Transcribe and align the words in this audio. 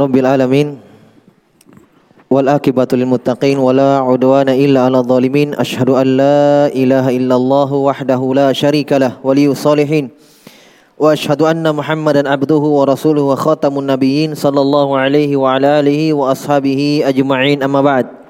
Rabbil 0.00 0.26
alamin. 0.26 0.76
Wal 2.28 2.48
akibatu 2.50 2.98
lil 2.98 3.06
muttaqin 3.06 3.56
wa 3.56 3.70
la 3.72 4.02
udwana 4.02 4.52
illa 4.58 4.90
'alal 4.90 5.06
zalimin. 5.06 5.54
Asyhadu 5.54 5.94
an 5.96 6.08
la 6.18 6.68
ilaha 6.74 7.14
illallah 7.14 7.70
wahdahu 7.70 8.34
la 8.34 8.50
syarika 8.50 8.98
lah 8.98 9.16
waliyus 9.22 9.62
salihin. 9.62 10.10
Wa 10.98 11.14
asyhadu 11.14 11.46
anna 11.46 11.70
Muhammadan 11.72 12.26
abduhu 12.26 12.80
wa 12.80 12.88
rasuluhu 12.90 13.32
wa 13.32 13.38
khatamun 13.38 13.86
nabiyyin 13.86 14.34
sallallahu 14.34 14.98
alaihi 14.98 15.38
wa 15.38 15.54
ala 15.54 15.78
alihi 15.84 16.10
wa 16.12 16.32
ashabihi 16.34 17.06
ajma'in 17.06 17.62
amma 17.62 17.80
ba'd. 17.80 18.23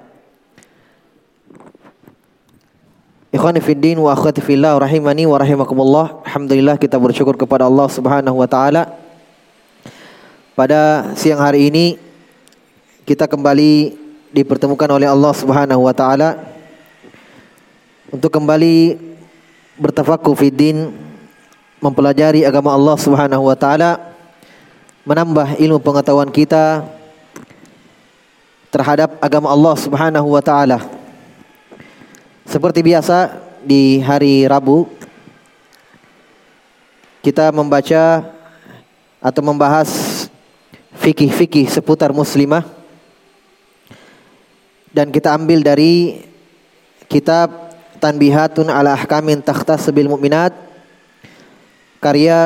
Ikhwani 3.34 3.58
fiddin 3.58 3.98
wa 3.98 4.14
akhwati 4.14 4.38
fillah 4.38 4.78
rahimani 4.78 5.26
wa 5.26 5.34
rahimakumullah. 5.34 6.22
Alhamdulillah 6.22 6.78
kita 6.78 7.02
bersyukur 7.02 7.34
kepada 7.34 7.66
Allah 7.66 7.90
Subhanahu 7.90 8.38
wa 8.38 8.46
taala. 8.46 8.94
Pada 10.54 11.10
siang 11.18 11.42
hari 11.42 11.66
ini 11.66 11.98
kita 13.02 13.26
kembali 13.26 13.98
dipertemukan 14.30 14.86
oleh 14.86 15.10
Allah 15.10 15.34
Subhanahu 15.34 15.82
wa 15.82 15.90
taala 15.90 16.46
untuk 18.14 18.30
kembali 18.30 19.02
bertafakuh 19.82 20.38
fiddin 20.38 20.94
mempelajari 21.82 22.46
agama 22.46 22.70
Allah 22.70 22.94
Subhanahu 23.02 23.50
wa 23.50 23.58
taala 23.58 23.98
menambah 25.02 25.58
ilmu 25.58 25.82
pengetahuan 25.82 26.30
kita 26.30 26.86
terhadap 28.70 29.18
agama 29.18 29.50
Allah 29.50 29.74
Subhanahu 29.74 30.30
wa 30.30 30.38
taala. 30.38 31.02
Seperti 32.54 32.86
biasa 32.86 33.34
di 33.66 33.98
hari 33.98 34.46
Rabu 34.46 34.86
kita 37.18 37.50
membaca 37.50 38.30
atau 39.18 39.42
membahas 39.42 39.90
fikih-fikih 41.02 41.66
seputar 41.66 42.14
muslimah 42.14 42.62
dan 44.94 45.10
kita 45.10 45.34
ambil 45.34 45.66
dari 45.66 46.22
kitab 47.10 47.74
Tanbihatun 47.98 48.70
ala 48.70 48.94
Ahkamin 48.94 49.42
Takhtas 49.42 49.90
Bil 49.90 50.06
Mu'minat 50.06 50.54
karya 51.98 52.38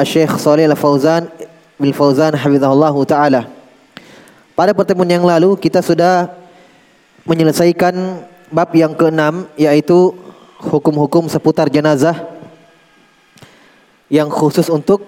Syekh 0.00 0.32
Saleh 0.40 0.64
Al-Fauzan 0.64 1.28
bil 1.76 1.92
Fauzan 1.92 2.32
hafizahullah 2.40 2.96
taala. 3.04 3.52
Pada 4.56 4.72
pertemuan 4.72 5.12
yang 5.12 5.28
lalu 5.28 5.60
kita 5.60 5.84
sudah 5.84 6.32
menyelesaikan 7.28 8.31
bab 8.52 8.68
yang 8.76 8.92
keenam 8.92 9.48
yaitu 9.56 10.12
hukum-hukum 10.60 11.26
seputar 11.26 11.72
jenazah 11.72 12.14
yang 14.12 14.28
khusus 14.28 14.68
untuk 14.68 15.02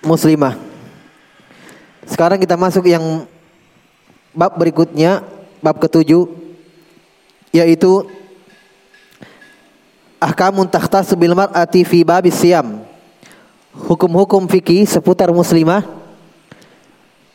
muslimah. 0.00 0.56
Sekarang 2.08 2.40
kita 2.40 2.56
masuk 2.56 2.88
yang 2.88 3.28
bab 4.32 4.56
berikutnya, 4.56 5.20
bab 5.60 5.76
ketujuh 5.76 6.24
yaitu 7.52 8.08
ahkamun 10.16 10.64
takhtas 10.66 11.12
bil 11.12 11.36
mar'ati 11.36 11.84
fi 11.84 12.00
babis 12.00 12.40
siyam. 12.40 12.80
Hukum-hukum 13.76 14.48
fikih 14.48 14.88
seputar 14.88 15.28
muslimah. 15.28 15.84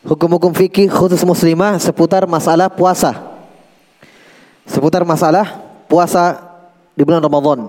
Hukum-hukum 0.02 0.50
fikih 0.50 0.90
khusus 0.90 1.22
muslimah 1.22 1.78
seputar 1.78 2.26
masalah 2.26 2.66
puasa 2.66 3.31
seputar 4.66 5.02
masalah 5.02 5.58
puasa 5.90 6.38
di 6.96 7.02
bulan 7.02 7.22
Ramadan. 7.22 7.68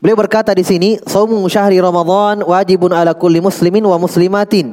Beliau 0.00 0.16
berkata 0.16 0.56
di 0.56 0.64
sini, 0.64 0.96
"Shaumu 1.04 1.44
syahri 1.52 1.76
Ramadan 1.76 2.40
wajibun 2.40 2.88
ala 2.96 3.12
kulli 3.12 3.40
muslimin 3.44 3.84
wa 3.84 4.00
muslimatin." 4.00 4.72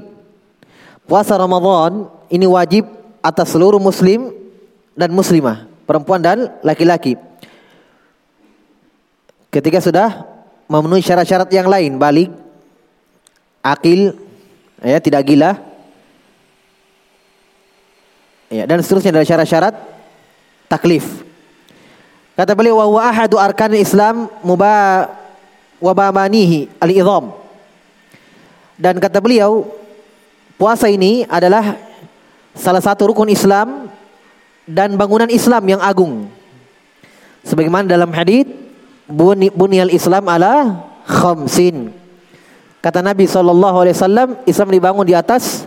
Puasa 1.03 1.35
Ramadan 1.35 2.07
ini 2.31 2.47
wajib 2.47 2.87
atas 3.19 3.51
seluruh 3.51 3.79
muslim 3.79 4.31
dan 4.95 5.11
muslimah, 5.11 5.67
perempuan 5.83 6.23
dan 6.23 6.47
laki-laki. 6.63 7.19
Ketika 9.51 9.79
sudah 9.83 10.27
memenuhi 10.67 11.03
syarat-syarat 11.03 11.47
yang 11.51 11.67
lain, 11.67 11.95
balik, 11.95 12.31
akil, 13.63 14.15
ya 14.83 14.99
tidak 14.99 15.27
gila, 15.27 15.59
ya 18.47 18.63
dan 18.63 18.79
seterusnya 18.79 19.15
dari 19.15 19.27
syarat-syarat 19.27 19.96
taklif. 20.67 21.25
Kata 22.37 22.53
beliau 22.53 22.77
wa 22.77 22.85
huwa 22.85 23.01
ahadu 23.09 23.41
arkan 23.41 23.73
Islam 23.73 24.29
muba 24.45 25.09
wabamanihi 25.81 26.69
al-idham. 26.77 27.33
Dan 28.77 29.01
kata 29.01 29.17
beliau 29.17 29.65
puasa 30.53 30.85
ini 30.85 31.25
adalah 31.25 31.73
salah 32.53 32.77
satu 32.77 33.09
rukun 33.09 33.33
Islam 33.33 33.89
dan 34.69 34.93
bangunan 34.93 35.33
Islam 35.33 35.65
yang 35.65 35.81
agung. 35.81 36.29
Sebagaimana 37.41 37.89
dalam 37.89 38.13
hadis 38.13 38.45
bunyal 39.57 39.89
Islam 39.89 40.29
ala 40.29 40.85
khamsin. 41.09 41.89
Kata 42.85 43.01
Nabi 43.01 43.25
SAW, 43.25 43.97
Islam 44.45 44.69
dibangun 44.69 45.09
di 45.09 45.17
atas 45.17 45.65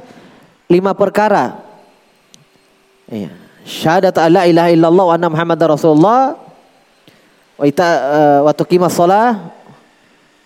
lima 0.71 0.95
perkara. 0.95 1.59
Iya 3.11 3.40
syahadat 3.65 4.17
la 4.33 4.49
ilaha 4.49 4.69
illallah 4.73 5.05
wa 5.07 5.15
anna 5.15 5.29
muhammadar 5.29 5.73
rasulullah. 5.73 6.37
Wa 7.61 7.65
ita 7.69 7.85
uh, 7.85 8.39
wa 8.49 8.53
tuqimas 8.57 8.97
shalah 8.97 9.53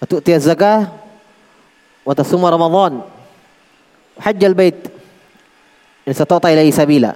wa 0.02 0.04
tu'tiyaz 0.04 0.50
zakah 0.50 0.90
wa 2.02 2.10
tasuma 2.10 2.50
ramadan. 2.50 3.06
Hajjal 4.18 4.54
bait 4.54 4.78
in 6.06 6.12
satata 6.14 6.50
ilaihi 6.50 6.74
sabila. 6.74 7.14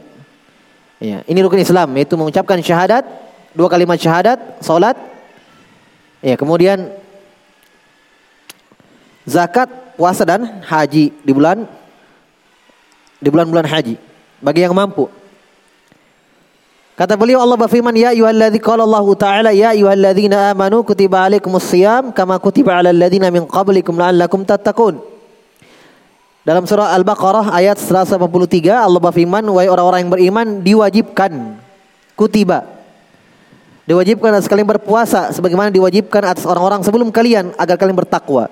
Ya 1.03 1.22
ini 1.26 1.38
rukun 1.42 1.59
Islam 1.62 1.94
yaitu 1.98 2.15
mengucapkan 2.15 2.59
syahadat 2.62 3.06
dua 3.54 3.66
kalimat 3.66 3.98
syahadat 3.98 4.38
salat. 4.62 4.94
Ya 6.22 6.38
kemudian 6.38 6.94
zakat 9.26 9.70
puasa 9.98 10.22
dan 10.22 10.62
haji 10.62 11.10
di 11.10 11.32
bulan 11.34 11.66
di 13.19 13.28
bulan-bulan 13.30 13.66
haji. 13.66 13.98
Bagi 14.38 14.62
yang 14.62 14.78
mampu 14.78 15.10
Kata 16.98 17.14
beliau 17.14 17.38
Allah 17.38 17.54
berfirman 17.54 17.94
ya 17.94 18.10
ayyuhalladzi 18.10 18.59
qala 18.59 18.82
Allah 18.82 19.06
taala 19.14 19.50
ya 19.54 19.70
ayyuhalladzina 19.70 20.50
amanu 20.50 20.82
kutiba 20.82 21.22
alaikumus 21.22 21.70
shiyam 21.70 22.10
kama 22.10 22.34
kutiba 22.42 22.75
alal 22.75 22.91
ladzina 22.91 23.31
min 23.31 23.47
qablikum 23.47 23.94
la'allakum 23.94 24.42
tattaqun. 24.42 24.98
Dalam 26.42 26.66
surah 26.66 26.91
Al-Baqarah 26.98 27.54
ayat 27.54 27.78
183 27.78 28.19
Allah 28.75 28.98
berfirman 28.98 29.47
wahai 29.47 29.70
orang-orang 29.70 30.00
yang 30.03 30.10
beriman 30.10 30.47
diwajibkan 30.59 31.62
kutiba 32.19 32.66
diwajibkan 33.86 34.34
atas 34.34 34.50
kalian 34.50 34.66
berpuasa 34.66 35.30
sebagaimana 35.30 35.70
diwajibkan 35.70 36.34
atas 36.34 36.50
orang-orang 36.50 36.82
sebelum 36.82 37.15
kalian 37.15 37.54
agar 37.54 37.78
kalian 37.78 37.94
bertakwa. 37.94 38.50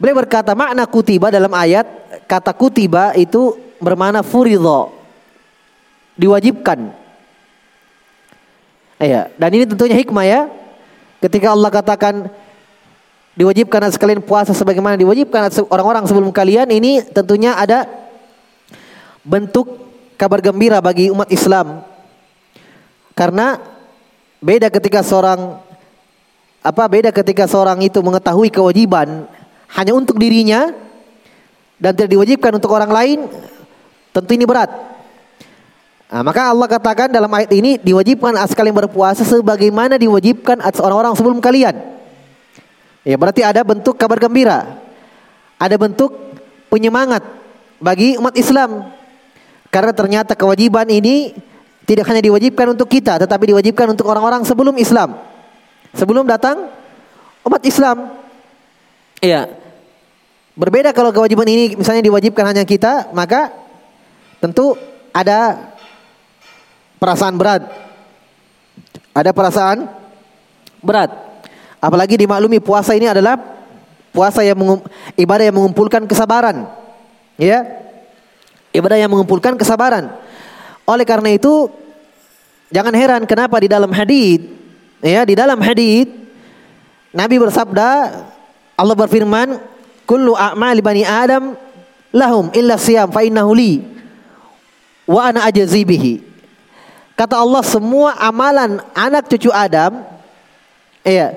Beliau 0.00 0.16
berkata 0.16 0.56
makna 0.56 0.88
kutiba 0.88 1.28
dalam 1.28 1.52
ayat 1.52 1.84
kata 2.24 2.56
kutiba 2.56 3.12
itu 3.20 3.52
bermakna 3.84 4.24
furidho 4.24 4.96
diwajibkan 6.16 7.01
Iya, 9.02 9.34
dan 9.34 9.50
ini 9.50 9.66
tentunya 9.66 9.98
hikmah 9.98 10.22
ya. 10.22 10.46
Ketika 11.18 11.50
Allah 11.50 11.74
katakan 11.74 12.30
diwajibkan 13.34 13.82
atas 13.82 13.98
kalian 13.98 14.22
puasa 14.22 14.54
sebagaimana 14.54 14.94
diwajibkan 14.94 15.50
atas 15.50 15.58
orang-orang 15.66 16.06
sebelum 16.06 16.30
kalian, 16.30 16.70
ini 16.70 17.02
tentunya 17.10 17.58
ada 17.58 17.82
bentuk 19.26 19.66
kabar 20.14 20.38
gembira 20.38 20.78
bagi 20.78 21.10
umat 21.10 21.26
Islam. 21.34 21.82
Karena 23.18 23.58
beda 24.38 24.70
ketika 24.70 25.02
seorang 25.02 25.58
apa 26.62 26.86
beda 26.86 27.10
ketika 27.10 27.50
seorang 27.50 27.82
itu 27.82 27.98
mengetahui 27.98 28.54
kewajiban 28.54 29.26
hanya 29.74 29.92
untuk 29.98 30.14
dirinya 30.14 30.70
dan 31.82 31.90
tidak 31.98 32.14
diwajibkan 32.14 32.54
untuk 32.54 32.70
orang 32.70 32.94
lain, 32.94 33.18
tentu 34.14 34.30
ini 34.30 34.46
berat. 34.46 34.91
Nah, 36.12 36.20
maka 36.20 36.52
Allah 36.52 36.68
katakan 36.68 37.08
dalam 37.08 37.32
ayat 37.32 37.48
ini 37.56 37.80
diwajibkan 37.80 38.36
atas 38.36 38.52
kalian 38.52 38.76
berpuasa 38.76 39.24
sebagaimana 39.24 39.96
diwajibkan 39.96 40.60
atas 40.60 40.84
orang-orang 40.84 41.16
sebelum 41.16 41.40
kalian. 41.40 41.72
Ya 43.00 43.16
berarti 43.16 43.40
ada 43.40 43.64
bentuk 43.64 43.96
kabar 43.96 44.20
gembira. 44.20 44.76
Ada 45.56 45.80
bentuk 45.80 46.12
penyemangat 46.68 47.24
bagi 47.80 48.20
umat 48.20 48.36
Islam. 48.36 48.92
Karena 49.72 49.96
ternyata 49.96 50.36
kewajiban 50.36 50.84
ini 50.92 51.32
tidak 51.88 52.04
hanya 52.12 52.20
diwajibkan 52.20 52.76
untuk 52.76 52.92
kita 52.92 53.16
tetapi 53.16 53.56
diwajibkan 53.56 53.96
untuk 53.96 54.04
orang-orang 54.04 54.44
sebelum 54.44 54.76
Islam. 54.76 55.16
Sebelum 55.96 56.28
datang 56.28 56.68
umat 57.48 57.64
Islam. 57.64 58.20
Iya. 59.24 59.48
Berbeda 60.60 60.92
kalau 60.92 61.08
kewajiban 61.08 61.48
ini 61.48 61.72
misalnya 61.72 62.04
diwajibkan 62.04 62.44
hanya 62.44 62.68
kita, 62.68 63.08
maka 63.16 63.48
tentu 64.44 64.76
ada 65.16 65.71
perasaan 67.02 67.34
berat. 67.34 67.66
Ada 69.10 69.34
perasaan 69.34 69.90
berat. 70.78 71.10
Apalagi 71.82 72.14
dimaklumi 72.14 72.62
puasa 72.62 72.94
ini 72.94 73.10
adalah 73.10 73.34
Puasa 74.12 74.44
yang 74.44 74.60
ibadah 75.16 75.44
yang 75.48 75.56
mengumpulkan 75.56 76.04
kesabaran. 76.04 76.68
Ya. 77.40 77.64
Ibadah 78.76 79.00
yang 79.00 79.08
mengumpulkan 79.08 79.56
kesabaran. 79.56 80.12
Oleh 80.84 81.08
karena 81.08 81.32
itu 81.32 81.72
jangan 82.68 82.92
heran 82.92 83.24
kenapa 83.24 83.56
di 83.56 83.72
dalam 83.72 83.88
hadis 83.88 84.44
ya 85.00 85.24
di 85.24 85.32
dalam 85.36 85.60
hadis 85.60 86.08
Nabi 87.12 87.36
bersabda 87.36 87.88
Allah 88.76 88.96
berfirman 88.96 89.60
kullu 90.08 90.32
a'mali 90.36 90.80
bani 90.80 91.04
adam 91.04 91.56
lahum 92.12 92.48
illa 92.56 92.80
siyam 92.80 93.12
fa 93.12 93.20
innahu 93.24 93.52
li 93.52 93.84
wa 95.04 95.28
ana 95.28 95.44
ajzi 95.44 95.84
bihi 95.84 96.31
kata 97.14 97.38
Allah 97.38 97.62
semua 97.64 98.16
amalan 98.16 98.80
anak 98.96 99.28
cucu 99.28 99.52
Adam 99.52 100.04
iya 101.04 101.36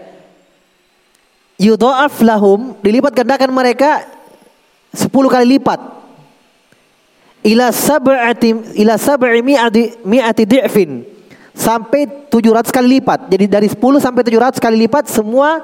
yudha'af 1.60 2.20
lahum 2.24 2.76
dilipat 2.84 3.16
gandakan 3.16 3.52
mereka 3.52 4.04
10 4.96 5.12
kali 5.12 5.60
lipat. 5.60 5.80
Ila 7.46 7.70
sab'ati 7.70 8.74
ila 8.82 8.98
sab'i 8.98 9.44
mi'ati 9.46 10.02
mi'ati 10.02 10.44
di'fin 10.50 11.06
sampai 11.54 12.28
700 12.32 12.74
kali 12.74 12.98
lipat. 12.98 13.30
Jadi 13.30 13.46
dari 13.46 13.68
10 13.70 13.78
sampai 14.02 14.24
700 14.26 14.58
kali 14.58 14.88
lipat 14.88 15.12
semua 15.12 15.62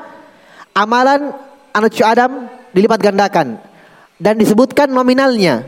amalan 0.78 1.34
anak 1.74 1.90
cucu 1.90 2.06
Adam 2.06 2.46
dilipat 2.76 3.00
gandakan. 3.02 3.58
Dan 4.22 4.38
disebutkan 4.38 4.94
nominalnya 4.94 5.66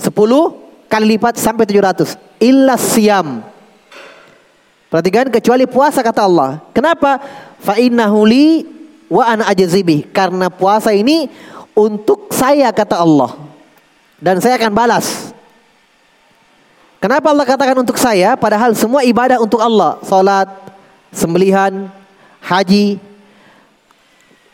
10 0.00 0.08
kali 0.88 1.06
lipat 1.18 1.36
sampai 1.36 1.68
700 1.68 2.16
illa 2.40 2.80
siam 2.80 3.51
perhatikan 4.92 5.32
kecuali 5.32 5.64
puasa 5.64 6.04
kata 6.04 6.28
Allah. 6.28 6.60
Kenapa? 6.76 7.16
Fa 7.64 7.80
innahu 7.80 8.28
li 8.28 8.68
wa 9.08 9.24
ana 9.24 9.48
ajzibi 9.48 10.04
karena 10.12 10.52
puasa 10.52 10.92
ini 10.92 11.32
untuk 11.72 12.28
saya 12.28 12.68
kata 12.68 13.00
Allah. 13.00 13.32
Dan 14.20 14.44
saya 14.44 14.60
akan 14.60 14.72
balas. 14.76 15.32
Kenapa 17.00 17.32
Allah 17.32 17.48
katakan 17.48 17.74
untuk 17.80 17.96
saya? 17.96 18.36
Padahal 18.36 18.76
semua 18.78 19.02
ibadah 19.02 19.42
untuk 19.42 19.58
Allah, 19.58 19.98
salat, 20.06 20.46
sembelihan, 21.10 21.90
haji. 22.38 23.02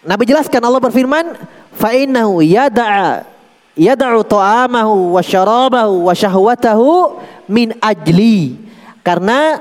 Nabi 0.01 0.25
jelaskan 0.25 0.63
Allah 0.65 0.81
berfirman, 0.81 1.37
fa 1.77 1.93
innahu 1.93 2.41
yada'a 2.41 3.29
yada'u 3.77 4.25
ta'amahu 4.25 5.13
wa 5.13 5.21
syarabahu 5.21 6.09
wa 6.09 6.17
syahwatahu 6.17 7.21
min 7.53 7.77
ajli. 7.85 8.57
Karena 9.05 9.61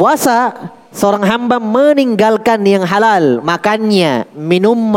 puasa 0.00 0.56
seorang 0.88 1.28
hamba 1.28 1.60
meninggalkan 1.60 2.64
yang 2.64 2.88
halal, 2.88 3.44
makannya, 3.44 4.24
minum 4.32 4.96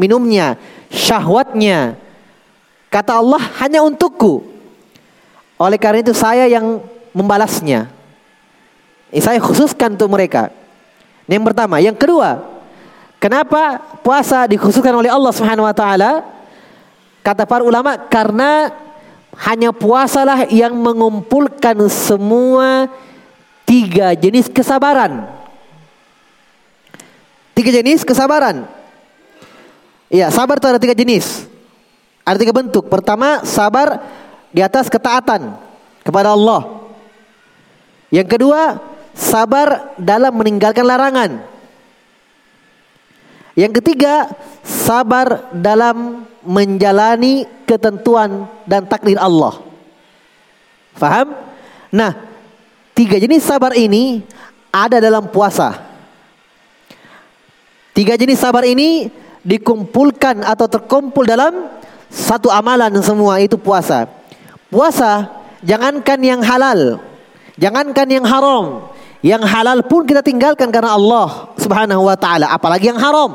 minumnya, 0.00 0.56
syahwatnya. 0.88 2.00
Kata 2.88 3.20
Allah 3.20 3.44
hanya 3.60 3.84
untukku. 3.84 4.40
Oleh 5.60 5.76
karena 5.76 6.00
itu 6.00 6.16
saya 6.16 6.48
yang 6.48 6.80
membalasnya. 7.12 7.92
Eh, 9.12 9.20
saya 9.20 9.36
khususkan 9.36 10.00
untuk 10.00 10.08
mereka. 10.08 10.48
Yang 11.28 11.52
pertama, 11.52 11.76
yang 11.84 11.92
kedua, 11.92 12.40
kenapa 13.20 13.84
puasa 14.00 14.48
dikhususkan 14.48 14.96
oleh 14.96 15.12
Allah 15.12 15.32
Subhanahu 15.36 15.68
wa 15.68 15.76
taala? 15.76 16.24
Kata 17.20 17.44
para 17.44 17.60
ulama 17.60 18.00
karena 18.08 18.72
hanya 19.44 19.76
puasalah 19.76 20.48
yang 20.48 20.72
mengumpulkan 20.72 21.76
semua 21.92 22.88
tiga 23.68 24.16
jenis 24.16 24.48
kesabaran. 24.48 25.28
Tiga 27.52 27.68
jenis 27.68 28.00
kesabaran. 28.00 28.64
Iya, 30.08 30.32
sabar 30.32 30.56
itu 30.56 30.68
ada 30.72 30.80
tiga 30.80 30.96
jenis. 30.96 31.44
Ada 32.24 32.40
tiga 32.40 32.56
bentuk. 32.56 32.88
Pertama, 32.88 33.44
sabar 33.44 34.00
di 34.48 34.64
atas 34.64 34.88
ketaatan 34.88 35.52
kepada 36.00 36.32
Allah. 36.32 36.80
Yang 38.08 38.40
kedua, 38.40 38.80
sabar 39.12 39.92
dalam 40.00 40.32
meninggalkan 40.32 40.86
larangan. 40.88 41.44
Yang 43.52 43.82
ketiga, 43.82 44.32
sabar 44.62 45.50
dalam 45.52 46.24
menjalani 46.46 47.44
ketentuan 47.68 48.48
dan 48.64 48.86
takdir 48.86 49.18
Allah. 49.20 49.60
Faham? 50.94 51.34
Nah, 51.90 52.27
tiga 52.98 53.14
jenis 53.22 53.46
sabar 53.46 53.78
ini 53.78 54.26
ada 54.74 54.98
dalam 54.98 55.30
puasa. 55.30 55.78
Tiga 57.94 58.18
jenis 58.18 58.42
sabar 58.42 58.66
ini 58.66 59.06
dikumpulkan 59.46 60.42
atau 60.42 60.66
terkumpul 60.66 61.22
dalam 61.22 61.70
satu 62.10 62.50
amalan 62.50 62.90
semua 62.98 63.38
itu 63.38 63.54
puasa. 63.54 64.10
Puasa 64.66 65.30
jangankan 65.62 66.18
yang 66.18 66.42
halal, 66.42 66.98
jangankan 67.54 68.08
yang 68.10 68.26
haram. 68.26 68.90
Yang 69.18 69.50
halal 69.50 69.82
pun 69.82 70.06
kita 70.06 70.22
tinggalkan 70.22 70.70
karena 70.70 70.94
Allah 70.94 71.50
Subhanahu 71.58 72.06
wa 72.06 72.14
taala, 72.14 72.54
apalagi 72.54 72.90
yang 72.90 73.02
haram. 73.02 73.34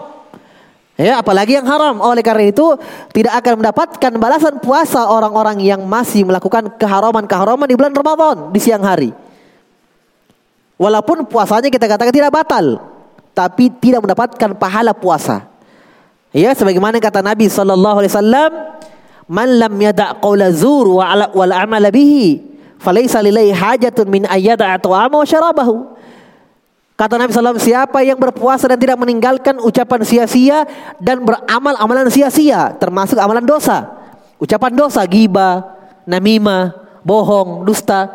Ya, 0.95 1.19
apalagi 1.19 1.60
yang 1.60 1.68
haram. 1.68 2.00
Oleh 2.00 2.24
karena 2.24 2.48
itu, 2.48 2.80
tidak 3.12 3.44
akan 3.44 3.60
mendapatkan 3.60 4.12
balasan 4.15 4.63
puasa 4.63 5.12
orang-orang 5.12 5.60
yang 5.60 5.83
masih 5.83 6.24
melakukan 6.24 6.71
keharaman-keharaman 6.80 7.68
di 7.68 7.75
bulan 7.75 7.92
Ramadan 7.92 8.54
di 8.56 8.60
siang 8.63 8.86
hari. 8.86 9.23
Walaupun 10.84 11.24
puasanya 11.32 11.72
kita 11.72 11.88
katakan 11.88 12.12
tidak 12.12 12.36
batal, 12.36 12.84
tapi 13.32 13.72
tidak 13.80 14.04
mendapatkan 14.04 14.52
pahala 14.60 14.92
puasa. 14.92 15.48
Ya, 16.36 16.52
sebagaimana 16.52 17.00
kata 17.00 17.24
Nabi 17.24 17.48
sallallahu 17.48 18.04
alaihi 18.04 18.12
wasallam, 18.12 18.52
man 19.32 19.48
lam 19.48 19.74
yada' 19.80 20.20
qawla 20.20 20.52
zur 20.52 21.00
wa 21.00 21.08
ala, 21.08 21.32
wal 21.32 21.56
amala 21.56 21.88
bihi 21.88 22.44
falaysa 22.84 23.24
lillahi 23.24 23.56
hajatun 23.56 24.12
min 24.12 24.28
ayyada 24.28 24.76
ta'ama 24.76 25.24
wa 25.24 25.28
syarabahu 25.28 25.96
Kata 26.94 27.18
Nabi 27.18 27.34
SAW, 27.34 27.58
siapa 27.58 28.06
yang 28.06 28.22
berpuasa 28.22 28.70
dan 28.70 28.78
tidak 28.78 29.02
meninggalkan 29.02 29.58
ucapan 29.58 30.06
sia-sia 30.06 30.62
dan 31.02 31.26
beramal 31.26 31.74
amalan 31.82 32.06
sia-sia, 32.06 32.78
termasuk 32.78 33.18
amalan 33.18 33.42
dosa. 33.42 33.90
Ucapan 34.38 34.78
dosa, 34.78 35.02
giba, 35.10 35.74
namimah, 36.06 36.70
bohong, 37.02 37.66
dusta. 37.66 38.14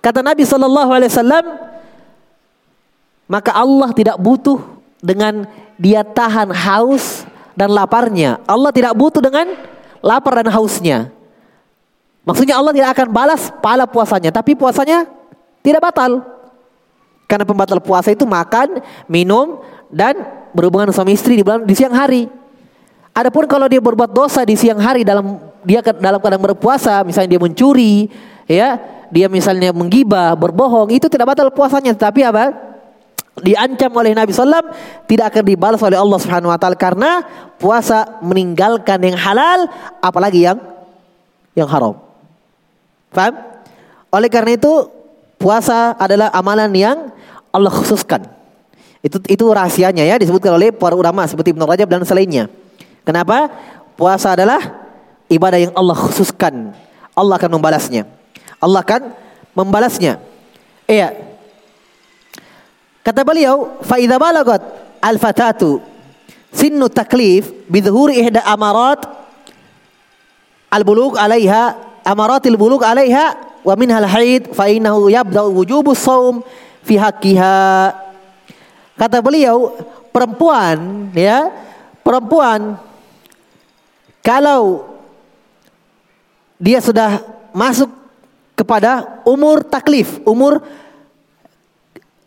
Kata 0.00 0.24
Nabi 0.24 0.40
SAW, 0.40 0.88
maka 3.32 3.56
Allah 3.56 3.96
tidak 3.96 4.20
butuh 4.20 4.60
dengan 5.00 5.48
dia 5.80 6.04
tahan 6.04 6.52
haus 6.52 7.24
dan 7.56 7.72
laparnya. 7.72 8.44
Allah 8.44 8.68
tidak 8.68 8.92
butuh 8.92 9.24
dengan 9.24 9.56
lapar 10.04 10.44
dan 10.44 10.52
hausnya. 10.52 11.08
Maksudnya 12.28 12.60
Allah 12.60 12.76
tidak 12.76 12.92
akan 12.92 13.08
balas 13.08 13.48
pahala 13.64 13.88
puasanya, 13.88 14.28
tapi 14.28 14.52
puasanya 14.52 15.08
tidak 15.64 15.80
batal. 15.80 16.20
Karena 17.24 17.48
pembatal 17.48 17.80
puasa 17.80 18.12
itu 18.12 18.28
makan, 18.28 18.84
minum, 19.08 19.64
dan 19.88 20.12
berhubungan 20.52 20.92
suami 20.92 21.16
istri 21.16 21.40
di, 21.40 21.42
di 21.42 21.74
siang 21.74 21.96
hari. 21.96 22.28
Adapun 23.16 23.48
kalau 23.48 23.64
dia 23.64 23.80
berbuat 23.80 24.12
dosa 24.12 24.44
di 24.44 24.60
siang 24.60 24.76
hari 24.76 25.08
dalam 25.08 25.40
dia 25.64 25.80
dalam 25.80 26.20
keadaan 26.20 26.52
berpuasa, 26.52 27.00
misalnya 27.00 27.32
dia 27.32 27.40
mencuri, 27.40 28.12
ya, 28.44 28.76
dia 29.08 29.26
misalnya 29.32 29.72
menggibah, 29.72 30.36
berbohong, 30.36 30.92
itu 30.92 31.08
tidak 31.08 31.32
batal 31.32 31.48
puasanya, 31.48 31.96
tapi 31.96 32.22
apa? 32.22 32.71
Diancam 33.40 33.88
oleh 33.96 34.12
Nabi 34.12 34.36
SAW 34.36 34.68
tidak 35.08 35.32
akan 35.32 35.44
dibalas 35.48 35.80
oleh 35.80 35.96
Allah 35.96 36.18
Subhanahu 36.20 36.52
Wa 36.52 36.58
Taala 36.60 36.76
karena 36.76 37.24
puasa 37.56 38.20
meninggalkan 38.20 39.00
yang 39.00 39.16
halal 39.16 39.64
apalagi 40.04 40.44
yang 40.44 40.60
yang 41.56 41.68
haram. 41.68 41.96
Paham? 43.12 43.34
Oleh 44.12 44.28
karena 44.28 44.60
itu 44.60 44.88
puasa 45.40 45.96
adalah 45.96 46.28
amalan 46.36 46.68
yang 46.76 46.98
Allah 47.48 47.72
khususkan. 47.72 48.28
Itu 49.00 49.18
itu 49.24 49.44
rahasianya 49.48 50.04
ya 50.04 50.20
disebutkan 50.20 50.52
oleh 50.52 50.68
para 50.68 50.92
ulama 50.92 51.24
seperti 51.24 51.56
Ibnu 51.56 51.64
Rajab 51.64 51.88
dan 51.88 52.04
selainnya. 52.04 52.52
Kenapa? 53.02 53.48
Puasa 53.96 54.36
adalah 54.36 54.60
ibadah 55.32 55.58
yang 55.58 55.72
Allah 55.72 55.96
khususkan. 55.96 56.76
Allah 57.12 57.36
akan 57.36 57.50
membalasnya. 57.56 58.08
Allah 58.60 58.80
akan 58.80 59.12
membalasnya. 59.52 60.20
Iya, 60.88 61.12
Kata 63.02 63.26
beliau, 63.26 63.82
fa 63.82 63.98
idza 63.98 64.14
balagat 64.14 64.62
al-fatatu 65.02 65.82
sinnu 66.54 66.86
taklif 66.86 67.50
bi 67.66 67.82
dhuhuri 67.82 68.22
ihda 68.22 68.46
amarat 68.46 69.02
al-bulugh 70.70 71.18
'alaiha 71.18 71.74
amarat 72.06 72.46
al-bulugh 72.46 72.86
'alaiha 72.86 73.58
wa 73.66 73.74
minha 73.74 73.98
al-haid 73.98 74.54
fa 74.54 74.70
innahu 74.70 75.10
yabda'u 75.10 75.50
wujubu 75.50 75.98
shaum 75.98 76.46
fi 76.86 76.94
haqqiha. 76.94 77.90
Kata 78.94 79.18
beliau, 79.18 79.74
perempuan 80.14 81.10
ya, 81.10 81.50
perempuan 82.06 82.78
kalau 84.22 84.86
dia 86.62 86.78
sudah 86.78 87.18
masuk 87.50 87.90
kepada 88.54 89.18
umur 89.26 89.66
taklif, 89.66 90.22
umur 90.22 90.62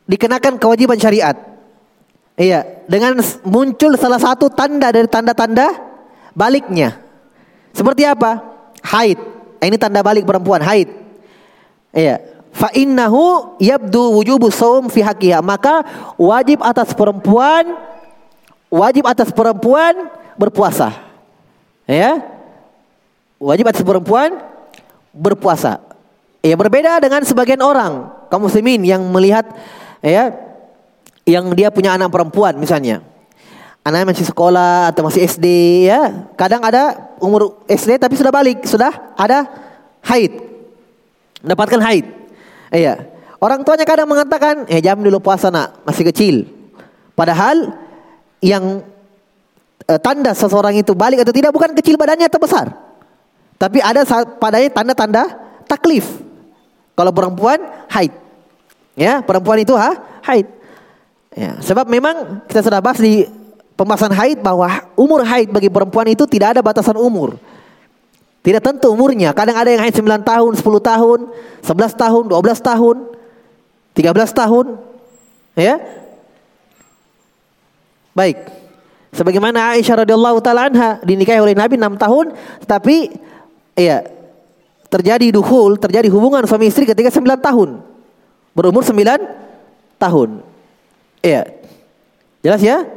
dikenakan 0.06 0.58
kewajiban 0.62 0.98
syariat. 0.98 1.36
Iya, 2.36 2.84
dengan 2.86 3.16
muncul 3.48 3.96
salah 3.96 4.20
satu 4.20 4.52
tanda 4.52 4.92
dari 4.92 5.08
tanda-tanda 5.08 5.72
baliknya. 6.36 7.00
Seperti 7.72 8.04
apa? 8.04 8.44
Haid. 8.84 9.20
Ini 9.64 9.76
tanda 9.80 10.04
balik 10.04 10.28
perempuan, 10.28 10.60
haid. 10.60 10.92
Iya. 11.96 12.20
Fa 12.56 12.72
innahu 12.72 13.56
yabdu 13.60 14.16
wujubu 14.16 14.48
saum 14.52 14.88
fi 14.92 15.04
haqqiha. 15.04 15.44
Maka 15.44 15.84
wajib 16.16 16.64
atas 16.64 16.96
perempuan 16.96 17.76
wajib 18.72 19.08
atas 19.08 19.32
perempuan 19.32 20.12
berpuasa. 20.36 20.92
Ya. 21.88 22.20
Wajib 23.40 23.68
atas 23.68 23.84
perempuan 23.84 24.40
berpuasa. 25.12 25.80
Ya 26.44 26.56
berbeda 26.60 27.00
dengan 27.02 27.24
sebagian 27.24 27.64
orang 27.64 28.12
kaum 28.30 28.46
muslimin 28.46 28.84
yang 28.86 29.02
melihat 29.10 29.48
ya 30.06 30.30
yang 31.26 31.50
dia 31.58 31.74
punya 31.74 31.98
anak 31.98 32.14
perempuan 32.14 32.54
misalnya. 32.56 33.02
Anaknya 33.86 34.18
masih 34.18 34.26
sekolah 34.26 34.90
atau 34.90 35.06
masih 35.06 35.26
SD 35.26 35.46
ya. 35.90 36.30
Kadang 36.38 36.62
ada 36.66 37.14
umur 37.22 37.62
SD 37.70 38.02
tapi 38.02 38.18
sudah 38.18 38.34
balik, 38.34 38.66
sudah 38.66 39.14
ada 39.14 39.46
haid. 40.06 40.42
Mendapatkan 41.46 41.82
haid. 41.82 42.06
Iya. 42.74 43.14
Orang 43.38 43.62
tuanya 43.62 43.86
kadang 43.86 44.10
mengatakan, 44.10 44.66
"Eh, 44.66 44.82
jam 44.82 44.98
dulu 44.98 45.22
puasa 45.22 45.54
nak, 45.54 45.86
masih 45.86 46.10
kecil." 46.10 46.50
Padahal 47.14 47.78
yang 48.42 48.82
eh, 49.86 50.00
tanda 50.02 50.34
seseorang 50.34 50.74
itu 50.82 50.98
balik 50.98 51.22
atau 51.22 51.34
tidak 51.34 51.54
bukan 51.54 51.78
kecil 51.78 51.94
badannya 51.94 52.26
atau 52.26 52.42
besar. 52.42 52.74
Tapi 53.62 53.86
ada 53.86 54.02
padanya 54.42 54.70
tanda-tanda 54.74 55.24
taklif. 55.70 56.10
Kalau 56.98 57.14
perempuan 57.14 57.62
haid. 57.94 58.25
Ya, 58.96 59.20
perempuan 59.20 59.60
itu 59.60 59.75
ha, 59.75 59.92
haid. 60.24 60.48
Ya, 61.36 61.60
sebab 61.60 61.92
memang 61.92 62.48
kita 62.48 62.64
sudah 62.64 62.80
bahas 62.80 62.96
di 63.04 63.28
pembahasan 63.75 64.16
haid 64.16 64.40
bahwa 64.40 64.72
umur 64.96 65.22
haid 65.28 65.52
bagi 65.52 65.68
perempuan 65.68 66.08
itu 66.08 66.24
tidak 66.24 66.56
ada 66.56 66.62
batasan 66.64 66.96
umur. 66.96 67.36
Tidak 68.40 68.64
tentu 68.64 68.88
umurnya. 68.88 69.36
Kadang 69.36 69.60
ada 69.60 69.68
yang 69.68 69.84
haid 69.84 70.00
9 70.00 70.24
tahun, 70.24 70.52
10 70.56 70.64
tahun, 70.64 71.20
11 71.60 71.92
tahun, 71.98 72.24
12 72.32 72.40
tahun, 72.64 72.96
13 73.92 74.32
tahun. 74.32 74.66
Ya. 75.60 75.75
Baik. 78.16 78.38
Sebagaimana 79.12 79.75
Aisyah 79.75 80.04
radhiyallahu 80.04 80.40
taala 80.44 80.72
anha 80.72 81.00
dinikahi 81.04 81.40
oleh 81.40 81.56
Nabi 81.56 81.75
6 81.75 82.00
tahun, 82.00 82.25
tetapi 82.64 82.96
ya 83.75 84.08
terjadi 84.88 85.32
duhul, 85.36 85.75
terjadi 85.75 86.08
hubungan 86.12 86.44
suami 86.48 86.72
istri 86.72 86.88
ketika 86.88 87.12
9 87.12 87.24
tahun. 87.40 87.95
Berumur 88.56 88.82
9 88.88 90.00
tahun. 90.00 90.30
Iya. 91.20 91.52
Jelas 92.40 92.62
ya? 92.64 92.88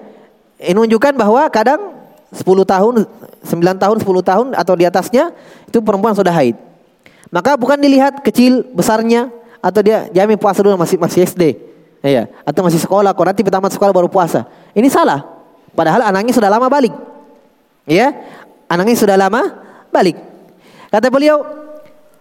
Ini 0.62 0.74
menunjukkan 0.74 1.18
bahwa 1.18 1.42
kadang 1.50 1.98
10 2.30 2.44
tahun, 2.62 2.94
9 3.42 3.82
tahun, 3.82 3.96
10 4.02 4.22
tahun 4.22 4.46
atau 4.54 4.74
di 4.78 4.84
atasnya 4.86 5.34
itu 5.66 5.82
perempuan 5.82 6.14
sudah 6.14 6.30
haid. 6.30 6.54
Maka 7.28 7.58
bukan 7.58 7.76
dilihat 7.76 8.22
kecil 8.22 8.64
besarnya 8.72 9.28
atau 9.58 9.80
dia 9.82 10.06
jamin 10.14 10.38
puasa 10.38 10.62
dulu 10.62 10.78
masih 10.78 10.96
masih 10.96 11.26
SD. 11.26 11.42
Iya, 11.98 12.30
atau 12.46 12.62
masih 12.62 12.78
sekolah, 12.78 13.10
kok 13.10 13.26
nanti 13.26 13.42
pertama 13.42 13.66
sekolah 13.66 13.90
baru 13.90 14.06
puasa. 14.06 14.46
Ini 14.70 14.86
salah. 14.86 15.26
Padahal 15.74 16.06
anaknya 16.06 16.30
sudah 16.30 16.46
lama 16.46 16.70
balik. 16.70 16.94
Ya, 17.90 18.14
anaknya 18.70 18.94
sudah 18.94 19.18
lama 19.18 19.42
balik. 19.90 20.14
Kata 20.94 21.10
beliau, 21.10 21.42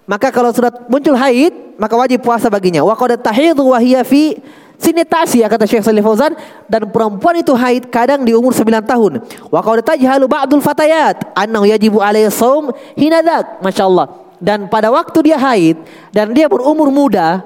maka 0.08 0.32
kalau 0.32 0.56
sudah 0.56 0.72
muncul 0.88 1.14
haid, 1.20 1.76
maka 1.76 1.94
wajib 2.00 2.24
puasa 2.24 2.48
baginya. 2.48 2.82
Wa 2.82 2.96
qad 2.96 3.20
tahidhu 3.20 3.76
wa 3.76 3.80
hiya 3.80 4.08
fi 4.08 4.40
Sinetasi 4.78 5.42
ya 5.42 5.50
kata 5.50 5.66
Syekh 5.66 5.82
Salih 5.82 6.06
Fauzan 6.06 6.38
dan 6.70 6.86
perempuan 6.94 7.34
itu 7.42 7.50
haid 7.58 7.90
kadang 7.90 8.22
di 8.22 8.38
umur 8.38 8.54
9 8.54 8.86
tahun. 8.86 9.26
Wa 9.50 9.66
qad 9.66 9.82
tajhalu 9.82 10.30
ba'dul 10.30 10.62
fatayat 10.62 11.34
annahu 11.34 11.66
yajibu 11.66 11.98
alaihi 11.98 12.30
shaum 12.30 12.70
hinadak. 12.94 13.58
Masyaallah. 13.66 14.38
Dan 14.38 14.70
pada 14.70 14.94
waktu 14.94 15.34
dia 15.34 15.38
haid 15.42 15.82
dan 16.14 16.30
dia 16.30 16.46
berumur 16.46 16.94
muda 16.94 17.42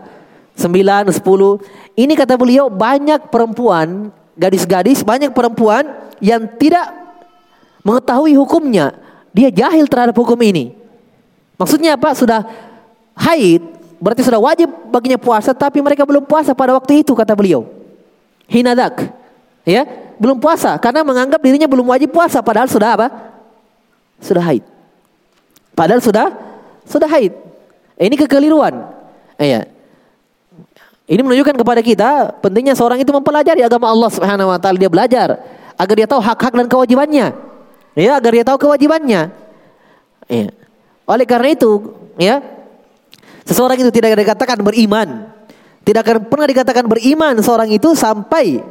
9 0.60 0.76
10 1.08 1.24
ini 1.96 2.14
kata 2.20 2.36
beliau 2.36 2.68
banyak 2.68 3.32
perempuan 3.32 4.12
gadis-gadis 4.36 5.00
banyak 5.00 5.32
perempuan 5.32 5.88
yang 6.20 6.44
tidak 6.60 6.92
mengetahui 7.88 8.36
hukumnya. 8.36 8.92
Dia 9.32 9.48
jahil 9.48 9.88
terhadap 9.88 10.20
hukum 10.20 10.36
ini. 10.44 10.81
Maksudnya 11.62 11.94
apa? 11.94 12.10
Sudah 12.18 12.42
haid 13.14 13.62
Berarti 14.02 14.26
sudah 14.26 14.42
wajib 14.42 14.66
baginya 14.90 15.22
puasa 15.22 15.54
tapi 15.54 15.78
mereka 15.78 16.02
belum 16.10 16.26
puasa 16.26 16.58
pada 16.58 16.74
waktu 16.74 17.06
itu 17.06 17.14
kata 17.14 17.38
beliau. 17.38 17.70
Hinadak. 18.50 19.14
Ya, 19.62 19.86
belum 20.18 20.42
puasa 20.42 20.74
karena 20.82 21.06
menganggap 21.06 21.38
dirinya 21.38 21.70
belum 21.70 21.86
wajib 21.94 22.10
puasa 22.10 22.42
padahal 22.42 22.66
sudah 22.66 22.98
apa? 22.98 23.08
Sudah 24.18 24.42
haid. 24.42 24.66
Padahal 25.78 26.02
sudah 26.02 26.34
sudah 26.82 27.06
haid. 27.06 27.30
Ini 27.94 28.16
kekeliruan. 28.26 28.90
Iya. 29.38 29.70
Ini 31.06 31.22
menunjukkan 31.22 31.62
kepada 31.62 31.86
kita 31.86 32.42
pentingnya 32.42 32.74
seorang 32.74 32.98
itu 32.98 33.14
mempelajari 33.14 33.62
agama 33.62 33.86
Allah 33.86 34.10
Subhanahu 34.10 34.50
wa 34.50 34.58
taala 34.58 34.82
dia 34.82 34.90
belajar 34.90 35.38
agar 35.78 35.94
dia 35.94 36.10
tahu 36.10 36.26
hak-hak 36.26 36.58
dan 36.58 36.66
kewajibannya. 36.66 37.38
Ya, 37.94 38.18
agar 38.18 38.34
dia 38.34 38.46
tahu 38.50 38.58
kewajibannya. 38.66 39.30
Ya. 40.26 40.50
Oleh 41.12 41.28
karena 41.28 41.52
itu, 41.52 41.92
ya, 42.16 42.40
Seseorang 43.52 43.78
itu 43.82 43.92
tidak 43.92 44.16
dikatakan 44.16 44.62
beriman. 44.62 45.28
Tidak 45.82 46.02
akan 46.06 46.18
pernah 46.30 46.46
dikatakan 46.46 46.86
beriman 46.86 47.42
seorang 47.42 47.74
itu 47.74 47.98
sampai 47.98 48.62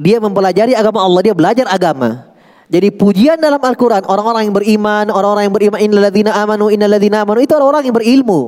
dia 0.00 0.16
mempelajari 0.16 0.72
agama 0.72 1.04
Allah, 1.04 1.20
dia 1.30 1.34
belajar 1.36 1.68
agama. 1.68 2.34
Jadi 2.72 2.88
pujian 2.90 3.36
dalam 3.36 3.60
Al-Quran 3.60 4.08
orang-orang 4.08 4.48
yang 4.48 4.56
beriman, 4.56 5.06
orang-orang 5.12 5.44
yang 5.46 5.54
beriman 5.54 5.78
innalladzina 5.78 6.32
amanu 6.32 6.72
innalladzina 6.72 7.22
amanu 7.22 7.44
itu 7.44 7.52
orang-orang 7.52 7.84
yang 7.84 7.94
berilmu. 7.94 8.40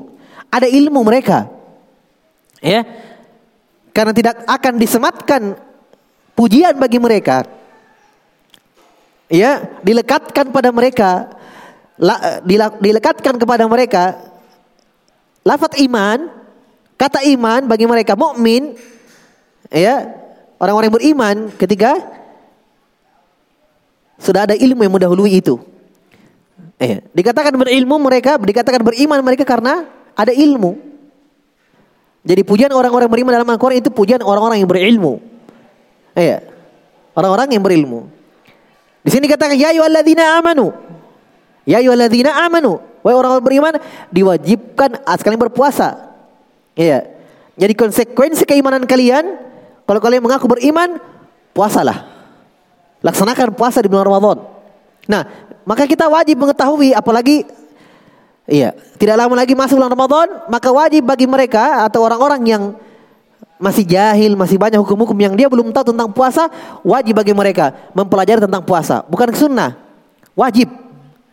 Ada 0.49 0.67
ilmu 0.67 1.01
mereka. 1.05 1.53
Ya. 2.65 2.83
Karena 3.93 4.17
tidak 4.17 4.43
akan 4.49 4.75
disematkan 4.81 5.43
pujian 6.33 6.73
bagi 6.81 6.97
mereka. 6.97 7.45
Ya, 9.29 9.61
dilekatkan 9.83 10.55
pada 10.55 10.71
mereka, 10.71 11.31
dilekatkan 12.81 13.41
kepada 13.41 13.65
mereka 13.65 14.21
lafat 15.47 15.79
iman, 15.81 16.29
kata 16.99 17.23
iman 17.39 17.65
bagi 17.71 17.87
mereka 17.87 18.19
mukmin, 18.19 18.77
ya 19.71 20.11
orang-orang 20.61 20.91
yang 20.91 20.97
beriman 20.99 21.37
ketika 21.55 21.97
sudah 24.19 24.49
ada 24.51 24.57
ilmu 24.57 24.83
yang 24.83 24.95
mendahului 24.95 25.39
itu. 25.39 25.61
Eh, 26.77 27.01
dikatakan 27.17 27.57
berilmu 27.57 27.97
mereka, 27.97 28.37
dikatakan 28.37 28.85
beriman 28.85 29.21
mereka 29.25 29.49
karena 29.49 29.89
ada 30.13 30.33
ilmu. 30.33 30.77
Jadi 32.27 32.43
pujian 32.43 32.73
orang-orang 32.75 33.07
beriman 33.07 33.33
dalam 33.39 33.49
Al-Quran 33.49 33.81
itu 33.81 33.89
pujian 33.89 34.21
orang-orang 34.21 34.61
yang 34.61 34.69
berilmu. 34.69 35.23
Eh, 36.13 36.43
orang-orang 37.15 37.55
yang 37.55 37.63
berilmu. 37.63 38.11
Di 39.07 39.15
sini 39.15 39.31
katakan 39.31 39.55
ya 39.55 39.71
amanu. 40.37 40.75
Ya 41.67 41.83
ayyuhalladzina 41.83 42.33
amanu. 42.47 42.79
Wahai 43.03 43.19
orang 43.19 43.43
beriman 43.43 43.75
diwajibkan 44.15 45.03
sekalian 45.19 45.43
berpuasa. 45.43 46.15
Iya. 46.79 47.11
Jadi 47.59 47.73
konsekuensi 47.75 48.47
keimanan 48.47 48.87
kalian 48.87 49.25
kalau 49.87 50.03
kalian 50.03 50.23
mengaku 50.23 50.51
beriman, 50.51 50.99
puasalah. 51.55 52.11
Laksanakan 53.07 53.55
puasa 53.55 53.79
di 53.79 53.87
bulan 53.87 54.07
Ramadan. 54.07 54.43
Nah, 55.07 55.23
maka 55.63 55.87
kita 55.87 56.11
wajib 56.11 56.35
mengetahui 56.43 56.91
apalagi 56.91 57.47
iya, 58.51 58.75
tidak 58.99 59.23
lama 59.23 59.35
lagi 59.39 59.55
masuk 59.55 59.79
bulan 59.79 59.95
Ramadan, 59.95 60.29
maka 60.51 60.69
wajib 60.75 61.07
bagi 61.07 61.27
mereka 61.31 61.87
atau 61.87 62.03
orang-orang 62.03 62.43
yang 62.47 62.63
masih 63.57 63.87
jahil, 63.87 64.35
masih 64.35 64.59
banyak 64.61 64.83
hukum-hukum 64.83 65.17
yang 65.17 65.33
dia 65.33 65.47
belum 65.49 65.71
tahu 65.71 65.95
tentang 65.95 66.11
puasa, 66.13 66.51
wajib 66.83 67.17
bagi 67.17 67.33
mereka 67.33 67.73
mempelajari 67.95 68.43
tentang 68.43 68.63
puasa, 68.67 69.07
bukan 69.07 69.33
sunnah. 69.33 69.79
Wajib. 70.37 70.86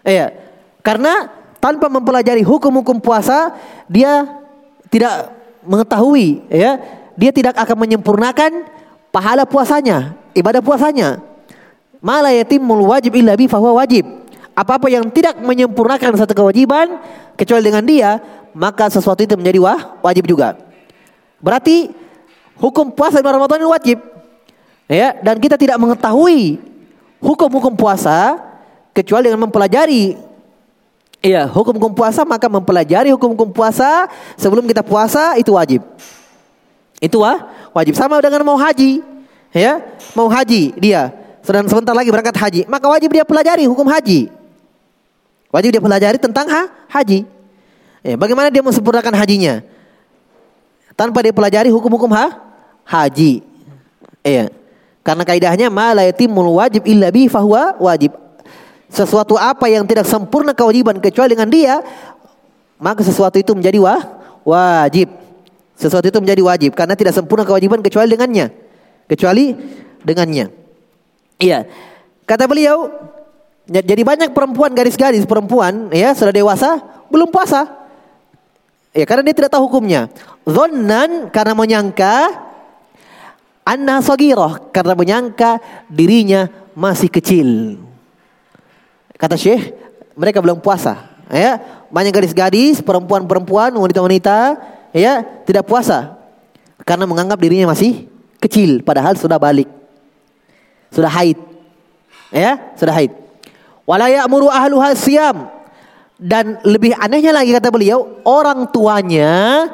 Iya. 0.03 0.35
Karena 0.83 1.31
tanpa 1.63 1.87
mempelajari 1.87 2.43
hukum-hukum 2.43 2.99
puasa, 2.99 3.55
dia 3.87 4.27
tidak 4.91 5.31
mengetahui 5.63 6.43
ya, 6.51 6.75
dia 7.15 7.31
tidak 7.31 7.55
akan 7.55 7.87
menyempurnakan 7.87 8.67
pahala 9.15 9.47
puasanya, 9.47 10.13
ibadah 10.35 10.59
puasanya. 10.59 11.23
Mala 12.03 12.35
yatimul 12.35 12.91
wajib 12.91 13.15
illa 13.15 13.39
bi 13.39 13.47
fahuwa 13.47 13.79
wajib. 13.79 14.03
Apa-apa 14.53 14.91
yang 14.91 15.07
tidak 15.09 15.39
menyempurnakan 15.39 16.13
satu 16.19 16.35
kewajiban 16.35 16.99
kecuali 17.39 17.63
dengan 17.63 17.81
dia, 17.87 18.19
maka 18.53 18.91
sesuatu 18.91 19.23
itu 19.23 19.33
menjadi 19.39 19.57
wah, 19.63 19.97
wajib 20.03 20.29
juga. 20.29 20.59
Berarti 21.41 21.89
hukum 22.59 22.91
puasa 22.93 23.23
di 23.23 23.25
Ramadan 23.25 23.63
ini 23.63 23.71
wajib. 23.71 23.97
Ya, 24.91 25.15
dan 25.23 25.39
kita 25.39 25.55
tidak 25.57 25.79
mengetahui 25.79 26.59
hukum-hukum 27.23 27.73
puasa 27.73 28.35
kecuali 28.93 29.27
dengan 29.27 29.49
mempelajari 29.49 30.33
Iya, 31.23 31.47
hukum-hukum 31.47 31.95
puasa 31.95 32.27
maka 32.27 32.51
mempelajari 32.51 33.07
hukum-hukum 33.15 33.47
puasa 33.55 34.11
sebelum 34.35 34.67
kita 34.67 34.83
puasa 34.83 35.39
itu 35.39 35.55
wajib. 35.55 35.79
Itu 36.99 37.23
wah, 37.23 37.47
wajib 37.71 37.95
sama 37.95 38.19
dengan 38.19 38.43
mau 38.43 38.59
haji. 38.59 38.99
ya, 39.55 39.79
mau 40.11 40.27
haji 40.27 40.75
dia, 40.75 41.15
sedang 41.39 41.63
sebentar 41.71 41.95
lagi 41.95 42.11
berangkat 42.11 42.35
haji, 42.35 42.61
maka 42.67 42.91
wajib 42.91 43.07
dia 43.15 43.23
pelajari 43.23 43.63
hukum 43.63 43.87
haji. 43.87 44.27
Wajib 45.47 45.69
dia 45.71 45.79
pelajari 45.79 46.19
tentang 46.19 46.43
ha, 46.51 46.67
haji. 46.91 47.23
Ya, 48.03 48.19
bagaimana 48.19 48.51
dia 48.51 48.59
mensempurnakan 48.59 49.15
hajinya? 49.15 49.63
Tanpa 50.91 51.23
dia 51.23 51.31
pelajari 51.31 51.71
hukum-hukum 51.71 52.11
ha, 52.11 52.35
haji. 52.83 53.39
Iya. 54.27 54.51
Karena 55.07 55.23
kaidahnya 55.23 55.67
ma 55.71 55.95
la 55.95 56.11
wajib 56.11 56.83
illa 56.83 57.07
bi 57.15 57.31
fahuwa 57.31 57.79
wajib. 57.79 58.22
Sesuatu 58.93 59.33
apa 59.41 59.65
yang 59.73 59.89
tidak 59.89 60.05
sempurna 60.05 60.53
kewajiban 60.53 61.01
kecuali 61.01 61.33
dengan 61.33 61.49
dia, 61.49 61.81
maka 62.77 63.01
sesuatu 63.01 63.41
itu 63.41 63.57
menjadi 63.57 63.81
wah, 63.81 64.01
wajib. 64.45 65.09
Sesuatu 65.73 66.05
itu 66.05 66.19
menjadi 66.21 66.45
wajib 66.45 66.71
karena 66.77 66.93
tidak 66.93 67.17
sempurna 67.17 67.41
kewajiban 67.41 67.81
kecuali 67.81 68.13
dengannya. 68.13 68.53
Kecuali 69.09 69.57
dengannya. 70.05 70.45
Iya. 71.41 71.65
Kata 72.29 72.45
beliau, 72.45 72.87
jadi 73.65 74.03
banyak 74.05 74.29
perempuan 74.35 74.75
garis-garis 74.77 75.25
perempuan 75.25 75.89
ya 75.89 76.13
sudah 76.13 76.35
dewasa 76.35 76.77
belum 77.09 77.33
puasa. 77.33 77.65
Ya 78.93 79.09
karena 79.09 79.25
dia 79.25 79.35
tidak 79.35 79.57
tahu 79.57 79.65
hukumnya. 79.65 80.11
Zonnan 80.45 81.33
karena 81.33 81.57
menyangka 81.57 82.29
anna 83.65 84.03
sagiroh 84.05 84.69
karena 84.69 84.93
menyangka 84.93 85.57
dirinya 85.89 86.45
masih 86.77 87.09
kecil. 87.09 87.79
Kata 89.17 89.37
Syekh, 89.37 89.73
mereka 90.17 90.43
belum 90.43 90.59
puasa. 90.59 91.09
Ya, 91.31 91.57
banyak 91.89 92.13
gadis-gadis, 92.13 92.83
perempuan-perempuan, 92.83 93.73
wanita-wanita, 93.73 94.59
ya 94.93 95.25
tidak 95.47 95.65
puasa 95.65 96.19
karena 96.83 97.07
menganggap 97.07 97.39
dirinya 97.39 97.71
masih 97.71 98.05
kecil 98.37 98.83
padahal 98.83 99.15
sudah 99.15 99.39
balik. 99.39 99.67
Sudah 100.93 101.09
haid. 101.09 101.39
Ya, 102.29 102.59
sudah 102.77 102.93
haid. 102.93 103.09
Wala 103.87 104.11
ya'muru 104.11 104.51
ahluha 104.51 104.93
siyam. 104.93 105.49
Dan 106.21 106.61
lebih 106.63 106.93
anehnya 106.95 107.33
lagi 107.33 107.51
kata 107.51 107.73
beliau, 107.73 108.21
orang 108.23 108.69
tuanya 108.69 109.67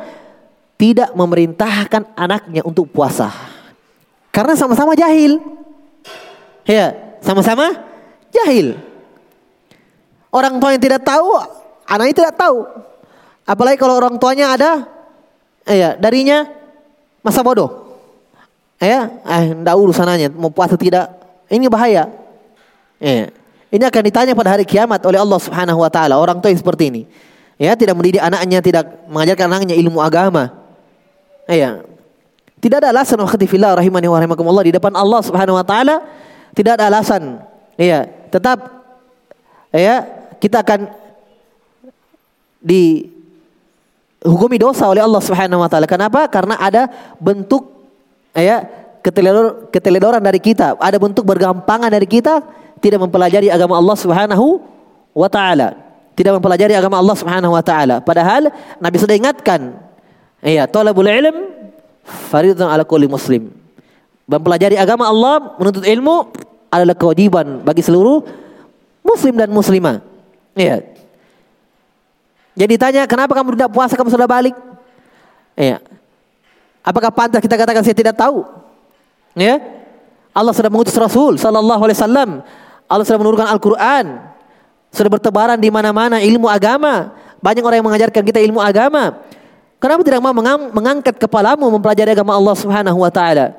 tidak 0.79 1.11
memerintahkan 1.11 2.15
anaknya 2.15 2.63
untuk 2.63 2.87
puasa. 2.89 3.29
Karena 4.31 4.55
sama-sama 4.55 4.95
jahil. 4.95 5.43
Ya, 6.63 6.95
sama-sama 7.19 7.75
jahil. 8.31 8.79
Orang 10.29 10.61
tua 10.61 10.77
yang 10.77 10.81
tidak 10.81 11.01
tahu, 11.01 11.41
anaknya 11.89 12.15
tidak 12.25 12.33
tahu. 12.37 12.69
Apalagi 13.49 13.81
kalau 13.81 13.97
orang 13.97 14.21
tuanya 14.21 14.53
ada 14.53 14.71
ya 15.65 15.97
darinya 15.97 16.45
masa 17.25 17.41
bodoh. 17.41 17.89
Ya, 18.79 19.11
eh, 19.27 19.51
enggak 19.51 19.75
urusannya 19.75 20.31
mau 20.31 20.53
puasa 20.53 20.77
tidak. 20.79 21.11
Ini 21.49 21.65
bahaya. 21.67 22.07
Ya. 23.01 23.33
Ini 23.69 23.83
akan 23.85 24.01
ditanya 24.05 24.33
pada 24.33 24.53
hari 24.53 24.65
kiamat 24.65 25.01
oleh 25.05 25.19
Allah 25.19 25.39
Subhanahu 25.41 25.81
wa 25.81 25.89
taala. 25.91 26.15
Orang 26.15 26.39
tua 26.39 26.53
yang 26.53 26.61
seperti 26.61 26.93
ini. 26.93 27.01
Ya, 27.59 27.75
tidak 27.75 27.99
mendidik 27.99 28.23
anaknya, 28.23 28.63
tidak 28.63 28.85
mengajarkan 29.11 29.45
anaknya 29.51 29.75
ilmu 29.75 29.99
agama. 29.99 30.53
Ya. 31.49 31.83
Tidak 32.59 32.77
ada 32.79 32.91
alasan 32.91 33.19
waktu 33.19 33.47
fillah 33.47 33.75
rahimani 33.75 34.07
wa 34.07 34.19
rahimakumullah 34.19 34.63
di 34.63 34.75
depan 34.75 34.91
Allah 34.91 35.23
Subhanahu 35.23 35.59
wa 35.59 35.65
taala 35.65 36.05
tidak 36.53 36.75
ada 36.79 36.91
alasan. 36.91 37.39
Ya, 37.79 38.07
tetap 38.31 38.83
ya 39.71 40.18
kita 40.39 40.63
akan 40.63 40.87
dihukumi 42.63 44.57
dosa 44.59 44.87
oleh 44.87 45.03
Allah 45.03 45.21
Subhanahu 45.23 45.63
wa 45.63 45.69
taala. 45.71 45.87
Kenapa? 45.87 46.27
Karena 46.27 46.55
ada 46.59 46.87
bentuk 47.19 47.67
ya 48.35 48.63
keteledor, 49.03 49.71
keteledoran 49.71 50.23
dari 50.23 50.39
kita, 50.39 50.75
ada 50.79 50.97
bentuk 50.99 51.23
bergampangan 51.23 51.91
dari 51.91 52.07
kita 52.07 52.43
tidak 52.79 52.99
mempelajari 53.03 53.51
agama 53.51 53.75
Allah 53.75 53.95
Subhanahu 53.99 54.63
wa 55.15 55.29
taala. 55.31 55.75
Tidak 56.15 56.35
mempelajari 56.35 56.75
agama 56.75 56.99
Allah 56.99 57.15
Subhanahu 57.15 57.55
wa 57.55 57.63
taala. 57.63 58.03
Padahal 58.03 58.51
Nabi 58.83 58.97
sudah 58.99 59.15
ingatkan, 59.15 59.79
iya, 60.43 60.67
talabul 60.67 61.07
ilm 61.07 61.47
fardhun 62.03 62.67
ala 62.67 62.83
kulli 62.83 63.07
muslim. 63.07 63.51
Mempelajari 64.27 64.75
agama 64.75 65.07
Allah, 65.07 65.55
menuntut 65.55 65.87
ilmu 65.87 66.27
adalah 66.69 66.93
kewajiban 66.93 67.63
bagi 67.65 67.81
seluruh 67.81 68.21
muslim 69.01 69.39
dan 69.39 69.49
muslimah. 69.49 70.08
Iya. 70.57 70.85
Jadi 72.59 72.73
tanya, 72.75 73.03
kenapa 73.07 73.31
kamu 73.31 73.55
tidak 73.55 73.71
puasa 73.71 73.95
kamu 73.95 74.11
sudah 74.11 74.27
balik? 74.27 74.55
Iya. 75.55 75.79
Apakah 76.83 77.11
pantas 77.11 77.43
kita 77.43 77.55
katakan 77.55 77.83
saya 77.83 77.95
tidak 77.95 78.15
tahu? 78.15 78.43
Ya. 79.35 79.59
Allah 80.33 80.53
sudah 80.55 80.71
mengutus 80.71 80.95
Rasul 80.95 81.35
sallallahu 81.35 81.81
alaihi 81.83 81.97
wasallam. 81.99 82.29
Allah 82.89 83.05
sudah 83.05 83.19
menurunkan 83.19 83.47
Al-Qur'an. 83.47 84.05
Sudah 84.89 85.11
bertebaran 85.11 85.59
di 85.61 85.69
mana-mana 85.69 86.17
ilmu 86.23 86.49
agama. 86.49 87.13
Banyak 87.39 87.63
orang 87.63 87.77
yang 87.79 87.87
mengajarkan 87.87 88.23
kita 88.25 88.39
ilmu 88.41 88.57
agama. 88.59 89.21
Kenapa 89.79 90.01
tidak 90.03 90.19
mau 90.19 90.35
mengangkat 90.75 91.15
kepalamu 91.15 91.71
mempelajari 91.71 92.11
agama 92.11 92.35
Allah 92.35 92.55
Subhanahu 92.57 92.99
wa 92.99 93.07
taala? 93.07 93.55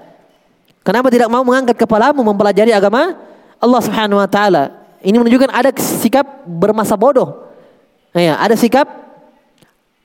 Kenapa 0.84 1.08
tidak 1.08 1.28
mau 1.32 1.40
mengangkat 1.40 1.76
kepalamu 1.76 2.20
mempelajari 2.20 2.72
agama 2.76 3.16
Allah 3.56 3.80
Subhanahu 3.80 4.20
wa 4.20 4.28
taala? 4.28 4.79
Ini 5.00 5.16
menunjukkan 5.16 5.50
ada 5.50 5.70
sikap 5.80 6.44
bermasa 6.44 6.94
bodoh. 6.94 7.48
Ya, 8.12 8.36
ada 8.36 8.58
sikap 8.58 8.90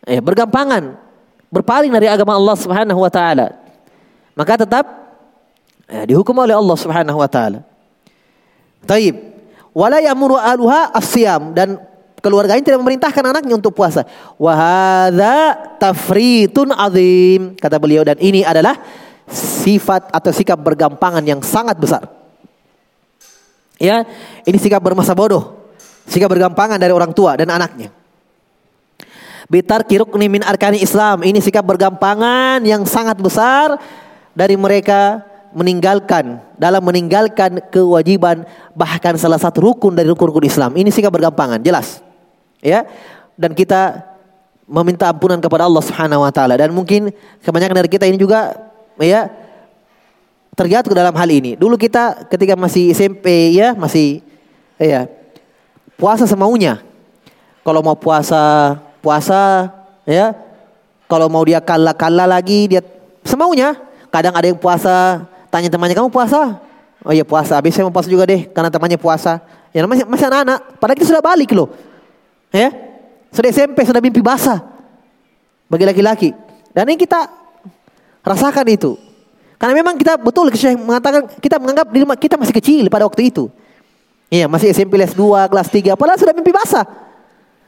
ya, 0.06 0.22
bergampangan 0.22 0.96
berpaling 1.50 1.90
dari 1.90 2.06
agama 2.06 2.38
Allah 2.38 2.56
Subhanahu 2.60 3.00
wa 3.02 3.10
taala, 3.10 3.58
maka 4.38 4.62
tetap 4.62 4.86
ya, 5.90 6.06
dihukum 6.06 6.38
oleh 6.38 6.54
Allah 6.54 6.78
Subhanahu 6.78 7.18
wa 7.18 7.30
taala. 7.30 7.66
Taib. 8.86 9.34
Wala 9.76 10.00
ya'muru 10.00 10.40
aluha 10.40 10.88
asyam 10.96 11.52
dan 11.52 11.76
keluarganya 12.24 12.64
tidak 12.64 12.80
memerintahkan 12.80 13.24
anaknya 13.28 13.60
untuk 13.60 13.76
puasa. 13.76 14.08
Wa 14.40 14.56
hadza 14.56 15.76
tafritun 15.84 16.72
azim 16.72 17.60
kata 17.60 17.76
beliau 17.76 18.08
dan 18.08 18.16
ini 18.24 18.48
adalah 18.48 18.80
sifat 19.28 20.16
atau 20.16 20.32
sikap 20.32 20.56
bergampangan 20.64 21.28
yang 21.28 21.44
sangat 21.44 21.76
besar. 21.76 22.08
Ya, 23.76 24.08
ini 24.48 24.56
sikap 24.56 24.80
bermasa 24.80 25.12
bodoh, 25.12 25.72
sikap 26.08 26.32
bergampangan 26.32 26.80
dari 26.80 26.96
orang 26.96 27.12
tua 27.12 27.36
dan 27.36 27.52
anaknya. 27.52 27.92
Bitar 29.46 29.86
kiruk 29.86 30.10
min 30.18 30.42
arkani 30.42 30.82
Islam. 30.82 31.22
Ini 31.22 31.38
sikap 31.38 31.62
bergampangan 31.62 32.66
yang 32.66 32.82
sangat 32.88 33.20
besar 33.22 33.78
dari 34.34 34.58
mereka 34.58 35.22
meninggalkan 35.54 36.42
dalam 36.58 36.82
meninggalkan 36.82 37.62
kewajiban 37.70 38.44
bahkan 38.74 39.16
salah 39.16 39.38
satu 39.38 39.72
rukun 39.72 39.94
dari 39.94 40.10
rukun-rukun 40.10 40.50
Islam. 40.50 40.72
Ini 40.74 40.90
sikap 40.90 41.14
bergampangan, 41.14 41.62
jelas. 41.62 42.02
Ya. 42.60 42.90
Dan 43.38 43.54
kita 43.54 44.02
meminta 44.66 45.06
ampunan 45.14 45.38
kepada 45.38 45.70
Allah 45.70 45.84
Subhanahu 45.86 46.26
wa 46.26 46.32
taala 46.34 46.58
dan 46.58 46.74
mungkin 46.74 47.14
kebanyakan 47.46 47.86
dari 47.86 47.90
kita 47.90 48.10
ini 48.10 48.18
juga 48.18 48.58
ya 48.98 49.30
terjatuh 50.56 50.96
dalam 50.96 51.14
hal 51.14 51.30
ini. 51.30 51.60
Dulu 51.60 51.76
kita 51.76 52.26
ketika 52.32 52.56
masih 52.56 52.96
SMP 52.96 53.54
ya, 53.60 53.76
masih 53.76 54.24
ya 54.80 55.06
puasa 56.00 56.24
semaunya. 56.24 56.82
Kalau 57.62 57.84
mau 57.84 57.94
puasa 58.00 58.76
puasa 59.04 59.70
ya. 60.08 60.34
Kalau 61.06 61.30
mau 61.30 61.46
dia 61.46 61.62
kalah-kalah 61.62 62.26
lagi 62.26 62.66
dia 62.66 62.82
semaunya. 63.22 63.78
Kadang 64.10 64.34
ada 64.34 64.48
yang 64.50 64.58
puasa 64.58 65.28
tanya 65.54 65.70
temannya 65.70 65.94
kamu 65.94 66.10
puasa? 66.10 66.58
Oh 67.06 67.14
iya 67.14 67.22
puasa. 67.22 67.62
Habis 67.62 67.78
saya 67.78 67.86
mau 67.86 67.94
puasa 67.94 68.10
juga 68.10 68.26
deh 68.26 68.50
karena 68.50 68.74
temannya 68.74 68.98
puasa. 68.98 69.44
Ya 69.70 69.86
masih 69.86 70.08
masih 70.10 70.26
anak-anak. 70.32 70.82
Padahal 70.82 70.98
kita 70.98 71.08
sudah 71.14 71.22
balik 71.22 71.54
loh 71.54 71.70
ya. 72.50 72.74
Sudah 73.30 73.52
SMP 73.52 73.84
sudah 73.86 74.02
mimpi 74.02 74.24
basah 74.24 74.64
bagi 75.70 75.86
laki-laki. 75.86 76.34
Dan 76.74 76.90
ini 76.90 76.98
kita 76.98 77.28
rasakan 78.26 78.66
itu 78.72 78.98
karena 79.66 79.74
memang 79.82 79.98
kita 79.98 80.22
betul 80.22 80.54
saya 80.54 80.78
mengatakan 80.78 81.26
kita 81.42 81.58
menganggap 81.58 81.90
diri 81.90 82.06
kita 82.22 82.38
masih 82.38 82.54
kecil 82.54 82.86
pada 82.86 83.10
waktu 83.10 83.34
itu 83.34 83.50
iya 84.30 84.46
masih 84.46 84.70
SMP 84.70 85.02
kelas 85.02 85.18
2 85.18 85.50
kelas 85.50 85.68
3 85.74 85.98
padahal 85.98 86.22
sudah 86.22 86.38
mimpi 86.38 86.54
basah 86.54 86.86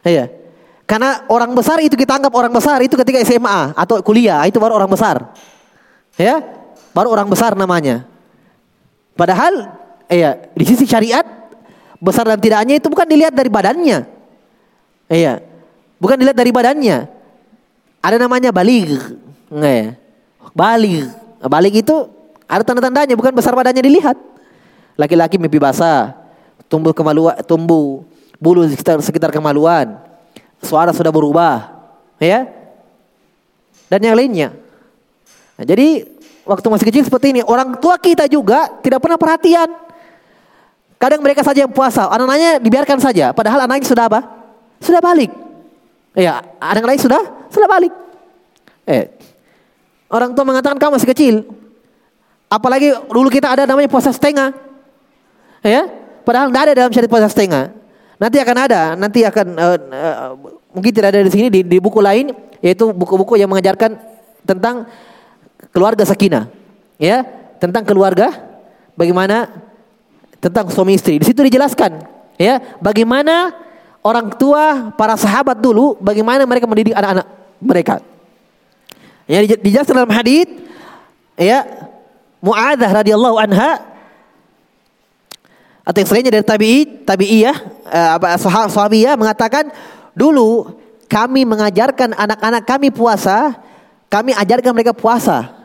iya 0.05 0.29
karena 0.87 1.27
orang 1.27 1.51
besar 1.51 1.83
itu 1.83 1.99
kita 1.99 2.15
anggap 2.15 2.31
orang 2.31 2.47
besar 2.55 2.79
itu 2.79 2.95
ketika 2.95 3.19
SMA 3.27 3.75
atau 3.75 3.99
kuliah 3.99 4.39
itu 4.47 4.55
baru 4.55 4.79
orang 4.79 4.87
besar. 4.87 5.35
Ya, 6.15 6.39
baru 6.95 7.11
orang 7.11 7.27
besar 7.27 7.59
namanya. 7.59 8.07
Padahal 9.19 9.67
iya, 10.07 10.47
di 10.55 10.63
sisi 10.63 10.87
syariat 10.87 11.27
besar 11.99 12.23
dan 12.23 12.39
tidaknya 12.39 12.79
itu 12.79 12.87
bukan 12.87 13.03
dilihat 13.03 13.35
dari 13.35 13.51
badannya. 13.51 14.07
Iya. 15.11 15.43
Bukan 15.99 16.15
dilihat 16.15 16.39
dari 16.39 16.55
badannya. 16.55 16.97
Ada 17.99 18.15
namanya 18.23 18.55
balik. 18.55 19.19
Enggak 19.51 19.73
ya? 19.75 19.87
Balik. 20.55 21.26
Balik 21.43 21.85
itu 21.85 21.95
ada 22.47 22.63
tanda-tandanya 22.63 23.13
bukan 23.13 23.35
besar 23.35 23.53
badannya 23.53 23.83
dilihat. 23.83 24.17
Laki-laki 24.97 25.37
mimpi 25.37 25.61
basah, 25.61 26.17
tumbuh 26.65 26.95
kemaluan, 26.95 27.37
tumbuh 27.45 28.01
bulu 28.41 28.65
sekitar 28.65 28.97
sekitar 29.01 29.29
kemaluan, 29.29 29.97
suara 30.61 30.89
sudah 30.89 31.13
berubah, 31.13 31.69
ya. 32.17 32.49
Dan 33.87 34.01
yang 34.03 34.17
lainnya. 34.17 34.49
Nah, 35.57 35.65
jadi 35.65 36.05
waktu 36.47 36.67
masih 36.69 36.85
kecil 36.89 37.03
seperti 37.05 37.35
ini. 37.35 37.41
Orang 37.45 37.77
tua 37.77 37.99
kita 37.99 38.25
juga 38.25 38.71
tidak 38.81 39.03
pernah 39.03 39.19
perhatian. 39.19 39.69
Kadang 40.97 41.21
mereka 41.21 41.45
saja 41.45 41.65
yang 41.65 41.73
puasa, 41.73 42.09
anak-anaknya 42.09 42.57
dibiarkan 42.57 42.97
saja. 42.97 43.29
Padahal 43.29 43.69
anaknya 43.69 43.85
sudah 43.85 44.09
apa? 44.09 44.21
Sudah 44.81 44.97
balik. 44.97 45.29
Ya, 46.17 46.41
anak 46.57 46.83
lain 46.89 46.97
sudah 46.97 47.21
sudah 47.53 47.69
balik. 47.69 47.93
Eh, 48.89 49.13
orang 50.11 50.31
tua 50.33 50.45
mengatakan 50.47 50.77
kamu 50.79 50.99
masih 50.99 51.09
kecil. 51.11 51.35
Apalagi 52.47 52.95
dulu 53.11 53.27
kita 53.27 53.51
ada 53.51 53.67
namanya 53.67 53.91
puasa 53.91 54.11
setengah. 54.11 54.55
Ya, 55.63 55.83
padahal 56.23 56.47
tidak 56.47 56.63
ada 56.63 56.73
dalam 56.73 56.91
syariat 56.95 57.11
puasa 57.11 57.27
setengah. 57.27 57.75
Nanti 58.17 58.37
akan 58.39 58.57
ada, 58.57 58.81
nanti 58.95 59.19
akan 59.27 59.47
uh, 59.59 59.77
uh, 59.77 60.31
mungkin 60.71 60.91
tidak 60.95 61.13
ada 61.13 61.21
di 61.21 61.31
sini 61.31 61.47
di, 61.51 61.61
di 61.61 61.77
buku 61.77 61.99
lain 61.99 62.33
yaitu 62.63 62.89
buku-buku 62.89 63.37
yang 63.37 63.51
mengajarkan 63.51 63.99
tentang 64.47 64.87
keluarga 65.75 66.07
sakinah. 66.07 66.47
Ya, 66.97 67.21
tentang 67.61 67.85
keluarga 67.85 68.31
bagaimana 68.97 69.51
tentang 70.39 70.71
suami 70.71 70.95
istri. 70.95 71.19
Di 71.19 71.25
situ 71.27 71.43
dijelaskan 71.45 72.05
ya, 72.39 72.63
bagaimana 72.79 73.53
orang 74.01 74.33
tua 74.39 74.95
para 74.95 75.19
sahabat 75.19 75.59
dulu 75.59 75.99
bagaimana 75.99 76.47
mereka 76.47 76.65
mendidik 76.65 76.95
anak-anak 76.95 77.27
mereka. 77.59 77.95
Ya 79.27 79.43
dijelaskan 79.43 80.03
dalam 80.03 80.15
hadis 80.15 80.47
ya 81.35 81.67
Muadzah 82.39 83.03
radhiyallahu 83.03 83.37
anha 83.37 83.97
atau 85.87 86.03
yang 86.03 86.09
selainnya 86.11 86.33
dari 86.35 86.43
tabi'i, 86.43 86.79
tabi'iyah, 87.07 87.57
uh, 87.87 88.09
apa 88.19 88.35
sahabiyah 88.35 89.15
mengatakan 89.15 89.71
dulu 90.11 90.75
kami 91.07 91.47
mengajarkan 91.47 92.11
anak-anak 92.11 92.67
kami 92.67 92.91
puasa, 92.91 93.55
kami 94.11 94.35
ajarkan 94.35 94.75
mereka 94.75 94.91
puasa. 94.91 95.55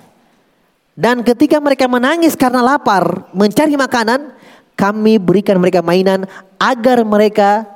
Dan 0.94 1.26
ketika 1.26 1.58
mereka 1.58 1.90
menangis 1.90 2.38
karena 2.38 2.62
lapar, 2.62 3.26
mencari 3.34 3.74
makanan, 3.74 4.30
kami 4.78 5.18
berikan 5.18 5.58
mereka 5.58 5.82
mainan 5.82 6.30
agar 6.54 7.02
mereka 7.02 7.66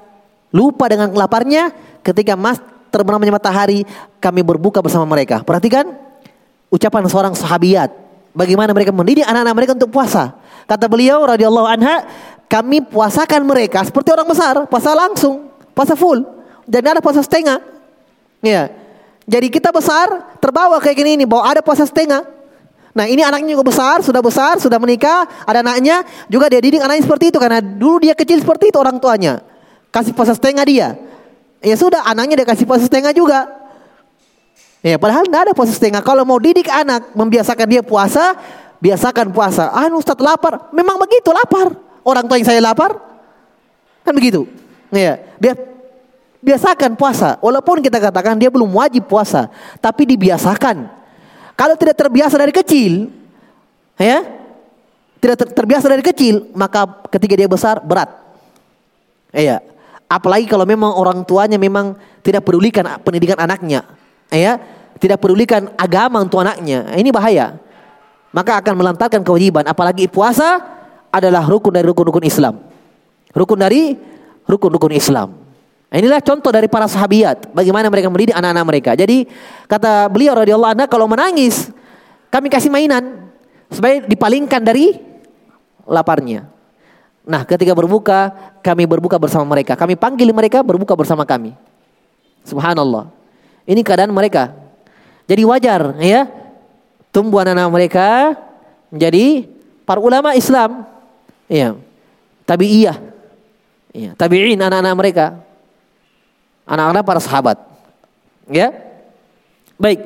lupa 0.54 0.86
dengan 0.86 1.10
laparnya 1.18 1.74
ketika 2.06 2.38
mas 2.38 2.62
terbenamnya 2.96 3.32
matahari, 3.36 3.84
kami 4.18 4.40
berbuka 4.40 4.80
bersama 4.80 5.04
mereka. 5.04 5.44
Perhatikan 5.44 5.92
ucapan 6.72 7.06
seorang 7.06 7.34
sahabiat, 7.36 7.92
bagaimana 8.32 8.72
mereka 8.72 8.92
mendidik 8.92 9.24
anak-anak 9.24 9.54
mereka 9.56 9.72
untuk 9.76 9.92
puasa. 9.92 10.36
Kata 10.66 10.90
beliau 10.90 11.24
radhiyallahu 11.24 11.68
anha, 11.68 12.04
kami 12.50 12.82
puasakan 12.82 13.46
mereka 13.46 13.84
seperti 13.86 14.10
orang 14.10 14.28
besar, 14.28 14.54
puasa 14.66 14.90
langsung, 14.92 15.52
puasa 15.72 15.94
full. 15.94 16.24
Dan 16.66 16.82
ada 16.82 16.98
puasa 16.98 17.22
setengah. 17.22 17.62
Ya. 18.42 18.74
Jadi 19.26 19.50
kita 19.50 19.70
besar 19.70 20.34
terbawa 20.42 20.78
kayak 20.82 20.96
gini 20.98 21.10
ini, 21.18 21.24
bahwa 21.26 21.46
ada 21.46 21.62
puasa 21.62 21.86
setengah. 21.86 22.26
Nah 22.96 23.04
ini 23.04 23.20
anaknya 23.20 23.52
juga 23.52 23.68
besar, 23.68 24.00
sudah 24.00 24.24
besar, 24.24 24.56
sudah 24.56 24.80
menikah, 24.80 25.28
ada 25.44 25.60
anaknya, 25.60 26.00
juga 26.32 26.48
dia 26.48 26.64
didik 26.64 26.80
anaknya 26.80 27.04
seperti 27.04 27.28
itu 27.28 27.38
karena 27.38 27.60
dulu 27.60 28.00
dia 28.00 28.16
kecil 28.16 28.40
seperti 28.40 28.72
itu 28.72 28.78
orang 28.80 28.96
tuanya. 28.96 29.44
Kasih 29.92 30.16
puasa 30.16 30.32
setengah 30.32 30.64
dia. 30.64 30.88
Ya 31.66 31.74
sudah, 31.74 32.06
anaknya 32.06 32.38
dia 32.38 32.46
kasih 32.46 32.62
puasa 32.62 32.86
setengah 32.86 33.10
juga. 33.10 33.50
Ya 34.86 34.94
padahal 35.02 35.26
tidak 35.26 35.50
ada 35.50 35.52
puasa 35.52 35.74
setengah. 35.74 35.98
Kalau 35.98 36.22
mau 36.22 36.38
didik 36.38 36.70
anak, 36.70 37.10
membiasakan 37.10 37.66
dia 37.66 37.82
puasa, 37.82 38.38
biasakan 38.78 39.34
puasa. 39.34 39.74
Ah 39.74 39.90
Ustaz 39.90 40.14
lapar, 40.22 40.70
memang 40.70 40.94
begitu 41.02 41.34
lapar 41.34 41.74
orang 42.06 42.22
tua 42.30 42.38
yang 42.38 42.46
saya 42.46 42.62
lapar? 42.62 42.94
Kan 44.06 44.14
begitu. 44.14 44.46
Ya, 44.94 45.18
dia 45.42 45.58
biasakan 46.38 46.94
puasa. 46.94 47.42
Walaupun 47.42 47.82
kita 47.82 47.98
katakan 47.98 48.38
dia 48.38 48.46
belum 48.46 48.70
wajib 48.70 49.10
puasa, 49.10 49.50
tapi 49.82 50.06
dibiasakan. 50.06 50.86
Kalau 51.58 51.74
tidak 51.74 51.98
terbiasa 51.98 52.38
dari 52.38 52.54
kecil, 52.54 53.10
ya, 53.98 54.22
tidak 55.18 55.36
ter 55.42 55.48
terbiasa 55.50 55.90
dari 55.90 56.04
kecil, 56.06 56.46
maka 56.54 56.86
ketika 57.10 57.34
dia 57.34 57.50
besar 57.50 57.82
berat. 57.82 58.14
Ya, 59.34 59.58
apalagi 60.06 60.46
kalau 60.46 60.66
memang 60.66 60.94
orang 60.94 61.22
tuanya 61.26 61.58
memang 61.58 61.98
tidak 62.22 62.46
pedulikan 62.46 62.86
pendidikan 63.02 63.38
anaknya, 63.38 63.86
ya, 64.30 64.58
tidak 64.98 65.20
pedulikan 65.22 65.70
agama 65.76 66.22
untuk 66.22 66.42
anaknya. 66.42 66.90
Ini 66.94 67.10
bahaya. 67.12 67.58
Maka 68.34 68.60
akan 68.60 68.74
melantarkan 68.76 69.24
kewajiban, 69.24 69.64
apalagi 69.64 70.10
puasa 70.10 70.60
adalah 71.08 71.46
rukun 71.48 71.72
dari 71.72 71.86
rukun-rukun 71.88 72.24
Islam. 72.26 72.60
Rukun 73.32 73.58
dari 73.60 73.96
rukun-rukun 74.44 74.92
Islam. 74.92 75.46
Inilah 75.86 76.18
contoh 76.20 76.50
dari 76.50 76.66
para 76.66 76.90
sahabiat 76.90 77.54
bagaimana 77.54 77.86
mereka 77.86 78.10
mendidik 78.10 78.34
anak-anak 78.34 78.64
mereka. 78.66 78.90
Jadi 78.98 79.24
kata 79.70 80.10
beliau 80.10 80.34
radhiyallahu 80.34 80.72
anhu 80.74 80.86
kalau 80.90 81.06
menangis 81.06 81.70
kami 82.28 82.50
kasih 82.50 82.68
mainan 82.68 83.30
supaya 83.70 84.02
dipalingkan 84.02 84.60
dari 84.60 84.98
laparnya. 85.86 86.55
Nah, 87.26 87.42
ketika 87.42 87.74
berbuka, 87.74 88.30
kami 88.62 88.86
berbuka 88.86 89.18
bersama 89.18 89.42
mereka. 89.42 89.74
Kami 89.74 89.98
panggil 89.98 90.30
mereka 90.30 90.62
berbuka 90.62 90.94
bersama 90.94 91.26
kami. 91.26 91.52
Subhanallah. 92.46 93.10
Ini 93.66 93.82
keadaan 93.82 94.14
mereka. 94.14 94.54
Jadi 95.26 95.42
wajar 95.42 95.98
ya. 95.98 96.30
Tumbuh 97.10 97.42
anak-anak 97.42 97.70
mereka 97.74 98.06
menjadi 98.94 99.50
para 99.82 99.98
ulama 99.98 100.38
Islam 100.38 100.86
Iya. 101.46 101.78
Tabi'iyah. 102.46 102.98
Iya, 103.96 104.10
tabi'in 104.12 104.60
anak-anak 104.60 104.94
mereka. 104.94 105.26
Anak-anak 106.66 107.02
para 107.06 107.20
sahabat. 107.22 107.56
Ya. 108.50 108.74
Baik. 109.78 110.02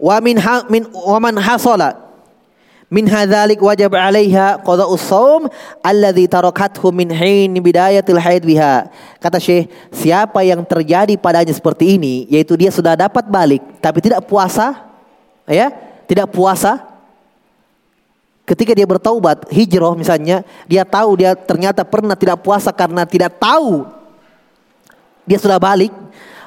Wa 0.00 0.18
min 0.18 0.36
ha, 0.40 0.66
min 0.68 0.84
min 2.92 3.08
hadzalik 3.08 3.60
wajib 3.60 3.92
'alaiha 3.92 4.60
qada'us 4.60 5.04
shaum 5.04 5.48
alladhi 5.80 6.28
tarakathu 6.28 6.92
min 6.92 7.08
hin 7.12 7.52
bidayatil 7.60 8.20
haid 8.20 8.44
biha. 8.44 8.88
Kata 9.20 9.40
Syekh, 9.40 9.72
siapa 9.92 10.44
yang 10.44 10.64
terjadi 10.64 11.16
padanya 11.16 11.52
seperti 11.52 11.96
ini 11.96 12.28
yaitu 12.28 12.56
dia 12.56 12.68
sudah 12.68 12.96
dapat 12.96 13.28
balik 13.28 13.62
tapi 13.80 14.00
tidak 14.04 14.24
puasa 14.28 14.84
ya, 15.48 15.72
tidak 16.08 16.32
puasa 16.32 16.94
Ketika 18.44 18.76
dia 18.76 18.84
bertaubat, 18.84 19.48
hijrah 19.48 19.96
misalnya, 19.96 20.44
dia 20.68 20.84
tahu 20.84 21.16
dia 21.16 21.32
ternyata 21.32 21.80
pernah 21.80 22.12
tidak 22.12 22.44
puasa 22.44 22.68
karena 22.76 23.08
tidak 23.08 23.40
tahu 23.40 23.88
dia 25.24 25.40
sudah 25.40 25.56
balik, 25.56 25.88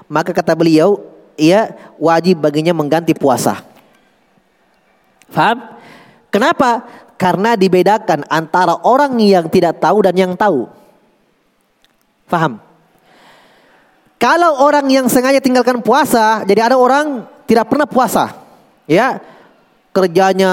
maka 0.05 0.29
kata 0.29 0.53
beliau, 0.53 1.01
ia 1.33 1.73
wajib 1.97 2.37
baginya 2.37 2.69
mengganti 2.69 3.17
puasa. 3.17 3.65
Faham? 5.33 5.76
Kenapa? 6.37 6.85
Karena 7.17 7.57
dibedakan 7.57 8.21
antara 8.29 8.77
orang 8.85 9.17
yang 9.17 9.49
tidak 9.49 9.81
tahu 9.81 10.05
dan 10.05 10.13
yang 10.13 10.37
tahu. 10.37 10.69
Faham? 12.29 12.61
Kalau 14.21 14.61
orang 14.61 14.85
yang 14.85 15.09
sengaja 15.09 15.41
tinggalkan 15.41 15.81
puasa, 15.81 16.45
jadi 16.45 16.69
ada 16.69 16.77
orang 16.77 17.25
tidak 17.49 17.65
pernah 17.73 17.89
puasa, 17.89 18.37
ya 18.85 19.17
kerjanya 19.97 20.51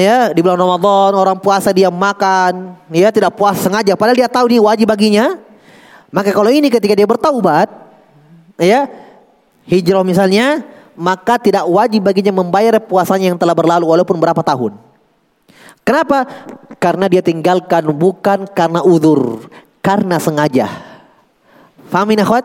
ya 0.00 0.18
di 0.32 0.40
bulan 0.40 0.56
Ramadan 0.56 1.12
orang 1.12 1.36
puasa 1.36 1.68
dia 1.68 1.92
makan 1.92 2.80
ya 2.88 3.12
tidak 3.12 3.36
puas 3.36 3.60
sengaja 3.60 3.92
padahal 3.92 4.16
dia 4.16 4.24
tahu 4.24 4.48
ini 4.48 4.56
wajib 4.56 4.88
baginya 4.88 5.36
maka 6.08 6.32
kalau 6.32 6.48
ini 6.48 6.72
ketika 6.72 6.96
dia 6.96 7.04
bertaubat 7.04 7.68
ya 8.56 8.88
hijrah 9.68 10.00
misalnya 10.00 10.64
maka 10.96 11.36
tidak 11.36 11.68
wajib 11.68 12.08
baginya 12.08 12.32
membayar 12.32 12.80
puasanya 12.80 13.36
yang 13.36 13.38
telah 13.40 13.52
berlalu 13.52 13.84
walaupun 13.84 14.16
berapa 14.16 14.40
tahun 14.40 14.80
kenapa 15.82 16.26
karena 16.80 17.06
dia 17.06 17.22
tinggalkan 17.24 17.90
bukan 17.94 18.48
karena 18.50 18.80
udur 18.82 19.46
karena 19.80 20.16
sengaja 20.20 20.68
paham 21.88 22.08
ini 22.12 22.22
akhwat 22.22 22.44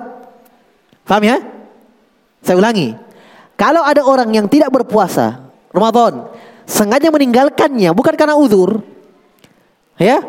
paham 1.08 1.24
ya 1.24 1.38
saya 2.41 2.56
ulangi 2.60 2.95
kalau 3.56 3.82
ada 3.84 4.04
orang 4.04 4.30
yang 4.36 4.48
tidak 4.52 4.71
berpuasa 4.71 5.48
Ramadan 5.71 6.32
sengaja 6.65 7.13
meninggalkannya 7.13 7.93
bukan 7.93 8.13
karena 8.17 8.36
uzur. 8.36 8.82
Ya. 9.95 10.19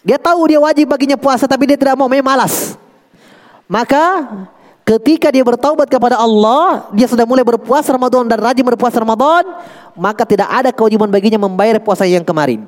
Dia 0.00 0.18
tahu 0.18 0.50
dia 0.50 0.60
wajib 0.60 0.90
baginya 0.90 1.16
puasa 1.16 1.44
tapi 1.44 1.68
dia 1.68 1.78
tidak 1.78 1.96
mau, 1.96 2.08
memang 2.08 2.36
malas. 2.36 2.76
Maka 3.70 4.26
ketika 4.84 5.30
dia 5.30 5.44
bertaubat 5.46 5.86
kepada 5.86 6.18
Allah, 6.18 6.90
dia 6.90 7.06
sudah 7.06 7.24
mulai 7.24 7.46
berpuasa 7.46 7.94
Ramadan 7.94 8.26
dan 8.26 8.38
rajin 8.42 8.66
berpuasa 8.66 8.98
Ramadan, 9.00 9.44
maka 9.94 10.26
tidak 10.26 10.48
ada 10.50 10.70
kewajiban 10.74 11.10
baginya 11.10 11.38
membayar 11.40 11.78
puasa 11.78 12.06
yang 12.06 12.26
kemarin. 12.26 12.66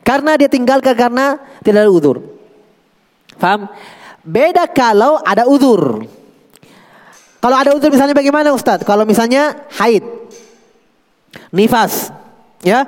Karena 0.00 0.34
dia 0.34 0.48
tinggalkan 0.48 0.96
karena 0.96 1.38
tidak 1.60 1.86
ada 1.86 1.92
uzur. 1.92 2.24
Faham? 3.36 3.68
Beda 4.20 4.68
kalau 4.68 5.20
ada 5.24 5.48
uzur. 5.48 6.04
Kalau 7.40 7.56
ada 7.56 7.72
uzur 7.72 7.88
misalnya 7.88 8.12
bagaimana 8.12 8.52
Ustadz? 8.52 8.84
Kalau 8.84 9.08
misalnya 9.08 9.64
haid. 9.80 10.04
Nifas, 11.54 12.10
ya. 12.60 12.84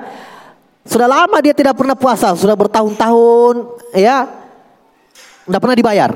Sudah 0.83 1.07
lama 1.07 1.39
dia 1.39 1.55
tidak 1.55 1.79
pernah 1.79 1.95
puasa, 1.95 2.35
sudah 2.35 2.53
bertahun-tahun, 2.59 3.55
ya. 3.95 4.27
Tidak 5.47 5.59
pernah 5.63 5.77
dibayar. 5.79 6.11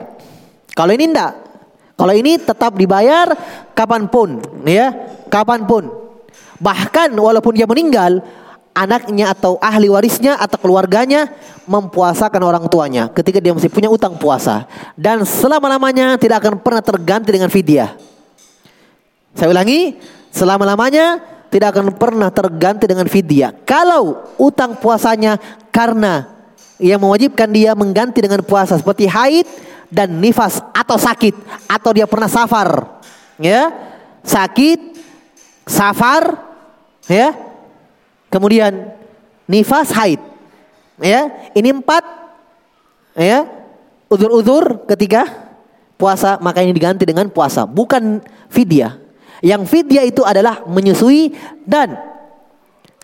Kalau 0.75 0.91
ini 0.93 1.07
enggak. 1.07 1.46
Kalau 1.97 2.13
ini 2.13 2.37
tetap 2.37 2.77
dibayar 2.77 3.33
kapan 3.73 4.05
pun, 4.05 4.37
ya, 4.69 4.93
kapan 5.33 5.65
pun. 5.65 5.89
Bahkan 6.61 7.09
walaupun 7.17 7.57
dia 7.57 7.65
meninggal, 7.65 8.21
anaknya 8.77 9.33
atau 9.33 9.57
ahli 9.57 9.89
warisnya 9.89 10.37
atau 10.37 10.61
keluarganya 10.61 11.33
mempuasakan 11.65 12.37
orang 12.45 12.69
tuanya 12.69 13.09
ketika 13.09 13.41
dia 13.41 13.49
masih 13.49 13.73
punya 13.73 13.89
utang 13.89 14.13
puasa 14.21 14.69
dan 14.93 15.25
selama-lamanya 15.25 16.21
tidak 16.21 16.45
akan 16.45 16.61
pernah 16.61 16.85
terganti 16.85 17.33
dengan 17.33 17.49
fidyah. 17.49 17.97
Saya 19.33 19.49
ulangi, 19.49 19.97
selama-lamanya 20.29 21.17
tidak 21.49 21.73
akan 21.73 21.97
pernah 21.97 22.29
terganti 22.29 22.85
dengan 22.85 23.09
fidyah. 23.09 23.57
Kalau 23.65 24.29
utang 24.37 24.77
puasanya 24.77 25.41
karena 25.73 26.29
yang 26.77 27.01
mewajibkan 27.01 27.49
dia 27.49 27.73
mengganti 27.73 28.21
dengan 28.21 28.45
puasa 28.45 28.77
seperti 28.77 29.09
haid 29.09 29.49
dan 29.87 30.19
nifas 30.19 30.59
atau 30.75 30.99
sakit 30.99 31.35
atau 31.67 31.91
dia 31.95 32.05
pernah 32.07 32.27
safar, 32.27 32.99
ya 33.39 33.71
sakit, 34.23 34.79
safar, 35.63 36.35
ya 37.07 37.35
kemudian 38.27 38.91
nifas 39.47 39.91
haid, 39.95 40.19
ya 40.99 41.51
ini 41.55 41.71
empat, 41.71 42.03
ya 43.15 43.47
udur-udur 44.07 44.87
ketika 44.87 45.27
puasa 45.97 46.37
maka 46.39 46.61
ini 46.63 46.71
diganti 46.71 47.03
dengan 47.03 47.27
puasa 47.27 47.65
bukan 47.65 48.21
fidyah. 48.47 48.99
Yang 49.41 49.69
fidyah 49.69 50.05
itu 50.05 50.25
adalah 50.25 50.65
menyusui 50.65 51.29
dan 51.61 51.93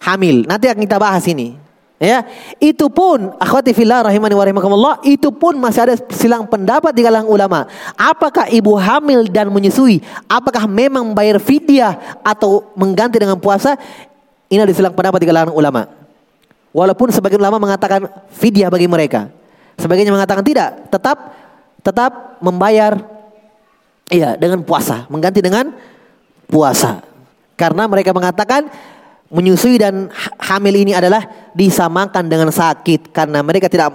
hamil. 0.02 0.50
Nanti 0.50 0.66
akan 0.66 0.82
kita 0.82 0.98
bahas 0.98 1.24
ini. 1.30 1.54
Ya, 2.02 2.28
itu 2.60 2.92
pun 2.92 3.32
akhwati 3.40 3.72
fillah 3.72 4.04
rahimani 4.04 4.36
wa 4.36 4.44
rahimakumullah, 4.44 4.96
itu 5.08 5.32
pun 5.32 5.56
masih 5.56 5.88
ada 5.88 5.96
silang 6.12 6.44
pendapat 6.44 6.92
di 6.92 7.00
kalangan 7.00 7.30
ulama. 7.32 7.64
Apakah 7.96 8.52
ibu 8.52 8.76
hamil 8.76 9.30
dan 9.32 9.48
menyusui, 9.48 10.04
apakah 10.28 10.68
memang 10.68 11.16
bayar 11.16 11.40
fidyah 11.40 12.20
atau 12.20 12.68
mengganti 12.76 13.24
dengan 13.24 13.40
puasa? 13.40 13.80
Ini 14.52 14.68
ada 14.68 14.74
silang 14.76 14.92
pendapat 14.92 15.24
di 15.24 15.28
kalangan 15.32 15.56
ulama. 15.56 15.88
Walaupun 16.76 17.14
sebagian 17.14 17.40
ulama 17.40 17.62
mengatakan 17.62 18.10
fidyah 18.36 18.68
bagi 18.68 18.90
mereka. 18.90 19.32
Sebagiannya 19.78 20.14
mengatakan 20.14 20.44
tidak, 20.44 20.90
tetap 20.92 21.18
tetap 21.86 22.42
membayar 22.44 23.00
iya 24.12 24.36
dengan 24.36 24.60
puasa, 24.66 25.06
mengganti 25.08 25.40
dengan 25.40 25.72
puasa. 26.52 27.00
Karena 27.54 27.86
mereka 27.86 28.12
mengatakan 28.12 28.68
menyusui 29.34 29.82
dan 29.82 30.14
hamil 30.38 30.78
ini 30.78 30.94
adalah 30.94 31.50
disamakan 31.58 32.30
dengan 32.30 32.54
sakit 32.54 33.10
karena 33.10 33.42
mereka 33.42 33.66
tidak 33.66 33.90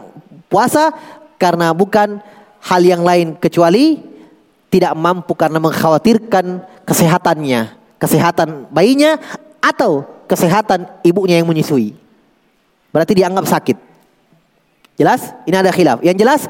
puasa 0.50 0.90
karena 1.38 1.70
bukan 1.70 2.18
hal 2.58 2.82
yang 2.82 3.06
lain 3.06 3.38
kecuali 3.38 4.02
tidak 4.68 4.92
mampu 4.98 5.32
karena 5.38 5.62
mengkhawatirkan 5.62 6.66
kesehatannya, 6.84 7.72
kesehatan 7.96 8.68
bayinya 8.68 9.16
atau 9.62 10.04
kesehatan 10.28 10.90
ibunya 11.06 11.40
yang 11.40 11.48
menyusui. 11.48 11.96
Berarti 12.92 13.16
dianggap 13.16 13.46
sakit. 13.48 13.78
Jelas? 14.98 15.32
Ini 15.46 15.56
ada 15.62 15.70
khilaf. 15.70 16.02
Yang 16.02 16.16
jelas 16.20 16.40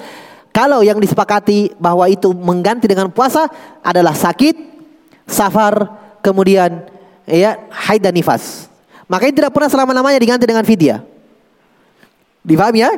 kalau 0.50 0.80
yang 0.82 0.98
disepakati 0.98 1.76
bahwa 1.78 2.08
itu 2.08 2.32
mengganti 2.32 2.88
dengan 2.88 3.12
puasa 3.12 3.46
adalah 3.84 4.16
sakit 4.16 4.56
safar, 5.28 5.86
kemudian 6.24 6.88
ya 7.28 7.60
haid 7.68 8.02
dan 8.02 8.16
nifas. 8.16 8.66
Makanya 9.08 9.34
tidak 9.44 9.52
pernah 9.56 9.72
selama-lamanya 9.72 10.20
diganti 10.20 10.44
dengan 10.44 10.62
fidyah. 10.62 11.00
Difahami 12.44 12.80
ya? 12.84 12.92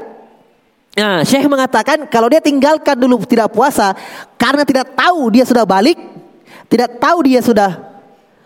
Nah, 0.99 1.23
Syekh 1.23 1.47
mengatakan 1.47 2.11
kalau 2.11 2.27
dia 2.27 2.43
tinggalkan 2.43 2.99
dulu 2.99 3.23
tidak 3.23 3.55
puasa 3.55 3.95
karena 4.35 4.67
tidak 4.67 4.91
tahu 4.99 5.31
dia 5.31 5.47
sudah 5.47 5.63
balik, 5.63 5.97
tidak 6.67 6.99
tahu 6.99 7.31
dia 7.31 7.39
sudah 7.39 7.79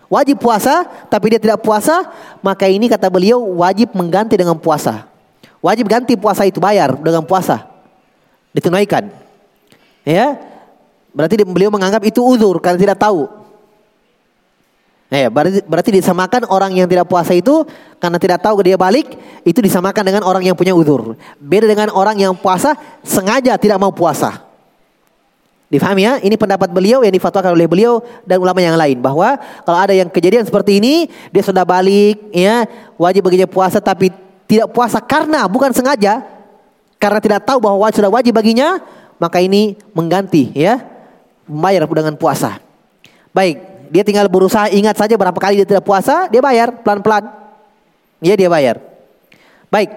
wajib 0.05 0.37
puasa, 0.37 0.85
tapi 1.09 1.33
dia 1.33 1.41
tidak 1.41 1.59
puasa, 1.65 2.05
maka 2.45 2.69
ini 2.69 2.85
kata 2.85 3.09
beliau 3.09 3.41
wajib 3.41 3.97
mengganti 3.97 4.37
dengan 4.37 4.55
puasa. 4.61 5.09
Wajib 5.65 5.89
ganti 5.89 6.13
puasa 6.13 6.45
itu 6.45 6.61
bayar 6.61 6.93
dengan 7.01 7.25
puasa. 7.25 7.65
Ditunaikan. 8.53 9.09
Ya. 10.05 10.37
Berarti 11.09 11.41
beliau 11.41 11.73
menganggap 11.73 12.05
itu 12.05 12.21
uzur 12.21 12.61
karena 12.61 12.77
tidak 12.77 13.01
tahu. 13.01 13.25
Eh, 15.05 15.29
berarti, 15.29 15.61
berarti 15.69 15.89
disamakan 16.01 16.49
orang 16.49 16.73
yang 16.73 16.89
tidak 16.89 17.05
puasa 17.05 17.37
itu 17.37 17.61
karena 18.01 18.17
tidak 18.17 18.41
tahu 18.41 18.65
dia 18.65 18.73
balik 18.73 19.13
itu 19.45 19.61
disamakan 19.61 20.01
dengan 20.01 20.25
orang 20.25 20.41
yang 20.41 20.57
punya 20.57 20.73
udur. 20.73 21.13
Beda 21.37 21.69
dengan 21.69 21.93
orang 21.93 22.17
yang 22.17 22.33
puasa 22.33 22.73
sengaja 23.05 23.53
tidak 23.61 23.77
mau 23.77 23.93
puasa. 23.93 24.41
Difahami 25.69 26.01
ya? 26.09 26.13
Ini 26.21 26.33
pendapat 26.37 26.73
beliau 26.73 27.05
yang 27.05 27.13
difatwakan 27.13 27.53
oleh 27.53 27.69
beliau 27.69 28.01
dan 28.25 28.41
ulama 28.41 28.61
yang 28.61 28.77
lain 28.77 28.97
bahwa 28.97 29.37
kalau 29.61 29.77
ada 29.77 29.93
yang 29.93 30.09
kejadian 30.09 30.45
seperti 30.45 30.81
ini 30.81 31.09
dia 31.29 31.41
sudah 31.45 31.65
balik 31.65 32.21
ya 32.33 32.65
wajib 32.97 33.29
baginya 33.29 33.49
puasa 33.49 33.77
tapi 33.77 34.09
tidak 34.49 34.73
puasa 34.73 34.97
karena 35.01 35.45
bukan 35.45 35.73
sengaja 35.73 36.21
karena 36.97 37.19
tidak 37.21 37.45
tahu 37.45 37.61
bahwa 37.61 37.85
sudah 37.93 38.09
wajib 38.09 38.33
baginya 38.33 38.81
maka 39.21 39.41
ini 39.41 39.77
mengganti 39.93 40.49
ya 40.53 40.81
membayar 41.45 41.85
dengan 41.85 42.17
puasa. 42.17 42.57
Baik, 43.35 43.74
dia 43.89 44.03
tinggal 44.05 44.29
berusaha 44.29 44.69
ingat 44.71 44.97
saja 44.97 45.17
berapa 45.17 45.35
kali 45.35 45.61
dia 45.63 45.67
tidak 45.67 45.85
puasa, 45.85 46.29
dia 46.29 46.41
bayar 46.41 46.81
pelan-pelan. 46.81 47.29
Iya 48.23 48.35
dia 48.35 48.49
bayar. 48.49 48.81
Baik. 49.69 49.91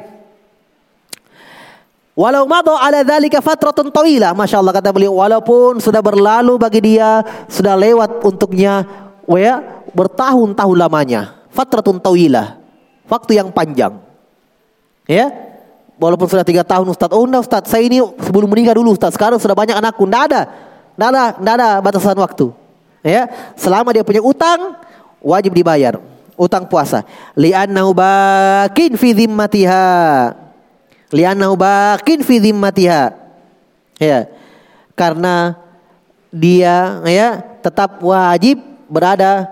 Walau 2.19 2.51
madu 2.51 2.75
ala 2.75 3.07
dzalika 3.07 3.39
fatratun 3.39 3.95
tawilah, 3.95 4.35
Masya 4.35 4.59
Allah 4.59 4.75
kata 4.75 4.91
beliau, 4.91 5.23
walaupun 5.23 5.79
sudah 5.79 6.03
berlalu 6.03 6.59
bagi 6.59 6.83
dia, 6.83 7.23
sudah 7.47 7.79
lewat 7.79 8.27
untuknya, 8.27 8.83
ya, 9.31 9.63
bertahun-tahun 9.95 10.75
lamanya. 10.75 11.47
Fatratun 11.55 12.03
tawilah, 12.03 12.59
waktu 13.07 13.39
yang 13.39 13.55
panjang. 13.55 14.03
Ya, 15.07 15.31
walaupun 15.95 16.27
sudah 16.27 16.43
tiga 16.43 16.67
tahun 16.67 16.91
Ustaz, 16.91 17.15
oh 17.15 17.23
enggak 17.23 17.47
Ustaz, 17.47 17.71
saya 17.71 17.87
ini 17.87 18.03
sebelum 18.03 18.51
meninggal 18.51 18.83
dulu 18.83 18.99
Ustaz, 18.99 19.15
sekarang 19.15 19.39
sudah 19.39 19.55
banyak 19.55 19.79
anakku, 19.79 20.03
enggak 20.03 20.35
ada, 20.35 20.43
enggak 20.99 21.11
ada, 21.15 21.25
enggak 21.39 21.55
ada 21.55 21.69
batasan 21.79 22.19
waktu. 22.19 22.51
Ya, 23.03 23.31
selama 23.55 23.95
dia 23.95 24.03
punya 24.03 24.23
utang 24.23 24.75
wajib 25.23 25.55
dibayar. 25.55 25.99
Utang 26.39 26.67
puasa. 26.71 27.03
Li'annahu 27.35 27.91
bakin 27.95 28.95
fi 28.95 29.11
dhimmatiha. 29.11 29.87
Li'annahu 31.11 31.55
bakin 31.59 32.23
fi 32.23 32.39
dhimmatiha. 32.39 33.03
Ya. 33.99 34.31
Karena 34.95 35.59
dia 36.31 37.03
ya 37.07 37.43
tetap 37.63 37.99
wajib 38.03 38.61
berada 38.91 39.51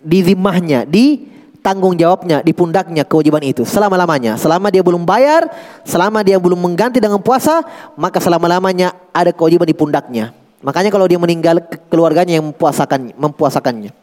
di 0.00 0.24
zimmahnya, 0.24 0.84
di 0.84 1.28
tanggung 1.60 1.92
jawabnya, 1.98 2.40
di 2.40 2.56
pundaknya 2.56 3.04
kewajiban 3.04 3.44
itu 3.44 3.66
selama-lamanya. 3.66 4.40
Selama 4.40 4.72
dia 4.72 4.80
belum 4.80 5.04
bayar, 5.04 5.48
selama 5.84 6.24
dia 6.24 6.40
belum 6.40 6.56
mengganti 6.56 7.02
dengan 7.02 7.20
puasa, 7.20 7.60
maka 7.98 8.22
selama-lamanya 8.22 8.94
ada 9.12 9.34
kewajiban 9.34 9.68
di 9.68 9.76
pundaknya. 9.76 10.32
Makanya 10.58 10.90
kalau 10.90 11.06
dia 11.06 11.20
meninggal 11.20 11.62
keluarganya 11.86 12.38
yang 12.38 12.50
mempuasakan 12.50 13.14
mempuasakannya. 13.14 13.94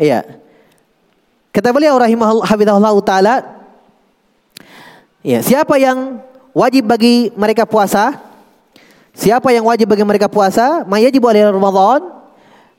Iya. 0.00 0.24
Kata 1.52 1.68
beliau 1.68 2.00
rahimahullah 2.00 2.96
taala 3.04 3.34
Ya, 5.22 5.38
siapa 5.38 5.78
yang 5.78 6.18
wajib 6.50 6.90
bagi 6.90 7.30
mereka 7.38 7.62
puasa? 7.62 8.18
Siapa 9.14 9.54
yang 9.54 9.62
wajib 9.62 9.86
bagi 9.86 10.02
mereka 10.02 10.26
puasa? 10.26 10.82
Mayajib 10.82 11.22
alaihi 11.22 11.46
Ramadan. 11.46 12.22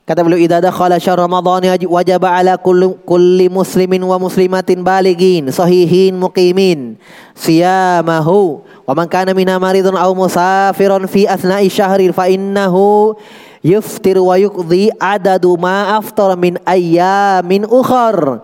Kata 0.04 0.20
beliau 0.20 0.36
idza 0.36 0.60
dakhala 0.60 1.00
syahr 1.00 1.16
Ramadan 1.16 1.64
wajib 1.88 2.20
ala 2.20 2.60
kulli, 2.60 2.92
kulli 3.08 3.48
muslimin 3.48 4.04
wa 4.04 4.20
muslimatin 4.20 4.84
baligin 4.84 5.48
sahihin 5.48 6.20
muqimin 6.20 7.00
siyamahu 7.32 8.60
wa 8.84 8.92
man 8.92 9.08
kana 9.08 9.32
minna 9.32 9.56
maridun 9.56 9.96
aw 9.96 10.12
musafiran 10.12 11.04
fi 11.08 11.24
asna'i 11.24 11.72
syahri 11.72 12.12
fa 12.12 12.28
innahu 12.28 13.16
yuftir 13.64 14.20
wa 14.20 14.36
yuqdi 14.36 14.92
adadu 15.00 15.56
ma 15.56 15.96
aftar 15.96 16.36
min 16.36 16.60
ayyamin 16.68 17.64
ukhar 17.68 18.40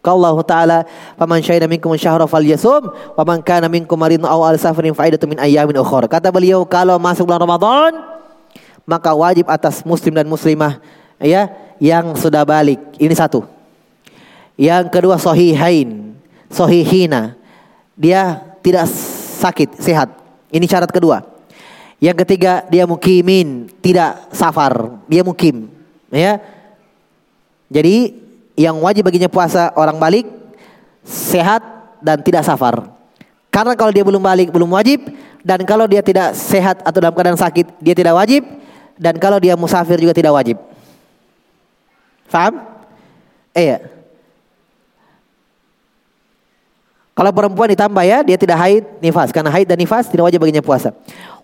Allah 0.00 0.32
Ta'ala 0.48 0.78
Faman 1.20 1.44
syahida 1.44 1.68
minkum 1.68 1.92
syahra 1.92 2.24
falyasum 2.24 2.88
Wa 2.88 3.20
man 3.20 3.44
kana 3.44 3.68
minkum 3.68 4.00
maridun 4.00 4.24
aw 4.24 4.48
al 4.48 4.56
safarin 4.56 4.96
fa'idatu 4.96 5.28
min 5.28 5.36
ayyamin 5.36 5.76
ukhar 5.76 6.08
Kata 6.08 6.32
beliau 6.32 6.64
kalau 6.64 6.96
masuk 6.96 7.28
bulan 7.28 7.44
Ramadan 7.44 7.92
Maka 8.88 9.12
wajib 9.12 9.44
atas 9.52 9.84
muslim 9.84 10.16
dan 10.16 10.24
muslimah 10.24 10.80
ya 11.20 11.52
yang 11.80 12.16
sudah 12.16 12.44
balik. 12.44 12.80
Ini 13.00 13.12
satu. 13.16 13.44
Yang 14.60 14.92
kedua 14.92 15.16
sahihain, 15.16 16.16
sahihina. 16.52 17.36
Dia 17.96 18.40
tidak 18.60 18.88
sakit, 19.40 19.80
sehat. 19.80 20.12
Ini 20.52 20.68
syarat 20.68 20.92
kedua. 20.92 21.24
Yang 22.00 22.24
ketiga 22.24 22.64
dia 22.68 22.84
mukimin, 22.84 23.72
tidak 23.80 24.28
safar, 24.32 25.00
dia 25.08 25.24
mukim. 25.24 25.68
Ya. 26.12 26.40
Jadi 27.72 28.16
yang 28.56 28.76
wajib 28.80 29.08
baginya 29.08 29.30
puasa 29.30 29.72
orang 29.76 29.96
balik 29.96 30.28
sehat 31.04 31.64
dan 32.04 32.20
tidak 32.20 32.44
safar. 32.44 32.88
Karena 33.48 33.76
kalau 33.76 33.92
dia 33.92 34.04
belum 34.04 34.20
balik 34.20 34.48
belum 34.48 34.70
wajib 34.72 35.12
dan 35.44 35.64
kalau 35.64 35.84
dia 35.88 36.00
tidak 36.00 36.36
sehat 36.36 36.80
atau 36.84 36.98
dalam 37.00 37.14
keadaan 37.16 37.40
sakit 37.40 37.80
dia 37.80 37.94
tidak 37.96 38.16
wajib 38.16 38.46
dan 39.00 39.16
kalau 39.16 39.40
dia 39.40 39.56
musafir 39.56 39.96
juga 40.00 40.16
tidak 40.16 40.32
wajib. 40.36 40.56
Faham? 42.30 42.62
Iya. 43.52 43.99
Kalau 47.10 47.30
perempuan 47.34 47.68
ditambah 47.74 48.04
ya, 48.06 48.22
dia 48.22 48.38
tidak 48.38 48.56
haid 48.56 48.84
nifas 49.02 49.34
karena 49.34 49.50
haid 49.50 49.66
dan 49.66 49.76
nifas 49.76 50.08
tidak 50.08 50.30
wajib 50.30 50.40
baginya 50.40 50.62
puasa. 50.62 50.94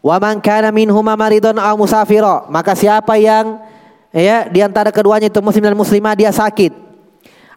Wa 0.00 0.16
man 0.22 0.38
kana 0.38 0.70
minhuma 0.70 1.18
maridun 1.18 1.58
aw 1.58 1.74
musafira, 1.74 2.46
maka 2.46 2.72
siapa 2.78 3.18
yang 3.18 3.58
ya 4.14 4.46
di 4.46 4.62
antara 4.62 4.94
keduanya 4.94 5.26
itu 5.26 5.42
muslim 5.42 5.66
dan 5.66 5.76
muslimah 5.76 6.14
dia 6.14 6.30
sakit 6.30 6.72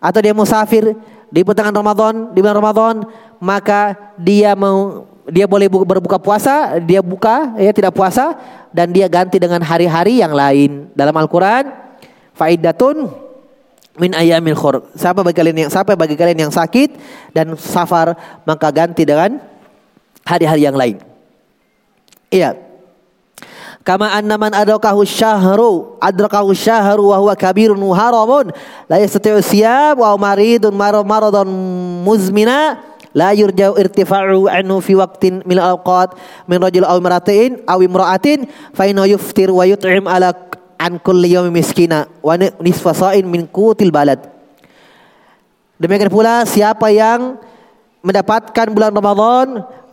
atau 0.01 0.19
dia 0.19 0.33
musafir 0.33 0.97
di 1.29 1.45
pertengahan 1.45 1.77
Ramadan, 1.77 2.33
di 2.33 2.41
bulan 2.41 2.57
Ramadan, 2.57 2.95
maka 3.37 3.93
dia 4.17 4.57
mau 4.57 5.05
dia 5.29 5.45
boleh 5.45 5.69
berbuka 5.69 6.17
puasa, 6.17 6.81
dia 6.81 7.05
buka 7.05 7.53
ya 7.61 7.69
tidak 7.69 7.93
puasa 7.93 8.33
dan 8.73 8.89
dia 8.89 9.05
ganti 9.05 9.37
dengan 9.37 9.61
hari-hari 9.61 10.25
yang 10.25 10.33
lain. 10.33 10.89
Dalam 10.97 11.13
Al-Qur'an 11.13 11.69
faidatun 12.33 13.28
min 13.99 14.15
ayamil 14.15 14.55
khur. 14.55 14.81
Siapa 14.95 15.21
bagi 15.21 15.37
kalian 15.37 15.67
yang 15.67 15.71
siapa 15.71 15.93
bagi 15.93 16.15
kalian 16.15 16.47
yang 16.47 16.53
sakit 16.53 16.95
dan 17.35 17.53
safar 17.59 18.15
maka 18.47 18.71
ganti 18.71 19.03
dengan 19.03 19.37
hari-hari 20.23 20.63
yang 20.63 20.79
lain. 20.79 20.97
Iya. 22.31 22.55
Kama 23.83 24.11
anna 24.11 24.35
man 24.37 24.53
adrakahu 24.53 25.01
syahru 25.07 25.97
adrakahu 25.97 26.53
syahru 26.53 27.09
wa 27.09 27.17
huwa 27.17 27.33
kabirun 27.33 27.79
haramun 27.95 28.51
la 28.85 29.01
yastati'u 29.01 29.39
siyam 29.41 29.97
wa 29.97 30.13
maridun 30.19 30.75
maradan 30.75 31.47
muzmina 32.05 32.89
la 33.15 33.33
yurja'u 33.33 33.79
irtifa'u 33.81 34.45
anhu 34.45 34.77
fi 34.83 34.93
waqtin 34.93 35.41
min 35.47 35.57
al-awqat 35.57 36.13
min 36.45 36.61
rajul 36.61 36.85
aw 36.85 36.99
imra'atin 37.01 37.65
aw 37.65 37.79
imra'atin 37.81 38.45
fa 38.75 38.85
innahu 38.85 39.09
yuftir 39.17 39.49
wa 39.49 39.65
yut'im 39.65 40.05
ala 40.05 40.35
an 40.79 40.95
kulli 40.95 41.35
yawmin 41.35 41.59
miskina 41.59 42.07
wa 42.23 42.39
nisfa 42.39 42.95
sa'in 42.95 43.27
min 43.27 43.43
qutil 43.43 43.91
balad. 43.91 44.23
Demikian 45.75 46.07
pula 46.07 46.47
siapa 46.47 46.87
yang 46.87 47.35
mendapatkan 47.99 48.67
bulan 48.71 48.95
Ramadan 48.95 49.47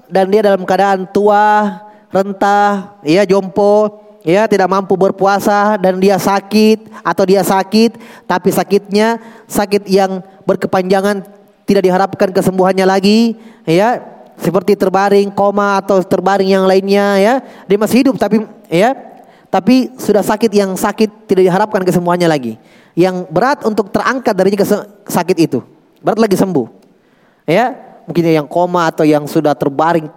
dan 0.07 0.31
dia 0.31 0.47
dalam 0.47 0.63
keadaan 0.63 1.11
tua, 1.11 1.83
renta, 2.15 2.95
ya 3.03 3.27
jompo, 3.27 4.07
ya 4.23 4.47
tidak 4.47 4.71
mampu 4.71 4.95
berpuasa 4.95 5.75
dan 5.79 5.99
dia 5.99 6.19
sakit 6.19 6.87
atau 7.03 7.23
dia 7.27 7.43
sakit 7.43 7.99
tapi 8.27 8.51
sakitnya 8.55 9.19
sakit 9.47 9.87
yang 9.91 10.23
berkepanjangan 10.47 11.27
tidak 11.67 11.83
diharapkan 11.83 12.31
kesembuhannya 12.31 12.87
lagi, 12.87 13.35
ya 13.67 13.99
seperti 14.39 14.79
terbaring, 14.79 15.35
koma 15.35 15.83
atau 15.83 15.99
terbaring 15.99 16.55
yang 16.55 16.63
lainnya 16.63 17.19
ya. 17.19 17.35
Dia 17.67 17.79
masih 17.79 18.07
hidup 18.07 18.15
tapi 18.15 18.47
ya 18.71 18.95
tapi 19.57 19.89
sudah 19.97 20.21
sakit 20.21 20.53
yang 20.53 20.77
sakit 20.77 21.25
tidak 21.25 21.49
diharapkan 21.49 21.81
kesemuanya 21.81 22.29
lagi. 22.29 22.61
Yang 22.93 23.25
berat 23.33 23.65
untuk 23.65 23.89
terangkat 23.89 24.37
dari 24.37 24.53
sakit 25.09 25.37
itu. 25.41 25.65
Berat 26.05 26.21
lagi 26.21 26.37
sembuh. 26.37 26.69
Ya, 27.49 27.73
mungkin 28.05 28.21
yang 28.29 28.45
koma 28.45 28.93
atau 28.93 29.09
yang 29.09 29.25
sudah 29.25 29.57
terbaring 29.57 30.13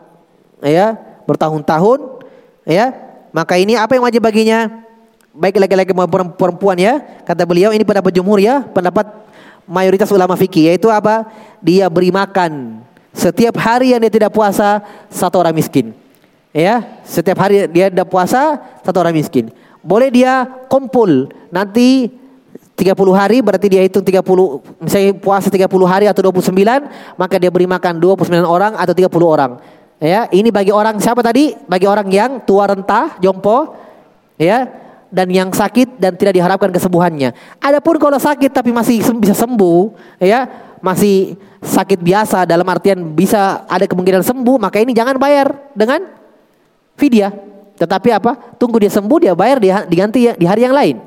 ya, 0.60 0.99
bertahun-tahun 1.23 2.19
ya. 2.67 2.91
Maka 3.32 3.56
ini 3.56 3.80
apa 3.80 3.95
yang 3.95 4.04
wajib 4.04 4.28
baginya? 4.28 4.84
Baik 5.32 5.56
laki-laki 5.56 5.95
maupun 5.95 6.36
perempuan 6.36 6.75
ya. 6.75 6.99
Kata 7.23 7.47
beliau 7.47 7.71
ini 7.71 7.88
pendapat 7.88 8.12
jumhur 8.12 8.43
ya, 8.43 8.60
pendapat 8.60 9.08
mayoritas 9.63 10.12
ulama 10.12 10.36
fikih 10.36 10.67
yaitu 10.67 10.91
apa? 10.91 11.32
Dia 11.63 11.88
beri 11.88 12.12
makan 12.12 12.84
setiap 13.15 13.56
hari 13.56 13.95
yang 13.95 14.04
dia 14.04 14.12
tidak 14.12 14.36
puasa 14.36 14.84
satu 15.08 15.39
orang 15.39 15.56
miskin. 15.56 15.95
Ya, 16.49 17.01
setiap 17.05 17.45
hari 17.45 17.69
dia 17.69 17.93
ada 17.93 18.01
puasa 18.01 18.57
satu 18.81 18.97
orang 18.97 19.13
miskin. 19.13 19.53
Boleh 19.85 20.09
dia 20.09 20.49
kumpul 20.65 21.29
nanti 21.53 22.09
30 22.73 22.95
hari 23.13 23.38
berarti 23.43 23.67
dia 23.69 23.83
hitung 23.85 24.01
30 24.01 24.23
misalnya 24.81 25.12
puasa 25.19 25.51
30 25.51 25.67
hari 25.85 26.07
atau 26.09 26.31
29 26.31 26.55
maka 27.19 27.35
dia 27.38 27.51
beri 27.51 27.67
makan 27.67 27.99
29 28.01 28.33
orang 28.47 28.73
atau 28.79 28.93
30 28.97 29.05
orang. 29.21 29.51
Ya, 29.99 30.31
ini 30.31 30.47
bagi 30.47 30.71
orang 30.71 30.95
siapa 30.97 31.19
tadi? 31.19 31.51
Bagi 31.67 31.83
orang 31.83 32.07
yang 32.07 32.39
tua 32.47 32.71
renta, 32.71 33.19
jompo, 33.19 33.75
ya, 34.39 34.63
dan 35.12 35.27
yang 35.27 35.51
sakit 35.51 35.99
dan 35.99 36.15
tidak 36.15 36.39
diharapkan 36.39 36.71
kesembuhannya. 36.71 37.35
Adapun 37.59 37.99
kalau 37.99 38.15
sakit 38.15 38.47
tapi 38.47 38.71
masih 38.71 39.03
bisa 39.19 39.35
sembuh, 39.35 39.91
ya, 40.23 40.47
masih 40.79 41.35
sakit 41.59 41.99
biasa 41.99 42.47
dalam 42.47 42.63
artian 42.71 43.12
bisa 43.12 43.67
ada 43.67 43.83
kemungkinan 43.83 44.23
sembuh, 44.23 44.55
maka 44.55 44.79
ini 44.79 44.95
jangan 44.95 45.19
bayar 45.19 45.51
dengan 45.75 46.18
Vidya. 46.99 47.31
Tetapi 47.79 48.12
apa? 48.12 48.35
Tunggu 48.59 48.75
dia 48.83 48.91
sembuh 48.91 49.23
dia 49.23 49.31
bayar 49.31 49.57
dia 49.63 49.88
diganti 49.88 50.27
di 50.35 50.43
hari 50.45 50.67
yang 50.67 50.75
lain. 50.75 50.99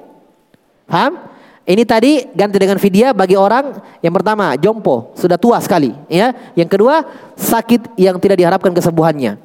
Paham? 0.89 1.29
Ini 1.63 1.87
tadi 1.87 2.27
ganti 2.35 2.59
dengan 2.59 2.75
vidya 2.75 3.15
bagi 3.15 3.39
orang 3.39 3.79
yang 4.03 4.11
pertama 4.11 4.59
jompo 4.59 5.15
sudah 5.15 5.39
tua 5.39 5.63
sekali, 5.63 5.95
ya. 6.11 6.35
Yang 6.59 6.75
kedua 6.75 7.07
sakit 7.39 7.95
yang 7.95 8.19
tidak 8.19 8.43
diharapkan 8.43 8.75
kesembuhannya, 8.75 9.39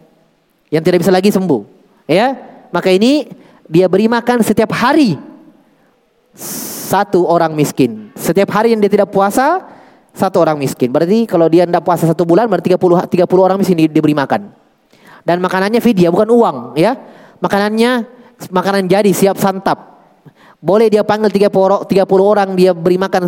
yang 0.73 0.81
tidak 0.81 1.05
bisa 1.05 1.13
lagi 1.13 1.29
sembuh, 1.29 1.61
ya. 2.09 2.33
Maka 2.73 2.89
ini 2.89 3.29
dia 3.69 3.85
beri 3.85 4.09
makan 4.09 4.41
setiap 4.41 4.73
hari 4.73 5.13
satu 6.89 7.21
orang 7.29 7.53
miskin. 7.53 8.09
Setiap 8.17 8.49
hari 8.49 8.73
yang 8.73 8.81
dia 8.81 8.89
tidak 8.89 9.13
puasa 9.13 9.61
satu 10.09 10.41
orang 10.41 10.57
miskin. 10.57 10.89
Berarti 10.89 11.29
kalau 11.29 11.45
dia 11.45 11.69
tidak 11.69 11.85
puasa 11.85 12.09
satu 12.09 12.25
bulan 12.25 12.49
berarti 12.49 12.73
30 12.73 13.13
30 13.13 13.29
orang 13.37 13.61
miskin 13.61 13.77
diberi 13.77 14.17
makan 14.17 14.66
dan 15.27 15.43
makanannya 15.43 15.83
vidya 15.83 16.07
bukan 16.07 16.31
uang 16.31 16.57
ya. 16.79 16.95
Makanannya 17.43 18.07
makanan 18.47 18.87
jadi 18.87 19.11
siap 19.11 19.35
santap. 19.35 19.99
Boleh 20.63 20.87
dia 20.87 21.03
panggil 21.03 21.27
30 21.27 21.83
orang 22.23 22.55
dia 22.55 22.71
beri 22.71 22.95
makan 22.95 23.27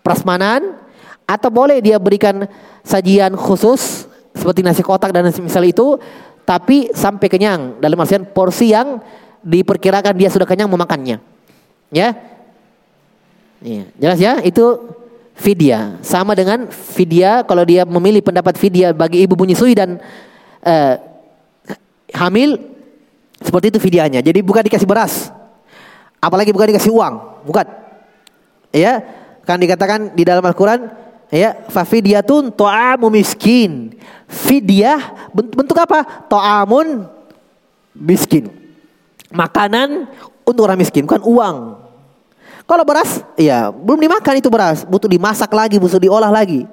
prasmanan 0.00 0.80
atau 1.28 1.52
boleh 1.52 1.84
dia 1.84 2.00
berikan 2.00 2.48
sajian 2.80 3.36
khusus 3.36 4.08
seperti 4.32 4.64
nasi 4.64 4.80
kotak 4.80 5.12
dan 5.12 5.28
misal 5.28 5.62
itu 5.62 6.00
tapi 6.48 6.90
sampai 6.96 7.28
kenyang 7.28 7.78
dalam 7.78 8.00
artian 8.00 8.24
porsi 8.24 8.72
yang 8.72 8.98
diperkirakan 9.44 10.16
dia 10.16 10.32
sudah 10.32 10.48
kenyang 10.48 10.72
memakannya. 10.72 11.20
Ya. 11.92 12.08
Iya, 13.64 13.84
jelas 14.00 14.18
ya? 14.18 14.32
Itu 14.40 14.96
vidya. 15.36 16.00
Sama 16.00 16.32
dengan 16.32 16.68
vidya 16.96 17.44
kalau 17.44 17.64
dia 17.64 17.84
memilih 17.84 18.24
pendapat 18.24 18.56
vidya 18.60 18.96
bagi 18.96 19.24
ibu 19.24 19.36
menyusui 19.38 19.72
dan 19.72 20.00
uh, 20.64 21.13
hamil 22.14 22.56
seperti 23.42 23.74
itu 23.74 23.78
videonya. 23.82 24.22
Jadi 24.22 24.40
bukan 24.40 24.62
dikasih 24.64 24.86
beras. 24.88 25.28
Apalagi 26.22 26.54
bukan 26.54 26.72
dikasih 26.72 26.94
uang, 26.94 27.44
bukan. 27.44 27.66
Ya, 28.72 29.04
kan 29.44 29.60
dikatakan 29.60 30.16
di 30.16 30.24
dalam 30.24 30.40
Al-Qur'an 30.40 30.88
ya, 31.28 31.52
fa 31.68 31.84
fidyatun 31.84 32.48
ta'amu 32.54 33.12
miskin. 33.12 33.92
Fidyah 34.24 35.30
bentuk 35.34 35.76
apa? 35.76 36.24
Ta'amun 36.30 37.04
miskin. 37.92 38.48
Makanan 39.34 40.08
untuk 40.46 40.64
orang 40.64 40.80
miskin, 40.80 41.04
bukan 41.04 41.22
uang. 41.26 41.56
Kalau 42.64 42.84
beras, 42.88 43.20
ya 43.36 43.68
belum 43.68 44.00
dimakan 44.00 44.40
itu 44.40 44.48
beras, 44.48 44.88
butuh 44.88 45.10
dimasak 45.10 45.52
lagi, 45.52 45.76
butuh 45.76 46.00
diolah 46.00 46.32
lagi. 46.32 46.64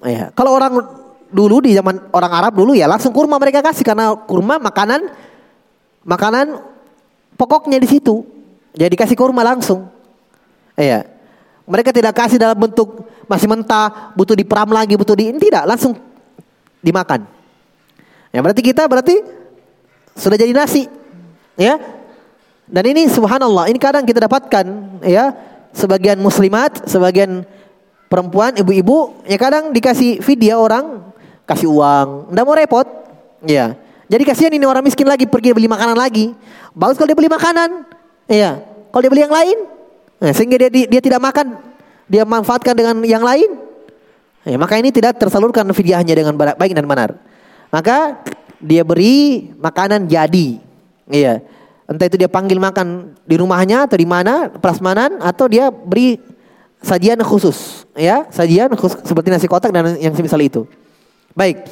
Ya, 0.00 0.32
kalau 0.32 0.56
orang 0.56 0.99
dulu 1.30 1.62
di 1.62 1.72
zaman 1.74 2.10
orang 2.10 2.32
Arab 2.34 2.52
dulu 2.58 2.74
ya 2.74 2.90
langsung 2.90 3.14
kurma 3.14 3.38
mereka 3.38 3.62
kasih 3.62 3.86
karena 3.86 4.12
kurma 4.26 4.58
makanan 4.58 5.10
makanan 6.04 6.60
pokoknya 7.40 7.80
di 7.80 7.88
situ. 7.88 8.22
Jadi 8.76 8.94
kasih 8.94 9.16
kurma 9.18 9.42
langsung. 9.42 9.90
Iya. 10.78 11.08
Mereka 11.66 11.94
tidak 11.94 12.14
kasih 12.18 12.38
dalam 12.38 12.58
bentuk 12.58 13.06
masih 13.30 13.46
mentah, 13.46 14.10
butuh 14.18 14.34
diperam 14.34 14.70
lagi, 14.74 14.98
butuh 14.98 15.14
di 15.14 15.30
tidak, 15.38 15.62
langsung 15.66 15.94
dimakan. 16.82 17.26
Ya 18.34 18.42
berarti 18.42 18.62
kita 18.62 18.86
berarti 18.90 19.22
sudah 20.18 20.38
jadi 20.38 20.50
nasi. 20.54 20.86
Ya. 21.54 21.78
Dan 22.70 22.86
ini 22.86 23.10
subhanallah, 23.10 23.66
ini 23.66 23.82
kadang 23.82 24.06
kita 24.06 24.30
dapatkan 24.30 24.66
ya 25.02 25.34
sebagian 25.74 26.22
muslimat, 26.22 26.86
sebagian 26.86 27.42
perempuan, 28.06 28.54
ibu-ibu 28.54 29.26
ya 29.26 29.34
kadang 29.34 29.74
dikasih 29.74 30.22
video 30.22 30.62
orang 30.62 31.09
kasih 31.50 31.66
uang, 31.66 32.30
nggak 32.30 32.44
mau 32.46 32.54
repot. 32.54 32.86
Ya. 33.42 33.74
Jadi 34.06 34.22
kasihan 34.22 34.54
ini 34.54 34.62
orang 34.62 34.86
miskin 34.86 35.06
lagi 35.06 35.26
pergi 35.26 35.50
beli 35.50 35.66
makanan 35.66 35.98
lagi. 35.98 36.30
Bagus 36.70 36.94
kalau 36.94 37.10
dia 37.10 37.18
beli 37.18 37.30
makanan. 37.30 37.90
Iya. 38.30 38.62
Kalau 38.90 39.02
dia 39.02 39.10
beli 39.10 39.22
yang 39.26 39.34
lain, 39.34 39.56
nah, 40.18 40.30
sehingga 40.34 40.56
dia, 40.58 40.70
dia 40.70 40.86
dia 40.86 41.00
tidak 41.02 41.22
makan, 41.22 41.58
dia 42.10 42.22
manfaatkan 42.26 42.74
dengan 42.74 43.02
yang 43.06 43.22
lain. 43.22 43.50
Ya, 44.46 44.56
maka 44.56 44.78
ini 44.78 44.90
tidak 44.90 45.20
tersalurkan 45.20 45.66
fidyahnya 45.74 46.14
dengan 46.16 46.34
baik 46.34 46.72
dan 46.72 46.86
benar. 46.86 47.18
Maka 47.70 48.18
dia 48.58 48.82
beri 48.82 49.50
makanan 49.58 50.10
jadi. 50.10 50.58
Iya. 51.06 51.44
Entah 51.90 52.06
itu 52.06 52.18
dia 52.18 52.30
panggil 52.30 52.58
makan 52.62 53.18
di 53.26 53.34
rumahnya 53.34 53.90
atau 53.90 53.98
di 53.98 54.06
mana, 54.06 54.46
prasmanan 54.46 55.18
atau 55.18 55.50
dia 55.50 55.70
beri 55.74 56.22
sajian 56.80 57.18
khusus, 57.20 57.84
ya, 57.98 58.24
sajian 58.30 58.72
khusus 58.78 59.02
seperti 59.04 59.28
nasi 59.28 59.46
kotak 59.50 59.74
dan 59.74 59.98
yang 59.98 60.14
semisal 60.14 60.38
itu. 60.40 60.64
Baik. 61.34 61.62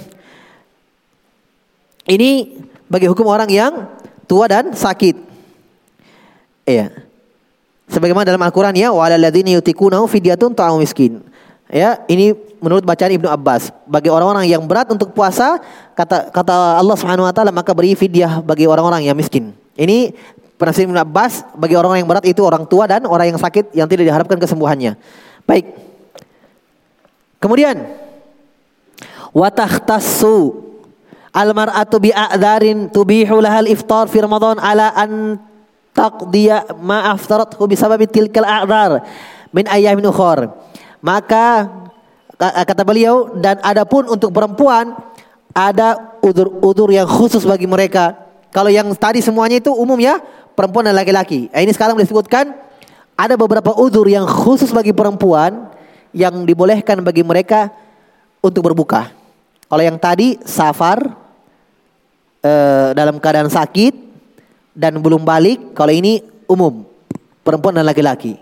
Ini 2.08 2.56
bagi 2.88 3.04
hukum 3.04 3.28
orang 3.28 3.50
yang 3.52 3.72
tua 4.24 4.48
dan 4.48 4.72
sakit. 4.72 5.16
Iya. 6.64 6.92
Sebagaimana 7.88 8.28
dalam 8.28 8.44
Al-Qur'an 8.44 8.76
ya, 8.76 8.92
wa 8.92 9.04
alal 9.04 9.20
ladzina 9.20 9.48
yutiqunahu 9.56 10.04
fidyatun 10.04 10.52
ta'am 10.52 10.76
miskin. 10.76 11.24
Ya, 11.68 12.00
ini 12.08 12.32
menurut 12.64 12.84
bacaan 12.84 13.12
Ibnu 13.12 13.28
Abbas. 13.28 13.72
Bagi 13.84 14.08
orang-orang 14.08 14.48
yang 14.48 14.64
berat 14.64 14.88
untuk 14.88 15.12
puasa, 15.12 15.60
kata 15.92 16.32
kata 16.32 16.80
Allah 16.80 16.96
Subhanahu 16.96 17.28
wa 17.28 17.32
taala 17.32 17.52
maka 17.52 17.76
beri 17.76 17.92
fidyah 17.92 18.40
bagi 18.40 18.64
orang-orang 18.64 19.04
yang 19.04 19.16
miskin. 19.16 19.52
Ini 19.76 20.16
penafsir 20.56 20.88
Ibnu 20.88 20.96
Abbas 20.96 21.44
bagi 21.56 21.76
orang-orang 21.76 22.04
yang 22.04 22.10
berat 22.10 22.24
itu 22.24 22.40
orang 22.40 22.64
tua 22.64 22.88
dan 22.88 23.04
orang 23.04 23.32
yang 23.32 23.40
sakit 23.40 23.72
yang 23.76 23.88
tidak 23.88 24.08
diharapkan 24.08 24.40
kesembuhannya. 24.40 24.96
Baik. 25.44 25.72
Kemudian 27.40 28.07
wa 29.38 29.48
tahtassu 29.54 30.66
al 31.30 31.54
mar'atu 31.54 32.02
bi 32.02 32.10
a'dharin 32.10 32.90
tubihu 32.90 33.38
lahal 33.38 33.70
iftar 33.70 34.10
fi 34.10 34.18
ramadan 34.18 34.58
ala 34.58 34.90
an 34.98 35.38
taqdiya 35.94 36.74
ma 36.82 37.14
aftarathu 37.14 37.62
bi 37.70 37.78
sababi 37.78 38.10
tilkal 38.10 38.42
a'dhar 38.42 39.06
min 39.54 39.70
ayyamin 39.70 40.10
ukhra 40.10 40.50
maka 40.98 41.70
kata 42.38 42.82
beliau 42.82 43.34
dan 43.38 43.62
adapun 43.62 44.10
untuk 44.10 44.34
perempuan 44.34 44.94
ada 45.54 46.18
udur-udur 46.22 46.94
yang 46.94 47.08
khusus 47.10 47.42
bagi 47.42 47.66
mereka. 47.66 48.14
Kalau 48.54 48.70
yang 48.70 48.86
tadi 48.94 49.18
semuanya 49.18 49.58
itu 49.58 49.74
umum 49.74 49.98
ya, 49.98 50.22
perempuan 50.54 50.86
dan 50.86 50.94
laki-laki. 50.94 51.50
Nah, 51.50 51.60
ini 51.60 51.74
sekarang 51.74 51.98
disebutkan 51.98 52.54
ada 53.18 53.34
beberapa 53.34 53.74
udur 53.74 54.06
yang 54.06 54.24
khusus 54.24 54.70
bagi 54.70 54.94
perempuan 54.94 55.66
yang 56.14 56.46
dibolehkan 56.46 57.02
bagi 57.02 57.26
mereka 57.26 57.74
untuk 58.38 58.70
berbuka. 58.70 59.17
Kalau 59.68 59.82
yang 59.84 60.00
tadi 60.00 60.40
safar 60.48 60.98
eh, 62.40 62.90
dalam 62.96 63.20
keadaan 63.20 63.52
sakit 63.52 63.92
dan 64.72 64.96
belum 64.96 65.22
balik, 65.22 65.76
kalau 65.76 65.92
ini 65.92 66.24
umum 66.48 66.88
perempuan 67.44 67.76
dan 67.76 67.84
laki-laki. 67.84 68.40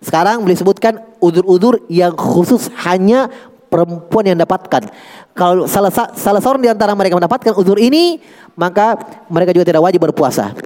Sekarang 0.00 0.44
boleh 0.44 0.56
sebutkan 0.56 1.00
udur-udur 1.20 1.84
yang 1.88 2.12
khusus 2.16 2.68
hanya 2.84 3.28
perempuan 3.68 4.28
yang 4.32 4.38
dapatkan. 4.40 4.88
Kalau 5.36 5.68
salah 5.68 5.92
salah 5.92 6.40
seorang 6.40 6.64
di 6.64 6.70
antara 6.72 6.96
mereka 6.96 7.16
mendapatkan 7.16 7.52
udur 7.56 7.76
ini, 7.76 8.20
maka 8.56 8.96
mereka 9.28 9.52
juga 9.52 9.68
tidak 9.68 9.84
wajib 9.84 10.00
berpuasa. 10.08 10.56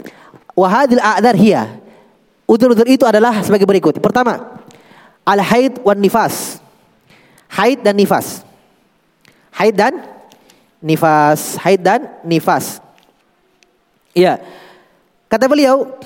Wahadil 0.55 1.03
a'dar 1.03 1.35
hiya. 1.35 1.79
Udur-udur 2.47 2.87
itu 2.91 3.07
adalah 3.07 3.43
sebagai 3.47 3.67
berikut. 3.67 4.03
Pertama, 4.03 4.59
al 5.23 5.41
haid 5.43 5.79
wan 5.87 5.99
nifas. 5.99 6.59
Haid 7.51 7.83
dan 7.87 7.99
nifas. 7.99 8.43
Haid 9.61 9.77
dan 9.77 9.95
nifas. 10.81 11.61
Haid 11.61 11.85
dan 11.85 12.01
nifas. 12.25 12.81
Iya. 14.17 14.41
Kata 15.29 15.45
beliau, 15.45 16.01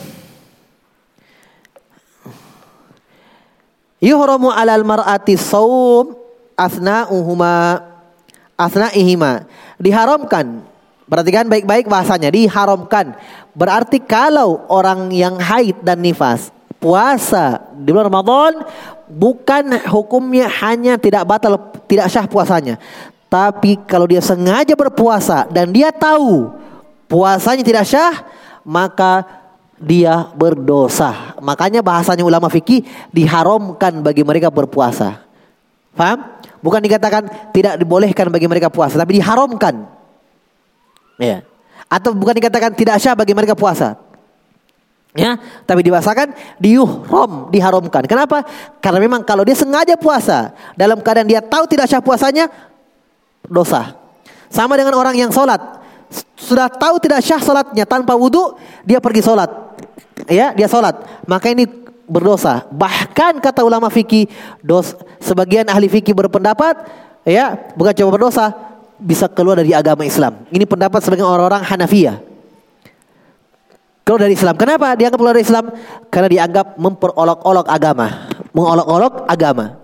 Yuhramu 4.02 4.52
alal 4.52 4.84
mar'ati 4.84 5.38
saum 5.38 6.18
asna'uhuma 6.58 7.80
asna'ihima. 8.58 9.46
Diharamkan. 9.80 10.66
Perhatikan 11.04 11.48
baik-baik 11.48 11.86
bahasanya, 11.86 12.28
diharamkan. 12.28 13.14
Berarti 13.54 14.02
kalau 14.02 14.66
orang 14.66 15.08
yang 15.14 15.38
haid 15.38 15.78
dan 15.84 16.02
nifas 16.02 16.50
puasa 16.84 17.64
di 17.80 17.88
bulan 17.88 18.12
Ramadan 18.12 18.52
bukan 19.08 19.80
hukumnya 19.88 20.52
hanya 20.60 21.00
tidak 21.00 21.24
batal 21.24 21.56
tidak 21.88 22.12
syah 22.12 22.28
puasanya. 22.28 22.76
Tapi 23.34 23.82
kalau 23.90 24.06
dia 24.06 24.22
sengaja 24.22 24.78
berpuasa 24.78 25.50
dan 25.50 25.74
dia 25.74 25.90
tahu 25.90 26.54
puasanya 27.10 27.66
tidak 27.66 27.82
syah, 27.82 28.22
maka 28.62 29.26
dia 29.74 30.30
berdosa. 30.38 31.34
Makanya 31.42 31.82
bahasanya 31.82 32.22
ulama 32.22 32.46
fikih 32.46 32.86
diharamkan 33.10 34.06
bagi 34.06 34.22
mereka 34.22 34.54
berpuasa. 34.54 35.26
Paham? 35.98 36.30
Bukan 36.62 36.78
dikatakan 36.78 37.50
tidak 37.50 37.74
dibolehkan 37.74 38.30
bagi 38.30 38.46
mereka 38.46 38.70
puasa, 38.70 38.94
tapi 39.02 39.18
diharamkan. 39.18 39.82
Ya. 41.18 41.42
Atau 41.90 42.14
bukan 42.14 42.38
dikatakan 42.38 42.70
tidak 42.78 43.02
syah 43.02 43.18
bagi 43.18 43.34
mereka 43.34 43.58
puasa. 43.58 43.98
Ya, 45.14 45.38
tapi 45.66 45.82
dibahasakan 45.82 46.34
diuhram, 46.62 47.50
diharamkan. 47.50 48.06
Kenapa? 48.06 48.46
Karena 48.78 49.02
memang 49.02 49.26
kalau 49.26 49.42
dia 49.42 49.58
sengaja 49.58 49.98
puasa 49.98 50.54
dalam 50.78 51.02
keadaan 51.02 51.26
dia 51.26 51.42
tahu 51.42 51.66
tidak 51.70 51.86
syah 51.90 52.02
puasanya 52.02 52.73
dosa. 53.48 53.96
Sama 54.48 54.78
dengan 54.78 54.94
orang 54.94 55.18
yang 55.18 55.30
sholat. 55.34 55.60
Sudah 56.38 56.70
tahu 56.70 57.02
tidak 57.02 57.24
syah 57.24 57.42
sholatnya 57.42 57.82
tanpa 57.88 58.14
wudhu 58.14 58.54
dia 58.86 59.02
pergi 59.02 59.24
sholat. 59.24 59.50
Ya 60.30 60.54
dia 60.54 60.70
sholat. 60.70 60.94
Maka 61.26 61.50
ini 61.50 61.66
berdosa. 62.06 62.68
Bahkan 62.70 63.42
kata 63.42 63.66
ulama 63.66 63.90
fikih 63.90 64.30
dos 64.62 64.94
sebagian 65.18 65.66
ahli 65.66 65.90
fikih 65.90 66.14
berpendapat 66.14 66.86
ya 67.24 67.56
bukan 67.74 67.92
cuma 67.96 68.14
berdosa 68.14 68.52
bisa 69.00 69.26
keluar 69.26 69.58
dari 69.58 69.74
agama 69.74 70.06
Islam. 70.06 70.46
Ini 70.54 70.64
pendapat 70.68 71.02
sebagian 71.02 71.26
orang-orang 71.26 71.66
Hanafiyah. 71.66 72.22
Keluar 74.04 74.20
dari 74.28 74.36
Islam. 74.36 74.54
Kenapa 74.60 74.92
dianggap 74.94 75.18
keluar 75.18 75.34
dari 75.34 75.48
Islam? 75.48 75.72
Karena 76.12 76.28
dianggap 76.28 76.76
memperolok-olok 76.76 77.66
agama. 77.72 78.28
Mengolok-olok 78.52 79.24
agama 79.26 79.83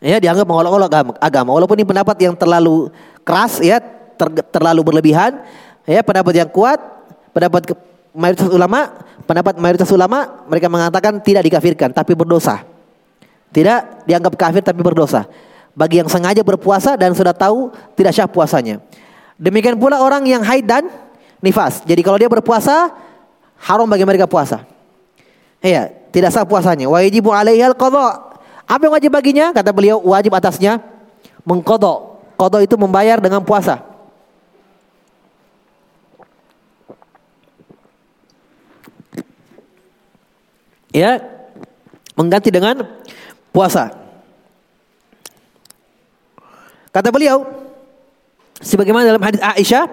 ya 0.00 0.16
dianggap 0.20 0.44
mengolok-olok 0.44 1.16
agama 1.18 1.50
walaupun 1.56 1.76
ini 1.80 1.86
pendapat 1.88 2.16
yang 2.20 2.34
terlalu 2.36 2.92
keras 3.24 3.58
ya 3.64 3.80
ter, 4.16 4.28
terlalu 4.52 4.80
berlebihan 4.84 5.40
ya 5.88 6.04
pendapat 6.04 6.34
yang 6.44 6.50
kuat 6.52 6.78
pendapat 7.36 7.76
mayoritas 8.16 8.48
ulama, 8.48 8.96
pendapat 9.28 9.54
mayoritas 9.60 9.90
ulama 9.92 10.48
mereka 10.48 10.72
mengatakan 10.72 11.20
tidak 11.20 11.44
dikafirkan 11.44 11.92
tapi 11.92 12.16
berdosa. 12.16 12.64
Tidak 13.52 14.08
dianggap 14.08 14.32
kafir 14.40 14.64
tapi 14.64 14.80
berdosa. 14.80 15.28
Bagi 15.76 16.00
yang 16.00 16.08
sengaja 16.08 16.40
berpuasa 16.40 16.96
dan 16.96 17.12
sudah 17.12 17.36
tahu 17.36 17.68
tidak 17.92 18.16
syah 18.16 18.24
puasanya. 18.24 18.80
Demikian 19.36 19.76
pula 19.76 20.00
orang 20.00 20.24
yang 20.24 20.40
haid 20.40 20.64
dan 20.64 20.88
nifas. 21.44 21.84
Jadi 21.84 22.00
kalau 22.00 22.16
dia 22.16 22.32
berpuasa 22.32 22.88
haram 23.60 23.84
bagi 23.84 24.08
mereka 24.08 24.24
puasa. 24.24 24.64
Iya, 25.60 25.92
tidak 26.08 26.32
sah 26.32 26.48
puasanya. 26.48 26.88
Wajibu 26.88 27.36
alaihal 27.36 27.76
qadha. 27.76 28.35
Apa 28.66 28.90
yang 28.90 28.94
wajib 28.98 29.10
baginya? 29.14 29.54
Kata 29.54 29.70
beliau 29.70 30.02
wajib 30.02 30.34
atasnya 30.34 30.82
mengkodok. 31.46 32.18
Kodok 32.36 32.62
itu 32.66 32.74
membayar 32.76 33.22
dengan 33.22 33.40
puasa. 33.40 33.96
ya 40.96 41.20
mengganti 42.16 42.48
dengan 42.48 42.88
puasa. 43.52 43.92
Kata 46.88 47.12
beliau 47.12 47.44
sebagaimana 48.64 49.04
dalam 49.12 49.20
hadis 49.20 49.44
Aisyah 49.44 49.84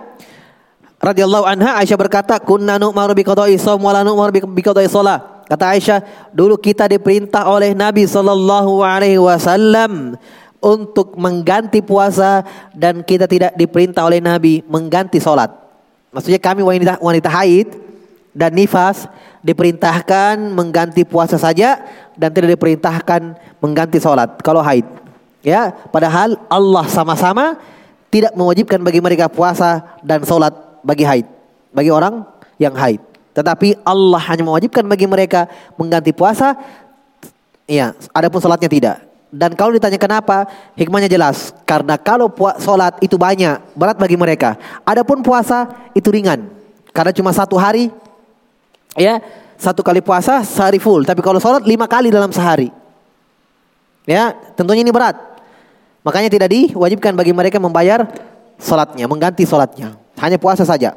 radhiyallahu 1.04 1.44
anha 1.44 1.76
Aisyah 1.84 2.00
berkata 2.00 2.40
kunna 2.40 2.80
nu'maru 2.80 3.12
bi 3.12 3.28
qada'i 3.28 3.60
shaum 3.60 3.84
wa 3.84 3.92
bi 4.32 4.64
qada'i 4.64 4.88
shalah. 4.88 5.33
Kata 5.48 5.76
Aisyah, 5.76 6.00
dulu 6.32 6.56
kita 6.56 6.88
diperintah 6.88 7.46
oleh 7.48 7.76
Nabi 7.76 8.08
sallallahu 8.08 8.80
alaihi 8.82 9.20
wasallam 9.20 10.16
untuk 10.64 11.20
mengganti 11.20 11.84
puasa 11.84 12.48
dan 12.72 13.04
kita 13.04 13.28
tidak 13.28 13.52
diperintah 13.60 14.08
oleh 14.08 14.24
Nabi 14.24 14.64
mengganti 14.66 15.20
salat. 15.20 15.52
Maksudnya 16.16 16.40
kami 16.40 16.64
wanita 16.64 17.02
wanita 17.04 17.28
haid 17.28 17.74
dan 18.34 18.56
nifas 18.56 19.06
diperintahkan 19.46 20.40
mengganti 20.56 21.06
puasa 21.06 21.38
saja 21.38 21.84
dan 22.16 22.32
tidak 22.34 22.58
diperintahkan 22.58 23.36
mengganti 23.60 24.00
sholat 24.00 24.42
kalau 24.42 24.64
haid. 24.64 24.88
Ya, 25.44 25.76
padahal 25.92 26.40
Allah 26.48 26.88
sama-sama 26.88 27.60
tidak 28.08 28.32
mewajibkan 28.34 28.80
bagi 28.80 29.04
mereka 29.04 29.28
puasa 29.28 30.00
dan 30.00 30.24
sholat 30.24 30.56
bagi 30.82 31.04
haid, 31.04 31.28
bagi 31.76 31.92
orang 31.92 32.24
yang 32.56 32.72
haid. 32.72 33.04
Tetapi 33.34 33.82
Allah 33.82 34.22
hanya 34.30 34.46
mewajibkan 34.46 34.86
bagi 34.86 35.10
mereka 35.10 35.50
mengganti 35.76 36.14
puasa, 36.14 36.54
ya, 37.66 37.98
adapun 38.14 38.40
sholatnya 38.40 38.70
tidak. 38.70 38.96
Dan 39.34 39.58
kalau 39.58 39.74
ditanya 39.74 39.98
kenapa, 39.98 40.46
hikmahnya 40.78 41.10
jelas. 41.10 41.50
Karena 41.66 41.98
kalau 41.98 42.30
sholat 42.62 43.02
itu 43.02 43.18
banyak, 43.18 43.58
berat 43.74 43.98
bagi 43.98 44.14
mereka. 44.14 44.62
Adapun 44.86 45.26
puasa 45.26 45.66
itu 45.98 46.14
ringan. 46.14 46.46
Karena 46.94 47.10
cuma 47.10 47.34
satu 47.34 47.58
hari, 47.58 47.90
ya 48.94 49.18
satu 49.58 49.82
kali 49.82 50.06
puasa 50.06 50.46
sehari 50.46 50.78
full. 50.78 51.02
Tapi 51.02 51.26
kalau 51.26 51.42
sholat 51.42 51.66
lima 51.66 51.90
kali 51.90 52.14
dalam 52.14 52.30
sehari. 52.30 52.70
Ya, 54.06 54.38
tentunya 54.54 54.86
ini 54.86 54.94
berat. 54.94 55.18
Makanya 56.06 56.30
tidak 56.30 56.52
diwajibkan 56.52 57.16
bagi 57.18 57.34
mereka 57.34 57.58
membayar 57.58 58.06
sholatnya, 58.62 59.10
mengganti 59.10 59.48
sholatnya. 59.48 59.98
Hanya 60.22 60.38
puasa 60.38 60.62
saja. 60.62 60.94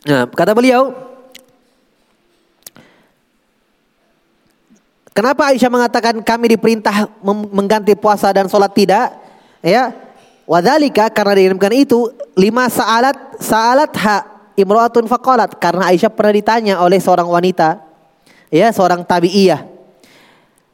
Nah, 0.00 0.24
kata 0.24 0.56
beliau, 0.56 0.96
kenapa 5.12 5.52
Aisyah 5.52 5.68
mengatakan 5.68 6.24
kami 6.24 6.56
diperintah 6.56 7.12
mengganti 7.52 7.92
puasa 7.92 8.32
dan 8.32 8.48
sholat 8.48 8.72
tidak? 8.72 9.12
Ya, 9.60 9.92
wadalika 10.48 11.12
karena 11.12 11.36
diinginkan 11.36 11.76
itu 11.76 12.08
lima 12.32 12.72
saalat 12.72 13.12
saalat 13.36 13.92
hak 13.92 14.56
imro'atun 14.56 15.04
faqalat 15.04 15.60
karena 15.60 15.92
Aisyah 15.92 16.08
pernah 16.08 16.32
ditanya 16.32 16.74
oleh 16.80 16.96
seorang 16.96 17.28
wanita 17.28 17.84
ya 18.48 18.72
seorang 18.72 19.04
tabi'iyah 19.04 19.68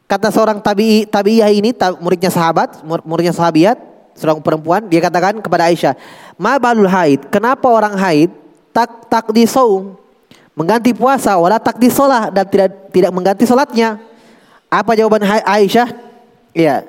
kata 0.07 0.31
seorang 0.31 0.63
tabi'i 0.63 1.03
tabi'iyah 1.05 1.51
ini 1.51 1.75
muridnya 1.99 2.31
sahabat, 2.31 2.87
muridnya 2.87 3.35
sahabiat, 3.35 3.75
seorang 4.15 4.39
perempuan, 4.39 4.87
dia 4.87 5.03
katakan 5.03 5.43
kepada 5.43 5.67
Aisyah, 5.67 5.99
"Ma 6.39 6.63
balul 6.63 6.87
haid? 6.87 7.27
Kenapa 7.29 7.67
orang 7.67 7.99
haid 7.99 8.31
tak 8.77 9.09
tak 9.09 9.33
di 9.33 9.49
saum 9.49 9.97
mengganti 10.53 10.93
puasa 10.93 11.41
wala 11.41 11.57
tak 11.57 11.81
di 11.81 11.89
sholat 11.89 12.29
dan 12.29 12.45
tidak 12.45 12.93
tidak 12.93 13.13
mengganti 13.17 13.49
sholatnya?" 13.49 13.97
Apa 14.69 14.99
jawaban 14.99 15.25
Aisyah? 15.25 15.89
Iya. 16.53 16.85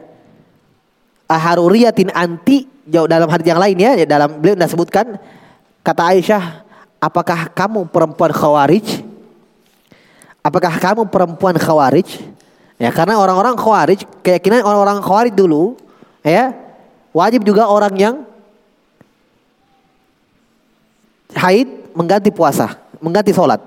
Aharuriyatin 1.30 2.12
anti 2.12 2.66
jauh 2.88 3.06
dalam 3.08 3.30
hadis 3.30 3.48
yang 3.48 3.62
lain 3.62 3.78
ya, 3.78 3.94
dalam 4.04 4.40
beliau 4.42 4.56
sudah 4.58 4.70
sebutkan 4.72 5.06
kata 5.86 6.04
Aisyah, 6.12 6.66
"Apakah 7.00 7.48
kamu 7.54 7.88
perempuan 7.88 8.36
khawarij?" 8.36 9.08
Apakah 10.42 10.80
kamu 10.80 11.12
perempuan 11.12 11.60
khawarij? 11.60 12.24
Ya 12.80 12.88
karena 12.96 13.20
orang-orang 13.20 13.60
khawarij, 13.60 14.08
keyakinan 14.24 14.64
orang-orang 14.64 15.04
khawarij 15.04 15.36
dulu, 15.36 15.76
ya 16.24 16.56
wajib 17.12 17.44
juga 17.44 17.68
orang 17.68 17.92
yang 18.00 18.16
haid 21.36 21.68
mengganti 21.92 22.30
puasa, 22.32 22.78
mengganti 23.02 23.34
sholat. 23.34 23.60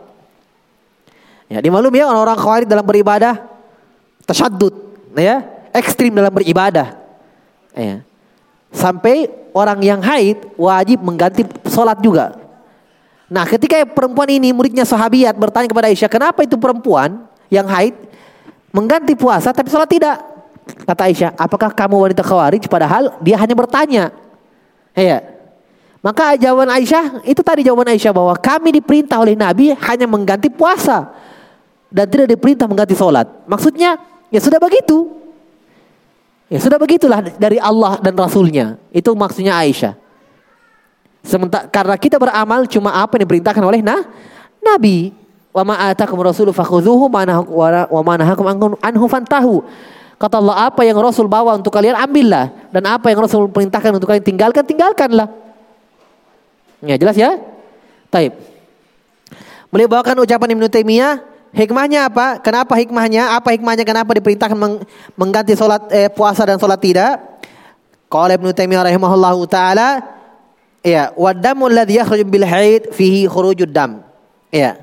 Ya 1.50 1.58
dimaklumi 1.58 1.98
ya 1.98 2.06
orang-orang 2.06 2.38
khawarij 2.38 2.68
dalam 2.70 2.86
beribadah 2.86 3.42
tasyadud, 4.22 4.72
ya 5.18 5.42
ekstrim 5.74 6.14
dalam 6.14 6.30
beribadah. 6.30 6.94
Ya. 7.74 8.06
Sampai 8.70 9.26
orang 9.50 9.82
yang 9.82 9.98
haid 9.98 10.46
wajib 10.54 11.02
mengganti 11.02 11.42
sholat 11.66 11.98
juga. 11.98 12.38
Nah 13.26 13.46
ketika 13.46 13.82
perempuan 13.82 14.30
ini 14.30 14.54
muridnya 14.54 14.86
sahabiat 14.86 15.34
bertanya 15.34 15.66
kepada 15.66 15.90
Aisyah, 15.90 16.10
kenapa 16.10 16.46
itu 16.46 16.54
perempuan 16.54 17.26
yang 17.50 17.66
haid 17.66 17.98
mengganti 18.70 19.18
puasa 19.18 19.50
tapi 19.50 19.70
sholat 19.70 19.90
tidak? 19.90 20.22
Kata 20.86 21.10
Aisyah, 21.10 21.34
apakah 21.34 21.74
kamu 21.74 21.98
wanita 21.98 22.22
khawarij? 22.22 22.62
Padahal 22.70 23.18
dia 23.18 23.34
hanya 23.42 23.54
bertanya. 23.58 24.14
Iya. 24.94 25.39
Maka 26.00 26.32
jawaban 26.40 26.72
Aisyah, 26.72 27.28
itu 27.28 27.44
tadi 27.44 27.60
jawaban 27.60 27.92
Aisyah 27.92 28.12
bahwa 28.16 28.32
kami 28.40 28.72
diperintah 28.80 29.20
oleh 29.20 29.36
Nabi 29.36 29.76
hanya 29.76 30.08
mengganti 30.08 30.48
puasa. 30.48 31.12
Dan 31.92 32.08
tidak 32.08 32.32
diperintah 32.32 32.64
mengganti 32.64 32.96
sholat. 32.96 33.28
Maksudnya, 33.44 34.00
ya 34.32 34.40
sudah 34.40 34.56
begitu. 34.56 35.10
Ya 36.50 36.58
sudah 36.58 36.82
begitulah 36.82 37.22
dari 37.38 37.62
Allah 37.62 38.02
dan 38.02 38.16
Rasulnya. 38.16 38.80
Itu 38.90 39.14
maksudnya 39.14 39.54
Aisyah. 39.60 39.94
Sementara 41.20 41.68
karena 41.68 41.94
kita 42.00 42.16
beramal 42.16 42.64
cuma 42.64 42.96
apa 42.96 43.20
yang 43.20 43.28
diperintahkan 43.28 43.62
oleh 43.62 43.84
nah, 43.84 44.02
Nabi. 44.58 45.14
Wa 45.50 45.66
ma 45.66 45.74
atakum 45.90 46.18
rasulu 46.22 46.54
fakhudhuhu 46.54 47.10
wa 47.10 48.00
ma 48.02 48.14
nahakum 48.14 48.46
anhu. 48.78 49.06
Kata 50.20 50.36
Allah 50.36 50.70
apa 50.70 50.84
yang 50.86 51.00
Rasul 51.00 51.26
bawa 51.26 51.58
untuk 51.58 51.74
kalian 51.74 51.96
ambillah 51.96 52.70
dan 52.70 52.84
apa 52.86 53.08
yang 53.10 53.24
Rasul 53.24 53.50
perintahkan 53.50 53.98
untuk 53.98 54.10
kalian 54.10 54.22
tinggalkan 54.22 54.62
tinggalkanlah. 54.62 55.49
Ya 56.84 56.96
jelas 56.96 57.16
ya? 57.16 57.36
Taib. 58.08 58.34
Boleh 59.70 59.86
bawakan 59.86 60.24
ucapan 60.24 60.56
Ibnu 60.58 60.66
Taimiyah 60.66 61.30
Hikmahnya 61.50 62.06
apa? 62.06 62.38
Kenapa 62.38 62.78
hikmahnya? 62.78 63.34
Apa 63.34 63.50
hikmahnya 63.50 63.82
kenapa 63.82 64.14
diperintahkan 64.14 64.54
meng 64.54 64.86
mengganti 65.18 65.58
salat 65.58 65.82
eh, 65.90 66.06
puasa 66.06 66.46
dan 66.46 66.62
salat 66.62 66.78
tidak? 66.78 67.18
Qala 68.06 68.38
Ibnu 68.38 68.54
Taimiyah 68.54 68.86
rahimahullahu 68.86 69.50
taala 69.50 69.98
Ya, 70.80 71.12
wadamu 71.12 71.68
alladhi 71.68 72.00
yakhruju 72.00 72.24
bil 72.24 72.46
haid 72.48 72.88
fihi 72.96 73.28
khurujud 73.28 73.68
dam. 73.68 74.00
Ya. 74.48 74.80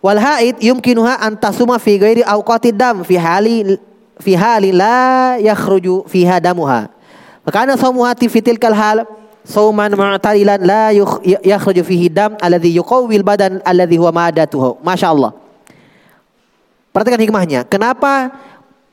Wal 0.00 0.16
haid 0.16 0.64
yumkinuha 0.64 1.20
an 1.20 1.36
tasuma 1.36 1.76
fi 1.76 2.00
ghairi 2.00 2.24
awqati 2.24 2.72
dam 2.72 3.04
fi 3.04 3.20
hali 3.20 3.76
fi 4.16 4.32
hali 4.32 4.72
la 4.72 5.36
yakhruju 5.36 6.08
fiha 6.08 6.40
damuha. 6.40 6.88
Fakana 7.44 7.76
sawmuha 7.76 8.16
fi 8.16 8.40
tilkal 8.40 8.72
hal 8.72 9.04
sauman 9.44 9.92
mu'tadilan 9.92 10.60
la 10.64 10.90
yakhruju 11.44 11.84
fihi 11.84 12.08
dam 12.08 12.34
alladhi 12.40 12.74
yuqawwil 12.80 13.22
badan 13.22 13.60
alladhi 13.62 14.00
huwa 14.00 14.10
madatuhu. 14.10 14.80
Masyaallah. 14.80 15.36
Perhatikan 16.90 17.20
hikmahnya. 17.20 17.60
Kenapa 17.68 18.32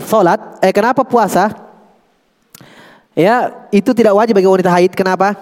salat 0.04 0.40
eh 0.60 0.74
kenapa 0.76 1.08
puasa 1.08 1.72
Ya, 3.12 3.68
itu 3.76 3.92
tidak 3.92 4.16
wajib 4.16 4.40
bagi 4.40 4.48
wanita 4.48 4.72
haid. 4.72 4.96
Kenapa? 4.96 5.36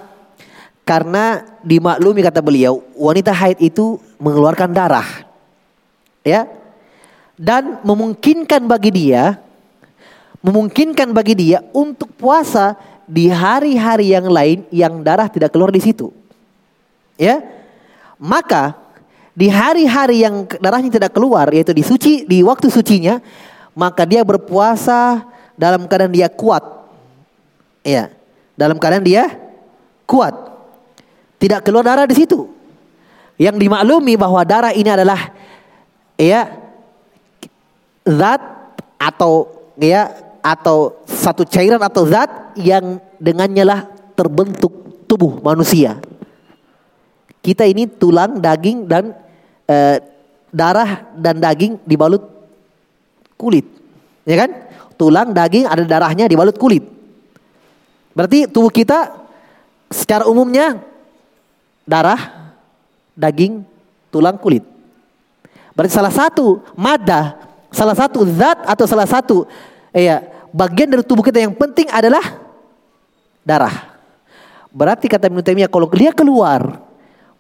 Karena 0.82 1.46
dimaklumi 1.62 2.26
kata 2.26 2.42
beliau, 2.42 2.82
wanita 2.98 3.30
haid 3.30 3.62
itu 3.62 4.02
mengeluarkan 4.18 4.74
darah. 4.74 5.06
Ya. 6.26 6.50
Dan 7.38 7.78
memungkinkan 7.86 8.66
bagi 8.66 8.90
dia 8.90 9.38
memungkinkan 10.40 11.12
bagi 11.12 11.36
dia 11.36 11.60
untuk 11.76 12.08
puasa 12.16 12.80
di 13.10 13.26
hari-hari 13.34 14.14
yang 14.14 14.30
lain 14.30 14.70
yang 14.70 15.02
darah 15.02 15.26
tidak 15.26 15.50
keluar 15.50 15.74
di 15.74 15.82
situ. 15.82 16.14
Ya. 17.18 17.42
Maka 18.22 18.78
di 19.34 19.50
hari-hari 19.50 20.22
yang 20.22 20.46
darahnya 20.62 20.94
tidak 20.94 21.18
keluar 21.18 21.50
yaitu 21.50 21.74
di 21.74 21.82
suci 21.82 22.28
di 22.28 22.44
waktu 22.44 22.68
sucinya 22.68 23.24
maka 23.72 24.04
dia 24.04 24.20
berpuasa 24.22 25.24
dalam 25.56 25.88
keadaan 25.88 26.12
dia 26.12 26.28
kuat 26.28 26.80
Iya. 27.84 28.12
Dalam 28.60 28.76
keadaan 28.78 29.06
dia 29.06 29.32
kuat. 30.04 30.36
Tidak 31.40 31.64
keluar 31.64 31.88
darah 31.88 32.08
di 32.08 32.16
situ. 32.16 32.52
Yang 33.40 33.56
dimaklumi 33.68 34.20
bahwa 34.20 34.44
darah 34.44 34.76
ini 34.76 34.92
adalah 34.92 35.32
ya 36.20 36.52
zat 38.04 38.42
atau 39.00 39.48
ya 39.80 40.12
atau 40.40 41.04
satu 41.06 41.44
cairan 41.46 41.80
atau 41.80 42.08
zat 42.08 42.56
yang 42.60 43.00
dengannya 43.20 43.64
lah 43.64 43.80
terbentuk 44.16 45.04
tubuh 45.08 45.40
manusia. 45.40 46.00
Kita 47.40 47.64
ini 47.64 47.88
tulang, 47.88 48.38
daging 48.38 48.86
dan 48.86 49.16
eh, 49.66 49.98
darah 50.52 51.08
dan 51.16 51.40
daging 51.40 51.80
dibalut 51.88 52.22
kulit. 53.40 53.66
Ya 54.28 54.46
kan? 54.46 54.52
Tulang, 55.00 55.32
daging 55.32 55.66
ada 55.66 55.84
darahnya 55.88 56.28
dibalut 56.28 56.60
kulit. 56.60 56.84
Berarti 58.12 58.52
tubuh 58.52 58.68
kita 58.68 59.16
secara 59.88 60.28
umumnya 60.28 60.84
darah, 61.88 62.52
daging, 63.16 63.64
tulang, 64.12 64.36
kulit. 64.36 64.62
Berarti 65.74 65.96
salah 65.96 66.12
satu 66.12 66.60
mada, 66.76 67.40
salah 67.72 67.96
satu 67.96 68.28
zat 68.28 68.68
atau 68.68 68.86
salah 68.86 69.08
satu 69.08 69.48
ya 69.94 70.24
bagian 70.54 70.90
dari 70.90 71.04
tubuh 71.06 71.26
kita 71.26 71.42
yang 71.42 71.54
penting 71.54 71.90
adalah 71.90 72.24
darah. 73.46 73.98
Berarti 74.70 75.10
kata 75.10 75.34
Ibnu 75.34 75.42
kalau 75.70 75.90
dia 75.90 76.14
keluar 76.14 76.86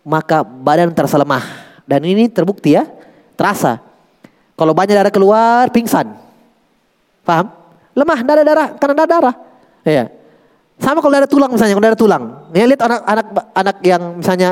maka 0.02 0.42
badan 0.42 0.90
terasa 0.90 1.20
lemah 1.22 1.46
dan 1.86 2.02
ini 2.06 2.30
terbukti 2.30 2.78
ya, 2.78 2.86
terasa. 3.34 3.82
Kalau 4.54 4.78
banyak 4.78 4.94
darah 4.94 5.14
keluar 5.14 5.74
pingsan. 5.74 6.06
Paham? 7.26 7.50
Lemah 7.98 8.20
darah 8.22 8.46
darah 8.46 8.68
karena 8.78 8.96
darah. 9.06 9.10
darah. 9.10 9.36
Ya. 9.82 10.06
Sama 10.80 11.04
kalau 11.04 11.16
ada 11.18 11.28
tulang 11.28 11.52
misalnya, 11.52 11.76
kalau 11.76 11.90
ada 11.92 12.00
tulang. 12.00 12.24
Ya 12.56 12.64
lihat 12.70 12.82
anak-anak 12.86 13.26
anak 13.52 13.78
yang 13.84 14.02
misalnya 14.22 14.50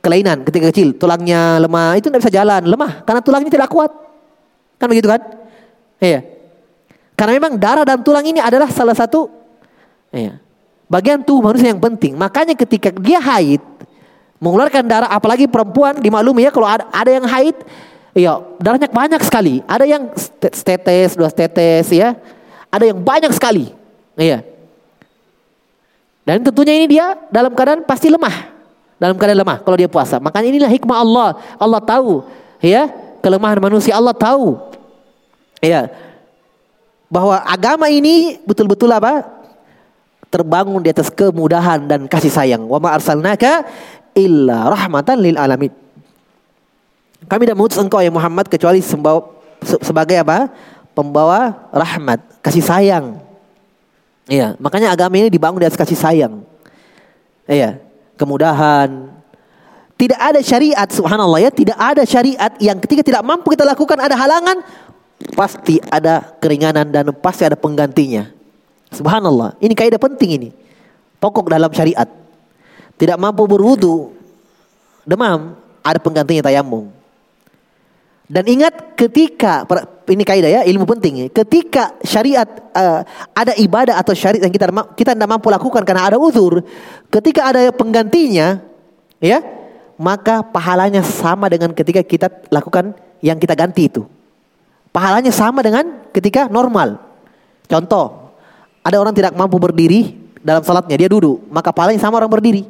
kelainan 0.00 0.42
ketika 0.42 0.72
kecil, 0.72 0.96
tulangnya 0.96 1.60
lemah, 1.60 2.00
itu 2.00 2.08
tidak 2.08 2.24
bisa 2.24 2.32
jalan, 2.32 2.62
lemah 2.64 3.04
karena 3.04 3.20
tulangnya 3.20 3.52
tidak 3.52 3.68
kuat. 3.68 3.92
Kan 4.80 4.88
begitu 4.88 5.06
kan? 5.12 5.20
Iya. 6.00 6.39
Karena 7.20 7.36
memang 7.36 7.60
darah 7.60 7.84
dan 7.84 8.00
tulang 8.00 8.24
ini 8.24 8.40
adalah 8.40 8.72
salah 8.72 8.96
satu 8.96 9.28
iya, 10.08 10.40
bagian 10.88 11.20
tubuh 11.20 11.52
manusia 11.52 11.68
yang 11.68 11.76
penting. 11.76 12.16
Makanya 12.16 12.56
ketika 12.56 12.88
dia 12.96 13.20
haid, 13.20 13.60
mengeluarkan 14.40 14.88
darah 14.88 15.12
apalagi 15.12 15.44
perempuan 15.44 16.00
dimaklumi 16.00 16.48
ya 16.48 16.50
kalau 16.50 16.64
ada, 16.64 16.88
ada 16.88 17.12
yang 17.12 17.28
haid, 17.28 17.60
iya 18.16 18.40
darahnya 18.56 18.88
banyak 18.88 19.20
sekali. 19.20 19.60
Ada 19.68 19.84
yang 19.84 20.08
tetes, 20.40 21.12
dua 21.12 21.28
tetes 21.28 21.92
ya. 21.92 22.16
Ada 22.72 22.88
yang 22.88 22.96
banyak 23.04 23.36
sekali. 23.36 23.68
Iya. 24.16 24.40
Dan 26.24 26.40
tentunya 26.40 26.72
ini 26.72 26.88
dia 26.88 27.20
dalam 27.28 27.52
keadaan 27.52 27.84
pasti 27.84 28.08
lemah. 28.08 28.48
Dalam 28.96 29.20
keadaan 29.20 29.44
lemah 29.44 29.60
kalau 29.60 29.76
dia 29.76 29.92
puasa. 29.92 30.16
Makanya 30.16 30.56
inilah 30.56 30.72
hikmah 30.72 30.96
Allah. 30.96 31.28
Allah 31.60 31.84
tahu 31.84 32.24
ya 32.64 32.88
kelemahan 33.20 33.60
manusia 33.60 33.92
Allah 33.92 34.16
tahu. 34.16 34.56
Ya. 35.60 36.08
Bahwa 37.10 37.42
agama 37.42 37.90
ini 37.90 38.38
betul-betul 38.46 38.88
apa? 38.94 39.26
Terbangun 40.30 40.78
di 40.78 40.94
atas 40.94 41.10
kemudahan 41.10 41.84
dan 41.90 42.06
kasih 42.06 42.30
sayang. 42.30 42.62
Wa 42.70 42.78
ma 42.78 42.94
arsalnaka 42.94 43.66
illa 44.14 44.70
rahmatan 44.70 45.18
lil 45.18 45.34
alamin. 45.34 45.74
Kami 47.26 47.42
tidak 47.44 47.58
mengutus 47.58 47.82
engkau 47.82 47.98
ya 47.98 48.14
Muhammad 48.14 48.46
kecuali 48.46 48.78
sebagai 49.82 50.16
apa? 50.22 50.48
Pembawa 50.94 51.70
rahmat, 51.70 52.18
kasih 52.42 52.62
sayang 52.66 53.30
Iya, 54.30 54.54
makanya 54.62 54.94
agama 54.94 55.18
ini 55.18 55.26
dibangun 55.26 55.58
di 55.58 55.66
atas 55.66 55.74
kasih 55.74 55.98
sayang. 55.98 56.46
Iya, 57.50 57.82
kemudahan. 58.14 59.10
Tidak 59.98 60.16
ada 60.16 60.38
syariat, 60.38 60.86
subhanallah 60.86 61.42
ya, 61.42 61.50
tidak 61.50 61.74
ada 61.74 62.06
syariat 62.06 62.54
yang 62.62 62.78
ketika 62.78 63.02
tidak 63.02 63.26
mampu 63.26 63.50
kita 63.50 63.66
lakukan 63.66 63.98
ada 63.98 64.14
halangan, 64.14 64.62
pasti 65.36 65.76
ada 65.88 66.36
keringanan 66.40 66.88
dan 66.88 67.12
pasti 67.16 67.44
ada 67.44 67.56
penggantinya. 67.56 68.28
Subhanallah. 68.90 69.56
Ini 69.60 69.72
kaidah 69.76 70.00
penting 70.00 70.30
ini. 70.40 70.50
Pokok 71.20 71.52
dalam 71.52 71.70
syariat. 71.70 72.08
Tidak 72.96 73.16
mampu 73.16 73.48
berwudu, 73.48 74.12
demam, 75.08 75.56
ada 75.80 75.98
penggantinya 76.00 76.44
tayamum. 76.44 76.92
Dan 78.30 78.46
ingat 78.46 78.94
ketika 78.94 79.66
ini 80.06 80.22
kaidah 80.22 80.60
ya 80.60 80.62
ilmu 80.62 80.86
penting 80.86 81.26
ya. 81.26 81.26
Ketika 81.34 81.98
syariat 82.04 82.46
uh, 82.76 83.02
ada 83.34 83.58
ibadah 83.58 83.98
atau 83.98 84.14
syariat 84.14 84.46
yang 84.46 84.54
kita 84.54 84.70
kita 84.94 85.18
tidak 85.18 85.28
mampu 85.28 85.50
lakukan 85.50 85.82
karena 85.82 86.12
ada 86.12 86.16
uzur, 86.20 86.62
ketika 87.10 87.50
ada 87.50 87.74
penggantinya, 87.74 88.62
ya 89.18 89.42
maka 89.98 90.46
pahalanya 90.46 91.02
sama 91.02 91.50
dengan 91.50 91.74
ketika 91.74 92.06
kita 92.06 92.30
lakukan 92.54 92.94
yang 93.18 93.36
kita 93.36 93.58
ganti 93.58 93.90
itu. 93.90 94.06
Pahalanya 94.90 95.30
sama 95.30 95.62
dengan 95.62 95.86
ketika 96.10 96.50
normal. 96.50 96.98
Contoh, 97.70 98.34
ada 98.82 98.96
orang 98.98 99.14
tidak 99.14 99.38
mampu 99.38 99.60
berdiri 99.62 100.18
dalam 100.42 100.66
salatnya, 100.66 100.98
dia 100.98 101.06
duduk, 101.06 101.46
maka 101.46 101.70
pahalanya 101.70 102.02
sama 102.02 102.18
orang 102.18 102.32
berdiri. 102.32 102.66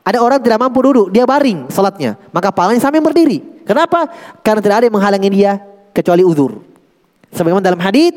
Ada 0.00 0.24
orang 0.24 0.40
tidak 0.40 0.56
mampu 0.56 0.80
duduk, 0.80 1.06
dia 1.12 1.28
baring 1.28 1.68
salatnya, 1.68 2.16
maka 2.32 2.48
pahalanya 2.48 2.80
sama 2.80 2.96
yang 2.96 3.04
berdiri. 3.04 3.44
Kenapa? 3.68 4.08
Karena 4.40 4.60
tidak 4.64 4.76
ada 4.80 4.84
yang 4.88 4.96
menghalangi 4.96 5.28
dia 5.28 5.60
kecuali 5.92 6.24
uzur. 6.24 6.64
Sebagaimana 7.28 7.60
dalam 7.60 7.82
hadis, 7.84 8.16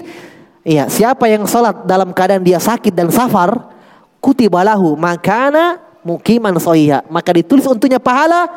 iya, 0.63 0.87
siapa 0.87 1.27
yang 1.27 1.43
salat 1.43 1.83
dalam 1.83 2.15
keadaan 2.15 2.47
dia 2.47 2.63
sakit 2.63 2.95
dan 2.95 3.11
safar, 3.11 3.75
kutibalahu 4.23 4.95
makana 4.95 5.83
mukiman 6.07 6.55
sohiha, 6.55 7.03
maka 7.11 7.35
ditulis 7.35 7.67
untuknya 7.67 7.99
pahala 7.99 8.47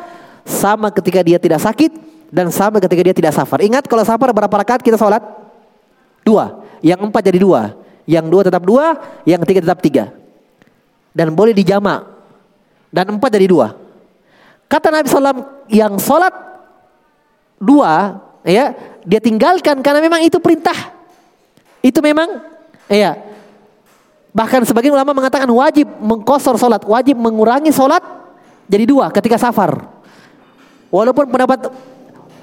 sama 0.47 0.93
ketika 0.93 1.19
dia 1.25 1.35
tidak 1.41 1.59
sakit 1.59 2.14
dan 2.33 2.49
sama 2.49 2.81
ketika 2.81 3.01
dia 3.01 3.15
tidak 3.15 3.33
safar. 3.33 3.61
Ingat 3.61 3.85
kalau 3.85 4.01
safar 4.05 4.29
berapa 4.33 4.51
rakaat 4.51 4.81
kita 4.81 4.97
sholat? 4.97 5.21
Dua. 6.25 6.65
Yang 6.81 7.09
empat 7.09 7.21
jadi 7.21 7.39
dua. 7.41 7.77
Yang 8.05 8.25
dua 8.29 8.41
tetap 8.45 8.63
dua, 8.65 8.85
yang 9.25 9.41
tiga 9.45 9.59
tetap 9.65 9.79
tiga. 9.81 10.13
Dan 11.13 11.33
boleh 11.33 11.53
dijamak. 11.53 12.05
Dan 12.93 13.17
empat 13.17 13.29
jadi 13.33 13.47
dua. 13.49 13.75
Kata 14.65 14.89
Nabi 14.89 15.05
SAW 15.05 15.67
yang 15.69 15.93
sholat 16.01 16.33
dua, 17.61 18.21
ya 18.45 18.73
dia 19.05 19.19
tinggalkan 19.21 19.81
karena 19.85 20.01
memang 20.01 20.25
itu 20.25 20.41
perintah. 20.41 20.75
Itu 21.85 22.01
memang, 22.01 22.41
ya. 22.89 23.13
Bahkan 24.35 24.65
sebagian 24.67 24.91
ulama 24.91 25.15
mengatakan 25.15 25.47
wajib 25.47 25.87
mengkosor 26.01 26.57
sholat, 26.57 26.81
wajib 26.83 27.15
mengurangi 27.15 27.71
sholat 27.71 28.01
jadi 28.65 28.83
dua 28.89 29.13
ketika 29.13 29.37
safar. 29.37 29.85
Walaupun 30.89 31.29
pendapat 31.29 31.69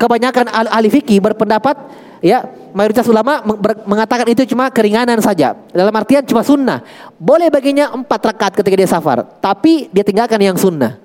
kebanyakan 0.03 0.50
ahli 0.50 0.90
fikih 0.90 1.22
berpendapat 1.22 1.78
ya 2.18 2.42
mayoritas 2.74 3.07
ulama 3.07 3.38
mengatakan 3.86 4.26
itu 4.26 4.42
cuma 4.50 4.66
keringanan 4.66 5.22
saja. 5.22 5.55
Dalam 5.70 5.94
artian 5.94 6.26
cuma 6.26 6.42
sunnah. 6.42 6.82
Boleh 7.22 7.46
baginya 7.55 7.94
empat 7.94 8.34
rakaat 8.34 8.59
ketika 8.59 8.74
dia 8.74 8.90
safar 8.90 9.22
tapi 9.38 9.86
dia 9.94 10.03
tinggalkan 10.03 10.42
yang 10.42 10.59
sunnah. 10.59 10.98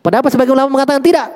Pendapat 0.00 0.32
sebagian 0.32 0.56
ulama 0.56 0.80
mengatakan 0.80 1.04
tidak. 1.04 1.28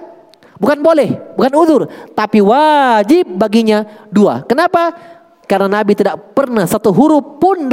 Bukan 0.57 0.79
boleh 0.79 1.19
bukan 1.37 1.53
uzur 1.59 1.83
tapi 2.17 2.41
wajib 2.41 3.29
baginya 3.37 3.85
dua. 4.09 4.41
Kenapa? 4.49 4.97
Karena 5.45 5.69
Nabi 5.69 5.93
tidak 5.93 6.33
pernah 6.33 6.65
satu 6.65 6.95
huruf 6.95 7.37
pun 7.37 7.69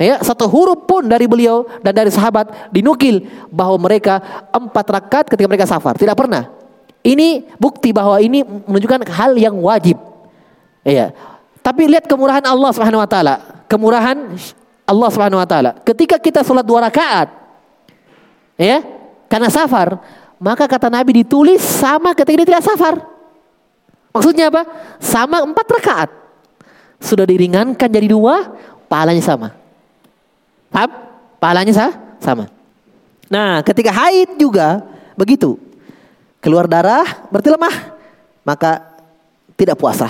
ya 0.00 0.22
satu 0.22 0.48
huruf 0.48 0.86
pun 0.88 1.04
dari 1.04 1.28
beliau 1.28 1.66
dan 1.84 1.92
dari 1.92 2.08
sahabat 2.08 2.72
dinukil 2.72 3.26
bahwa 3.52 3.76
mereka 3.76 4.48
empat 4.54 4.86
rakaat 4.86 5.26
ketika 5.28 5.44
mereka 5.50 5.66
safar. 5.68 5.98
Tidak 5.98 6.14
pernah 6.14 6.57
ini 7.06 7.46
bukti 7.56 7.94
bahwa 7.94 8.18
ini 8.18 8.42
menunjukkan 8.42 9.06
hal 9.08 9.32
yang 9.38 9.54
wajib. 9.58 9.96
Iya. 10.82 11.14
Tapi 11.62 11.86
lihat 11.86 12.08
kemurahan 12.08 12.42
Allah 12.44 12.70
Subhanahu 12.74 13.02
wa 13.02 13.08
taala. 13.08 13.34
Kemurahan 13.68 14.16
Allah 14.88 15.08
Subhanahu 15.12 15.40
wa 15.40 15.48
taala. 15.48 15.70
Ketika 15.84 16.16
kita 16.16 16.40
sholat 16.42 16.64
dua 16.64 16.88
rakaat 16.88 17.28
ya, 18.56 18.82
karena 19.28 19.52
safar, 19.52 20.00
maka 20.40 20.64
kata 20.64 20.88
Nabi 20.88 21.22
ditulis 21.24 21.60
sama 21.60 22.16
ketika 22.16 22.44
dia 22.44 22.48
tidak 22.48 22.64
safar. 22.64 22.94
Maksudnya 24.12 24.48
apa? 24.50 24.64
Sama 24.98 25.44
empat 25.44 25.66
rakaat. 25.68 26.10
Sudah 26.98 27.22
diringankan 27.22 27.86
jadi 27.86 28.10
dua, 28.10 28.58
pahalanya 28.90 29.22
sama. 29.22 29.54
Paham? 30.72 30.90
Pahalanya 31.38 31.70
sah? 31.70 31.92
sama. 32.18 32.50
Nah, 33.30 33.62
ketika 33.62 33.94
haid 33.94 34.36
juga 34.40 34.82
begitu 35.14 35.67
keluar 36.48 36.64
darah 36.64 37.04
berarti 37.28 37.52
lemah 37.52 37.76
maka 38.40 38.80
tidak 39.52 39.76
puasa. 39.76 40.08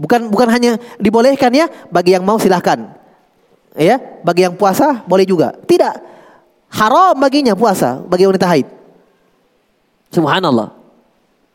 Bukan 0.00 0.32
bukan 0.32 0.48
hanya 0.48 0.80
dibolehkan 0.96 1.52
ya 1.52 1.68
bagi 1.92 2.16
yang 2.16 2.24
mau 2.24 2.40
silahkan. 2.40 2.88
Ya 3.76 4.00
bagi 4.24 4.48
yang 4.48 4.56
puasa 4.56 5.04
boleh 5.04 5.28
juga. 5.28 5.52
Tidak 5.68 5.92
haram 6.72 7.12
baginya 7.20 7.52
puasa 7.52 8.00
bagi 8.00 8.24
wanita 8.24 8.48
haid. 8.48 8.64
Subhanallah. 10.08 10.72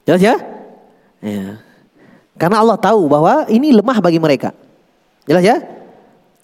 Jelas 0.05 0.21
ya? 0.21 0.35
Ya. 1.25 1.57
Karena 2.37 2.61
Allah 2.61 2.77
tahu 2.77 3.09
bahwa 3.09 3.49
ini 3.49 3.73
lemah 3.73 3.97
bagi 3.97 4.21
mereka. 4.21 4.53
Jelas 5.25 5.41
ya? 5.41 5.57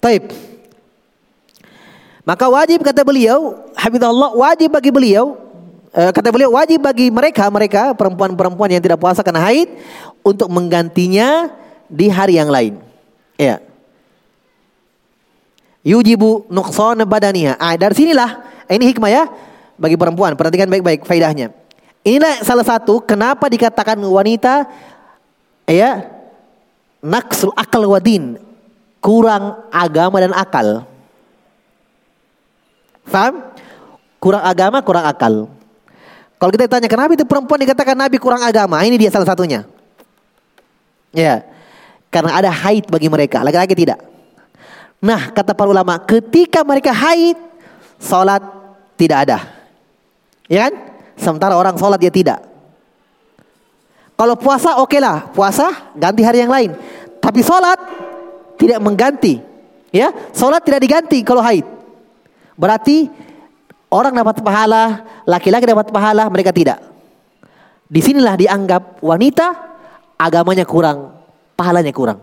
Taib. 0.02 0.26
Maka 2.26 2.50
wajib 2.50 2.82
kata 2.82 3.06
beliau 3.06 3.62
habibullah 3.78 4.34
wajib 4.34 4.74
bagi 4.74 4.90
beliau 4.90 5.43
kata 5.94 6.34
beliau 6.34 6.50
wajib 6.58 6.82
bagi 6.82 7.06
mereka 7.06 7.46
mereka 7.46 7.94
perempuan-perempuan 7.94 8.74
yang 8.74 8.82
tidak 8.82 8.98
puasa 8.98 9.22
karena 9.22 9.46
haid 9.46 9.70
untuk 10.26 10.50
menggantinya 10.50 11.54
di 11.86 12.10
hari 12.10 12.34
yang 12.34 12.50
lain. 12.50 12.82
Ya. 13.38 13.62
Yujibu 15.86 16.50
nuqsan 16.50 16.98
badaniha. 17.06 17.54
Ah, 17.60 17.78
dari 17.78 17.94
sinilah 17.94 18.42
ini 18.66 18.90
hikmah 18.90 19.10
ya 19.12 19.24
bagi 19.78 19.94
perempuan. 19.94 20.34
Perhatikan 20.34 20.66
baik-baik 20.66 21.06
faidahnya. 21.06 21.54
Inilah 22.02 22.42
salah 22.42 22.66
satu 22.66 22.98
kenapa 23.00 23.46
dikatakan 23.46 23.96
wanita 23.96 24.66
ya 25.70 26.04
naksul 27.00 27.54
akal 27.56 27.84
wadin 27.88 28.40
kurang 29.04 29.68
agama 29.68 30.16
dan 30.18 30.32
akal. 30.32 30.88
Faham? 33.04 33.52
Kurang 34.16 34.40
agama, 34.40 34.80
kurang 34.80 35.04
akal. 35.04 35.52
Kalau 36.44 36.52
kita 36.52 36.68
tanya 36.68 36.92
kenapa 36.92 37.16
itu 37.16 37.24
perempuan 37.24 37.56
dikatakan 37.56 37.96
Nabi 37.96 38.20
kurang 38.20 38.44
agama, 38.44 38.76
ini 38.84 39.00
dia 39.00 39.08
salah 39.08 39.24
satunya. 39.24 39.64
Ya, 41.08 41.40
karena 42.12 42.36
ada 42.36 42.52
haid 42.52 42.84
bagi 42.92 43.08
mereka, 43.08 43.40
laki-laki 43.40 43.72
tidak. 43.72 43.96
Nah, 45.00 45.32
kata 45.32 45.56
para 45.56 45.72
ulama, 45.72 45.96
ketika 46.04 46.60
mereka 46.60 46.92
haid, 46.92 47.40
sholat 47.96 48.44
tidak 49.00 49.24
ada. 49.24 49.40
Ya 50.44 50.68
kan? 50.68 50.72
Sementara 51.16 51.56
orang 51.56 51.80
sholat 51.80 51.96
dia 51.96 52.12
tidak. 52.12 52.44
Kalau 54.12 54.36
puasa 54.36 54.76
oke 54.84 54.92
okay 54.92 55.00
lah, 55.00 55.32
puasa 55.32 55.96
ganti 55.96 56.20
hari 56.20 56.44
yang 56.44 56.52
lain. 56.52 56.76
Tapi 57.24 57.40
sholat 57.40 57.80
tidak 58.60 58.84
mengganti. 58.84 59.40
Ya, 59.88 60.12
sholat 60.36 60.60
tidak 60.60 60.84
diganti 60.84 61.24
kalau 61.24 61.40
haid. 61.40 61.64
Berarti 62.52 63.08
Orang 63.94 64.10
dapat 64.10 64.42
pahala, 64.42 65.06
laki-laki 65.22 65.70
dapat 65.70 65.86
pahala, 65.94 66.26
mereka 66.26 66.50
tidak. 66.50 66.82
Di 67.86 68.02
sinilah 68.02 68.34
dianggap 68.34 68.98
wanita 68.98 69.54
agamanya 70.18 70.66
kurang, 70.66 71.14
pahalanya 71.54 71.94
kurang. 71.94 72.18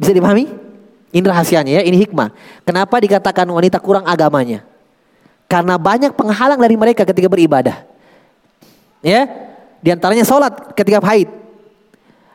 Bisa 0.00 0.16
dipahami? 0.16 0.48
Ini 1.12 1.20
rahasianya 1.28 1.76
ya, 1.76 1.82
ini 1.84 2.00
hikmah. 2.08 2.32
Kenapa 2.64 2.96
dikatakan 3.04 3.44
wanita 3.52 3.76
kurang 3.84 4.08
agamanya? 4.08 4.64
Karena 5.44 5.76
banyak 5.76 6.16
penghalang 6.16 6.56
dari 6.56 6.72
mereka 6.80 7.04
ketika 7.04 7.28
beribadah. 7.28 7.84
Ya, 9.04 9.28
di 9.84 9.92
antaranya 9.92 10.24
sholat 10.24 10.72
ketika 10.72 11.04
haid. 11.04 11.28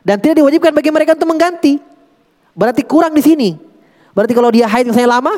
Dan 0.06 0.22
tidak 0.22 0.38
diwajibkan 0.38 0.70
bagi 0.78 0.94
mereka 0.94 1.18
untuk 1.18 1.26
mengganti. 1.26 1.82
Berarti 2.54 2.86
kurang 2.86 3.18
di 3.18 3.22
sini. 3.26 3.58
Berarti 4.14 4.30
kalau 4.30 4.54
dia 4.54 4.70
haid 4.70 4.86
misalnya 4.86 5.18
lama, 5.18 5.34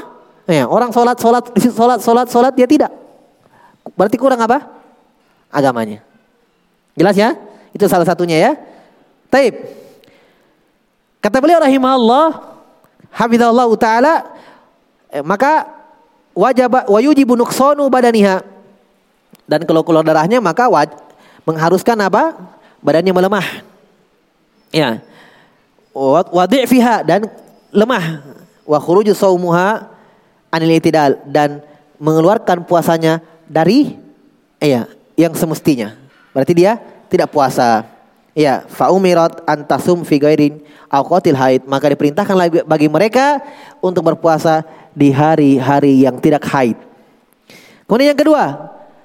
Ya, 0.50 0.66
orang 0.66 0.90
sholat, 0.90 1.16
sholat, 1.22 1.44
sholat, 1.78 1.98
sholat, 2.02 2.26
sholat, 2.26 2.52
dia 2.54 2.66
tidak. 2.66 2.90
Berarti 3.94 4.16
kurang 4.18 4.42
apa? 4.42 4.66
Agamanya. 5.52 6.02
Jelas 6.98 7.14
ya? 7.14 7.38
Itu 7.70 7.86
salah 7.86 8.06
satunya 8.06 8.36
ya. 8.38 8.52
Taib. 9.30 9.54
Kata 11.22 11.38
beliau 11.38 11.62
rahimahullah, 11.62 12.58
hafizallah 13.14 13.68
taala, 13.78 14.14
eh, 15.08 15.22
maka 15.22 15.70
wajib 16.34 16.74
wayujibu 16.90 17.38
nuqsanu 17.38 17.86
badaniha. 17.86 18.42
Dan 19.46 19.62
kalau 19.68 19.86
keluar 19.86 20.02
darahnya 20.02 20.42
maka 20.42 20.66
waj, 20.66 20.90
mengharuskan 21.46 21.98
apa? 22.02 22.34
Badannya 22.82 23.14
melemah. 23.14 23.46
Ya. 24.74 24.98
Wadi'fiha 26.32 27.06
dan 27.06 27.30
lemah. 27.70 28.24
Wa 28.66 28.78
khuruju 28.80 29.12
saumuha 29.12 29.91
itidal 30.60 31.16
dan 31.24 31.64
mengeluarkan 31.96 32.68
puasanya 32.68 33.24
dari 33.48 33.96
iya 34.60 34.84
yang 35.16 35.32
semestinya. 35.32 35.96
Berarti 36.36 36.52
dia 36.52 36.76
tidak 37.08 37.32
puasa. 37.32 37.88
Ya, 38.32 38.64
faumirat 38.64 39.44
antasum 39.44 40.08
fi 40.08 40.16
ghairin 40.16 40.64
awqatil 40.88 41.36
haid, 41.36 41.68
maka 41.68 41.92
diperintahkan 41.92 42.64
bagi 42.64 42.88
mereka 42.88 43.44
untuk 43.84 44.08
berpuasa 44.08 44.64
di 44.96 45.12
hari-hari 45.12 46.00
yang 46.00 46.16
tidak 46.16 46.48
haid. 46.48 46.80
Kemudian 47.84 48.16
yang 48.16 48.20
kedua, 48.24 48.44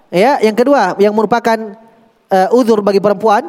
ya, 0.08 0.40
yang 0.40 0.56
kedua 0.56 0.96
yang 0.96 1.12
merupakan 1.12 1.76
uh, 2.32 2.56
uzur 2.56 2.80
bagi 2.80 3.04
perempuan 3.04 3.44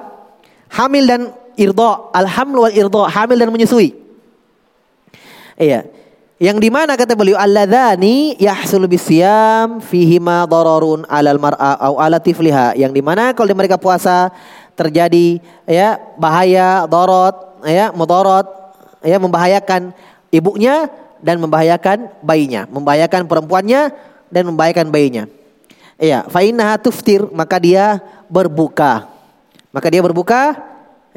hamil 0.66 1.05
dan 1.07 1.30
irdo, 1.55 2.11
alhamdulillah 2.11 2.74
wal 2.74 2.78
irdo, 2.78 3.03
hamil 3.07 3.38
dan 3.38 3.51
menyusui. 3.55 3.94
Iya. 5.59 5.86
Yang 6.39 6.59
di 6.62 6.70
mana 6.70 6.95
kata 6.95 7.18
beliau 7.18 7.34
alladzani 7.34 8.39
yahsul 8.39 8.86
fihi 8.86 10.22
ma 10.22 10.47
dararun 10.47 11.03
alal 11.11 11.34
mar'a 11.43 11.74
au 11.82 11.99
ala 11.99 12.22
tifliha. 12.22 12.78
Yang 12.78 12.95
di 12.95 13.03
mana 13.03 13.34
kalau 13.34 13.51
mereka 13.59 13.74
puasa 13.74 14.30
terjadi 14.78 15.43
ya 15.66 15.99
bahaya 16.14 16.86
darot 16.86 17.34
ya 17.66 17.91
mudarat 17.91 18.47
ya 19.03 19.18
membahayakan 19.18 19.91
ibunya 20.30 20.86
dan 21.18 21.43
membahayakan 21.43 22.07
bayinya, 22.22 22.70
membahayakan 22.70 23.26
perempuannya 23.26 23.91
dan 24.30 24.43
membahayakan 24.47 24.95
bayinya. 24.95 25.26
Iya, 25.99 26.22
fa 26.30 26.47
innaha 26.47 26.78
tuftir 26.78 27.26
maka 27.34 27.59
dia 27.59 27.99
berbuka. 28.30 29.11
Maka 29.74 29.91
dia 29.91 29.99
berbuka 30.07 30.55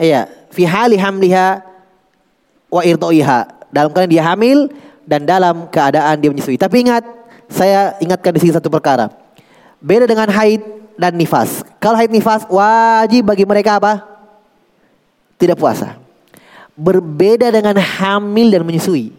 iya 0.02 0.26
fi 0.50 0.66
hali 0.66 0.98
hamliha 0.98 1.62
wa 2.74 2.82
irdoiha. 2.82 3.70
Dalam 3.70 3.94
keadaan 3.94 4.10
dia 4.10 4.26
hamil 4.26 4.74
dan 5.06 5.26
dalam 5.26 5.68
keadaan 5.70 6.18
dia 6.22 6.30
menyusui. 6.30 6.58
Tapi 6.58 6.88
ingat, 6.88 7.04
saya 7.52 7.96
ingatkan 8.00 8.32
di 8.36 8.40
sini 8.42 8.54
satu 8.56 8.72
perkara. 8.72 9.12
Beda 9.82 10.06
dengan 10.06 10.30
haid 10.30 10.62
dan 10.96 11.18
nifas. 11.18 11.66
Kalau 11.82 11.98
haid 11.98 12.14
nifas 12.14 12.46
wajib 12.48 13.26
bagi 13.26 13.44
mereka 13.44 13.82
apa? 13.82 14.06
Tidak 15.42 15.58
puasa. 15.58 15.98
Berbeda 16.78 17.50
dengan 17.50 17.76
hamil 17.82 18.54
dan 18.54 18.62
menyusui. 18.62 19.10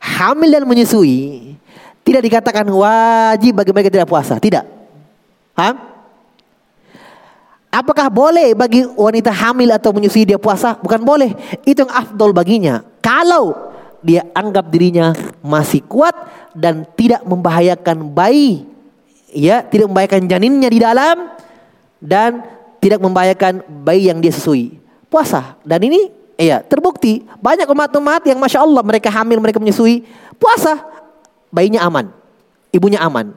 Hamil 0.00 0.48
dan 0.48 0.64
menyusui 0.64 1.52
tidak 2.00 2.22
dikatakan 2.24 2.64
wajib 2.64 3.52
bagi 3.52 3.70
mereka 3.76 3.92
tidak 3.92 4.08
puasa. 4.08 4.40
Tidak. 4.40 4.64
Hah? 5.54 5.74
Apakah 7.70 8.10
boleh 8.10 8.50
bagi 8.58 8.82
wanita 8.82 9.30
hamil 9.30 9.70
atau 9.70 9.94
menyusui 9.94 10.26
dia 10.26 10.40
puasa? 10.40 10.74
Bukan 10.80 11.06
boleh. 11.06 11.30
Itu 11.62 11.86
yang 11.86 11.92
afdol 11.94 12.34
baginya. 12.34 12.82
Kalau 12.98 13.54
dia 14.00 14.24
anggap 14.32 14.68
dirinya 14.72 15.12
masih 15.44 15.84
kuat 15.84 16.16
dan 16.56 16.88
tidak 16.96 17.20
membahayakan 17.24 18.10
bayi 18.12 18.64
ya 19.30 19.62
tidak 19.62 19.88
membahayakan 19.92 20.26
janinnya 20.26 20.68
di 20.72 20.80
dalam 20.82 21.16
dan 22.00 22.42
tidak 22.80 22.98
membahayakan 22.98 23.60
bayi 23.84 24.08
yang 24.08 24.18
dia 24.18 24.32
susui. 24.32 24.80
Puasa. 25.12 25.60
Dan 25.62 25.84
ini 25.84 26.08
ya 26.40 26.64
terbukti. 26.64 27.22
Banyak 27.38 27.68
umat-umat 27.68 28.24
yang 28.24 28.40
masya 28.40 28.64
Allah 28.64 28.80
mereka 28.80 29.12
hamil 29.12 29.38
mereka 29.38 29.60
menyusui. 29.60 30.08
Puasa. 30.40 30.80
Bayinya 31.52 31.84
aman. 31.84 32.08
Ibunya 32.72 32.98
aman. 33.04 33.36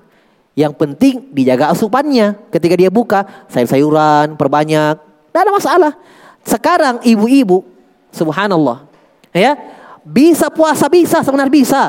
Yang 0.55 0.73
penting 0.79 1.27
dijaga 1.35 1.75
asupannya. 1.75 2.39
Ketika 2.47 2.79
dia 2.79 2.87
buka 2.87 3.27
sayur-sayuran 3.51 4.39
perbanyak. 4.39 4.95
Tidak 4.95 5.41
ada 5.43 5.51
masalah. 5.51 5.93
Sekarang 6.47 7.03
ibu-ibu 7.03 7.67
subhanallah 8.13 8.85
ya 9.33 9.57
bisa 10.03 10.51
puasa 10.51 10.91
bisa 10.91 11.23
sebenarnya 11.23 11.53
bisa. 11.53 11.83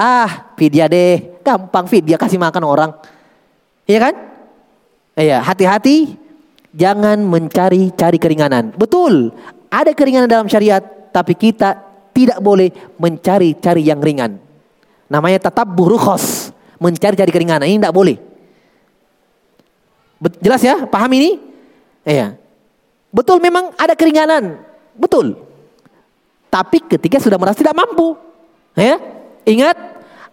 Ah, 0.00 0.56
vidya 0.56 0.88
deh, 0.88 1.42
gampang 1.44 1.84
vidya 1.84 2.16
kasih 2.16 2.40
makan 2.40 2.64
orang. 2.64 2.90
Iya 3.84 3.98
kan? 4.08 4.14
Iya, 5.18 5.38
hati-hati 5.44 6.16
jangan 6.72 7.20
mencari-cari 7.20 8.16
keringanan. 8.16 8.72
Betul, 8.72 9.34
ada 9.68 9.92
keringanan 9.92 10.30
dalam 10.30 10.48
syariat, 10.48 10.80
tapi 11.12 11.36
kita 11.36 11.76
tidak 12.16 12.40
boleh 12.40 12.72
mencari-cari 12.96 13.82
yang 13.84 14.00
ringan. 14.00 14.40
Namanya 15.10 15.50
tetap 15.50 15.66
burukhos, 15.68 16.54
mencari-cari 16.80 17.28
keringanan. 17.28 17.66
Ini 17.66 17.82
tidak 17.82 17.92
boleh. 17.94 18.16
Jelas 20.40 20.62
ya? 20.62 20.86
Paham 20.86 21.10
ini? 21.16 21.40
Iya. 22.06 22.36
Betul 23.10 23.42
memang 23.42 23.74
ada 23.74 23.92
keringanan. 23.98 24.62
Betul. 24.94 25.49
Tapi 26.50 26.82
ketika 26.82 27.22
sudah 27.22 27.38
merasa 27.38 27.62
tidak 27.62 27.78
mampu, 27.78 28.18
ya 28.74 28.98
ingat 29.46 29.78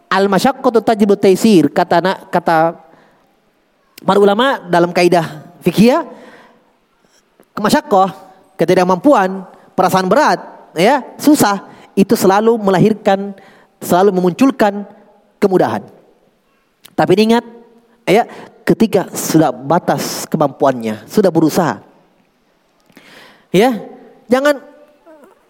al 0.09 0.26
masyaqqatu 0.26 0.82
tajibu 0.82 1.13
taisir 1.13 1.70
kata 1.70 2.01
kata 2.34 2.74
para 4.01 4.18
ulama 4.18 4.57
dalam 4.65 4.89
kaidah 4.89 5.53
fikih 5.61 6.01
kemasyakoh 7.53 8.09
ketidakmampuan 8.57 9.45
perasaan 9.78 10.09
berat 10.09 10.41
ya 10.74 11.05
susah 11.22 11.70
itu 11.93 12.18
selalu 12.18 12.57
melahirkan 12.57 13.38
selalu 13.78 14.18
memunculkan 14.18 14.86
kemudahan. 15.38 15.86
Tapi 16.97 17.13
ingat 17.13 17.45
ya 18.09 18.26
ketika 18.65 19.13
sudah 19.13 19.53
batas 19.53 20.26
kemampuannya 20.26 21.05
sudah 21.05 21.30
berusaha 21.30 21.80
ya 23.53 23.80
jangan 24.28 24.59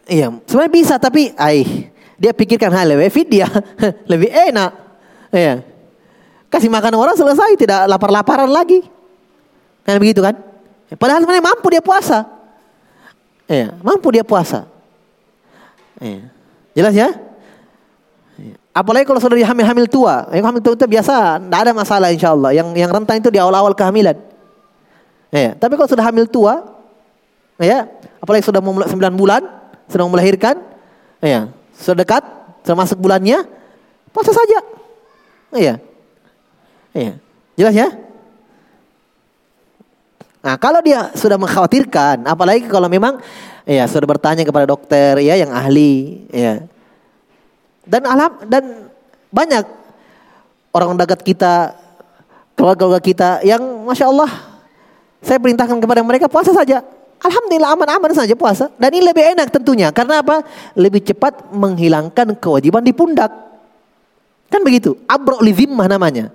Iya, 0.07 0.31
sebenarnya 0.47 0.73
bisa 0.73 0.95
tapi 0.95 1.35
ai 1.35 1.91
dia 2.15 2.31
pikirkan 2.31 2.71
hal 2.71 2.95
lebih 2.95 3.11
fit 3.11 3.27
dia 3.27 3.47
lebih 4.11 4.31
enak. 4.31 4.71
Iya. 5.35 5.61
Kasih 6.47 6.71
makan 6.71 6.95
orang 6.95 7.15
selesai 7.19 7.59
tidak 7.59 7.85
lapar-laparan 7.91 8.47
lagi. 8.47 8.87
Kan 9.83 9.99
begitu 9.99 10.23
kan? 10.23 10.35
Padahal 10.95 11.19
sebenarnya 11.19 11.43
mampu 11.43 11.67
dia 11.67 11.83
puasa. 11.83 12.23
Iya, 13.47 13.75
mampu 13.83 14.07
dia 14.15 14.23
puasa. 14.23 14.63
Iya. 15.99 16.31
Jelas 16.71 16.93
ya? 16.95 17.09
Iya. 18.39 18.55
Apalagi 18.71 19.03
kalau 19.03 19.19
sudah 19.19 19.35
hamil-hamil 19.35 19.91
tua, 19.91 20.31
yang 20.31 20.47
hamil 20.47 20.63
tua 20.63 20.79
itu 20.79 20.87
biasa, 20.87 21.43
tidak 21.43 21.59
ada 21.67 21.71
masalah 21.75 22.07
insya 22.13 22.31
Allah. 22.31 22.55
Yang 22.55 22.67
yang 22.79 22.91
rentan 22.93 23.19
itu 23.19 23.27
di 23.27 23.39
awal-awal 23.41 23.75
kehamilan. 23.75 24.15
Ya, 25.27 25.57
tapi 25.59 25.75
kalau 25.75 25.89
sudah 25.89 26.05
hamil 26.07 26.29
tua, 26.29 26.63
ya, 27.59 27.89
apalagi 28.23 28.47
sudah 28.47 28.63
mau 28.63 28.71
9 28.71 28.95
bulan, 29.17 29.43
sedang 29.87 30.11
melahirkan, 30.11 30.59
ya, 31.23 31.51
sudah 31.75 32.03
dekat, 32.03 32.23
termasuk 32.63 32.99
bulannya, 32.99 33.43
puasa 34.11 34.31
saja. 34.35 34.59
Iya. 35.55 35.75
Iya. 36.91 37.13
Jelas 37.57 37.75
ya? 37.75 37.89
Nah, 40.43 40.55
kalau 40.55 40.79
dia 40.79 41.11
sudah 41.17 41.35
mengkhawatirkan, 41.35 42.23
apalagi 42.23 42.69
kalau 42.71 42.87
memang 42.87 43.19
ya 43.67 43.83
sudah 43.83 44.07
bertanya 44.07 44.47
kepada 44.47 44.63
dokter 44.63 45.19
ya 45.19 45.35
yang 45.35 45.51
ahli, 45.51 46.23
ya. 46.31 46.63
Dan 47.83 48.03
alam 48.07 48.31
dan 48.47 48.91
banyak 49.27 49.65
orang 50.71 50.95
dekat 50.95 51.19
kita, 51.23 51.75
keluarga-keluarga 52.55 53.01
kita 53.03 53.29
yang 53.43 53.61
masya 53.83 54.07
Allah 54.07 54.31
saya 55.19 55.41
perintahkan 55.41 55.77
kepada 55.81 56.01
mereka 56.05 56.31
puasa 56.31 56.53
saja. 56.53 56.85
Alhamdulillah 57.17 57.73
aman-aman 57.73 58.13
saja 58.13 58.37
puasa. 58.37 58.69
Dan 58.77 58.93
ini 58.93 59.09
lebih 59.09 59.23
enak 59.33 59.49
tentunya. 59.49 59.89
Karena 59.89 60.21
apa? 60.21 60.45
Lebih 60.77 61.01
cepat 61.01 61.49
menghilangkan 61.49 62.37
kewajiban 62.37 62.85
di 62.85 62.93
pundak. 62.93 63.31
Kan 64.47 64.61
begitu. 64.61 64.95
Abro 65.09 65.41
lizimmah 65.41 65.89
namanya. 65.89 66.29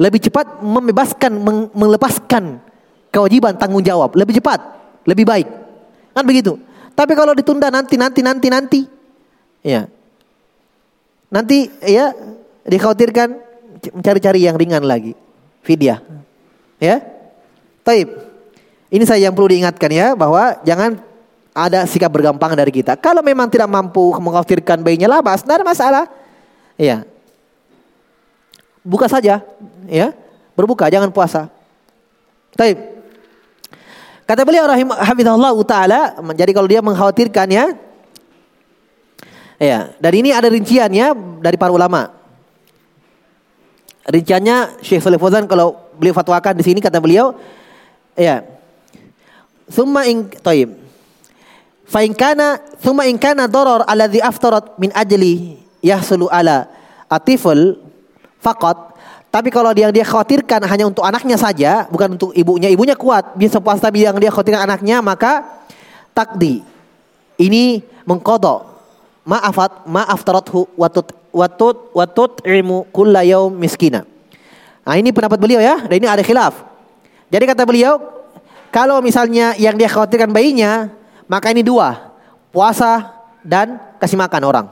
Lebih 0.00 0.26
cepat 0.26 0.64
membebaskan, 0.64 1.32
melepaskan 1.70 2.58
kewajiban 3.12 3.54
tanggung 3.60 3.84
jawab. 3.84 4.16
Lebih 4.16 4.40
cepat. 4.40 4.60
Lebih 5.04 5.24
baik. 5.28 5.48
Kan 6.16 6.24
begitu. 6.24 6.56
Tapi 6.94 7.12
kalau 7.12 7.36
ditunda 7.36 7.68
nanti, 7.68 8.00
nanti, 8.00 8.20
nanti, 8.24 8.46
nanti. 8.48 8.80
Ya. 9.60 9.86
Nanti 11.28 11.68
ya 11.82 12.14
dikhawatirkan 12.64 13.28
mencari-cari 13.92 14.48
yang 14.48 14.56
ringan 14.56 14.82
lagi. 14.82 15.12
Fidyah. 15.60 16.00
Ya. 16.80 17.04
Taib. 17.84 18.33
Ini 18.94 19.02
saya 19.02 19.26
yang 19.26 19.34
perlu 19.34 19.50
diingatkan 19.50 19.90
ya 19.90 20.14
bahwa 20.14 20.54
jangan 20.62 21.02
ada 21.50 21.82
sikap 21.82 22.14
bergampang 22.14 22.54
dari 22.54 22.70
kita. 22.70 22.94
Kalau 22.94 23.26
memang 23.26 23.50
tidak 23.50 23.66
mampu 23.66 24.14
mengkafirkan 24.22 24.86
bayinya 24.86 25.18
labas, 25.18 25.42
tidak 25.42 25.58
ada 25.62 25.66
masalah. 25.66 26.04
Iya. 26.78 27.02
Buka 28.86 29.10
saja, 29.10 29.42
ya. 29.90 30.14
Berbuka, 30.54 30.86
jangan 30.86 31.10
puasa. 31.10 31.50
Taib. 32.54 32.78
Kata 34.30 34.46
beliau 34.46 34.62
rahimahullah 34.70 35.58
taala, 35.66 36.00
jadi 36.38 36.54
kalau 36.54 36.68
dia 36.70 36.78
mengkhawatirkan 36.78 37.50
ya, 37.50 37.74
ya, 39.58 39.90
dan 39.98 40.12
ini 40.14 40.30
ada 40.30 40.46
rinciannya 40.48 41.12
dari 41.42 41.58
para 41.58 41.74
ulama. 41.74 42.14
Rinciannya 44.06 44.80
Syekh 44.80 45.02
Saleh 45.02 45.18
Fauzan 45.18 45.44
kalau 45.50 45.76
beliau 45.98 46.14
fatwakan 46.14 46.56
di 46.56 46.64
sini 46.64 46.80
kata 46.80 47.02
beliau, 47.02 47.36
ya, 48.16 48.53
Thumma 49.70 50.04
in 50.08 50.28
taib. 50.28 50.76
Fa 51.84 52.00
in 52.04 52.12
kana 52.16 52.60
thumma 52.80 53.08
in 53.08 53.20
kana 53.20 53.48
darar 53.48 53.84
alladhi 53.84 54.20
aftarat 54.20 54.76
min 54.80 54.92
ajli 54.92 55.60
yahsulu 55.84 56.28
ala 56.32 56.68
atiful 57.12 57.76
faqat 58.40 58.94
Tapi 59.34 59.50
kalau 59.50 59.74
dia 59.74 59.90
dia 59.90 60.06
khawatirkan 60.06 60.62
hanya 60.62 60.86
untuk 60.86 61.02
anaknya 61.02 61.34
saja, 61.34 61.90
bukan 61.90 62.14
untuk 62.14 62.30
ibunya. 62.38 62.70
Ibunya 62.70 62.94
kuat, 62.94 63.34
bisa 63.34 63.58
puasa 63.58 63.90
tapi 63.90 64.06
yang 64.06 64.14
dia 64.22 64.30
khawatirkan 64.30 64.62
anaknya, 64.62 65.02
maka 65.02 65.42
takdi. 66.14 66.62
Ini 67.34 67.82
mengkodok. 68.06 68.62
Maafat, 69.26 69.90
maaf 69.90 70.22
tarathu 70.22 70.70
watut 70.78 71.10
watut 71.34 71.90
watut 71.90 72.38
ilmu 72.46 72.86
kulla 72.94 73.26
yaum 73.26 73.50
miskina. 73.50 74.06
Nah 74.86 74.94
ini 74.94 75.10
pendapat 75.10 75.42
beliau 75.42 75.58
ya, 75.58 75.82
dan 75.82 75.98
ini 75.98 76.06
ada 76.06 76.22
khilaf. 76.22 76.62
Jadi 77.26 77.44
kata 77.50 77.66
beliau, 77.66 77.98
kalau 78.74 78.98
misalnya 78.98 79.54
yang 79.54 79.78
dia 79.78 79.86
khawatirkan 79.86 80.34
bayinya, 80.34 80.90
maka 81.30 81.54
ini 81.54 81.62
dua, 81.62 82.10
puasa 82.50 83.22
dan 83.46 83.78
kasih 84.02 84.18
makan 84.18 84.42
orang. 84.42 84.66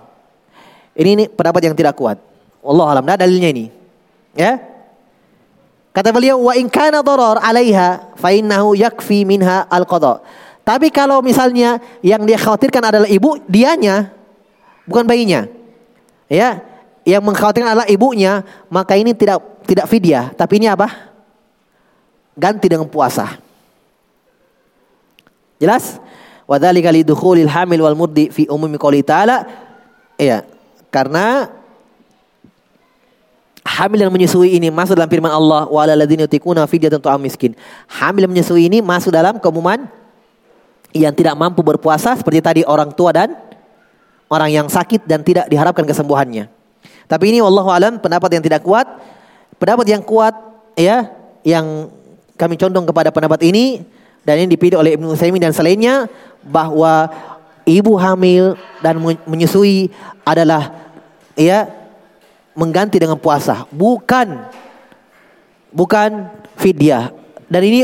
Ini, 0.99 1.11
ini 1.15 1.25
pendapat 1.31 1.71
yang 1.71 1.79
tidak 1.79 1.95
kuat. 1.95 2.19
Allah 2.67 2.99
alam, 2.99 3.07
nah 3.07 3.15
dalilnya 3.15 3.55
ini. 3.55 3.71
Ya. 4.35 4.59
Kata 5.95 6.11
beliau 6.11 6.51
wa 6.51 6.57
in 6.59 6.67
kana 6.67 6.99
darar 6.99 7.39
'alaiha 7.39 8.19
fa 8.19 8.35
innahu 8.35 8.75
yakfi 8.75 9.23
minha 9.23 9.71
al-qada. 9.71 10.19
Tapi 10.67 10.91
kalau 10.91 11.23
misalnya 11.23 11.79
yang 12.03 12.27
dia 12.27 12.43
khawatirkan 12.43 12.83
adalah 12.83 13.07
ibu, 13.07 13.39
dianya 13.47 14.11
bukan 14.83 15.07
bayinya. 15.07 15.47
Ya, 16.27 16.59
yang 17.07 17.23
mengkhawatirkan 17.23 17.71
adalah 17.71 17.87
ibunya, 17.87 18.43
maka 18.67 18.99
ini 18.99 19.15
tidak 19.15 19.63
tidak 19.63 19.87
fidyah, 19.87 20.35
tapi 20.35 20.59
ini 20.59 20.67
apa? 20.67 20.91
Ganti 22.35 22.67
dengan 22.67 22.91
puasa. 22.91 23.52
Jelas? 25.63 26.03
Wa 26.51 26.59
dzalika 26.59 26.91
lidukhulil 26.91 27.47
hamil 27.47 27.87
wal 27.87 27.95
murdi 27.95 28.35
fi 28.35 28.51
umumi 28.51 28.75
qouli 28.75 29.07
ta'ala. 29.07 29.47
Iya, 30.19 30.43
karena 30.91 31.47
hamil 33.63 34.03
dan 34.03 34.11
menyusui 34.11 34.59
ini 34.59 34.75
masuk 34.75 34.99
dalam 34.99 35.07
firman 35.07 35.31
Allah 35.31 35.71
wa 35.71 35.87
ladzina 35.87 36.27
yutikuna 36.27 36.67
fidyatan 36.67 36.99
tu'am 36.99 37.23
miskin. 37.23 37.55
Hamil 37.87 38.27
dan 38.27 38.31
menyusui 38.35 38.67
ini 38.67 38.83
masuk 38.83 39.15
dalam 39.15 39.39
keumuman 39.39 39.87
yang 40.91 41.15
tidak 41.15 41.39
mampu 41.39 41.63
berpuasa 41.63 42.19
seperti 42.19 42.43
tadi 42.43 42.61
orang 42.67 42.91
tua 42.93 43.15
dan 43.15 43.39
orang 44.29 44.51
yang 44.51 44.67
sakit 44.67 45.07
dan 45.07 45.23
tidak 45.23 45.47
diharapkan 45.47 45.87
kesembuhannya. 45.87 46.51
Tapi 47.07 47.25
ini 47.31 47.39
wallahu 47.39 47.71
alam 47.71 48.03
pendapat 48.03 48.35
yang 48.35 48.45
tidak 48.45 48.67
kuat. 48.67 48.85
Pendapat 49.63 49.87
yang 49.89 50.03
kuat 50.03 50.35
ya 50.75 51.07
yang 51.47 51.87
kami 52.35 52.59
condong 52.59 52.83
kepada 52.89 53.15
pendapat 53.15 53.47
ini 53.47 53.87
dan 54.23 54.35
ini 54.39 54.55
dipilih 54.55 54.79
oleh 54.79 54.95
Ibnu 54.95 55.13
Utsaimin 55.13 55.43
dan 55.43 55.51
selainnya 55.51 56.07
bahwa 56.47 57.11
ibu 57.67 57.95
hamil 57.99 58.55
dan 58.83 58.99
menyusui 59.27 59.91
adalah 60.23 60.71
ya 61.35 61.67
mengganti 62.55 63.03
dengan 63.03 63.19
puasa, 63.19 63.67
bukan 63.75 64.47
bukan 65.75 66.31
fidyah. 66.55 67.11
Dan 67.51 67.63
ini 67.67 67.81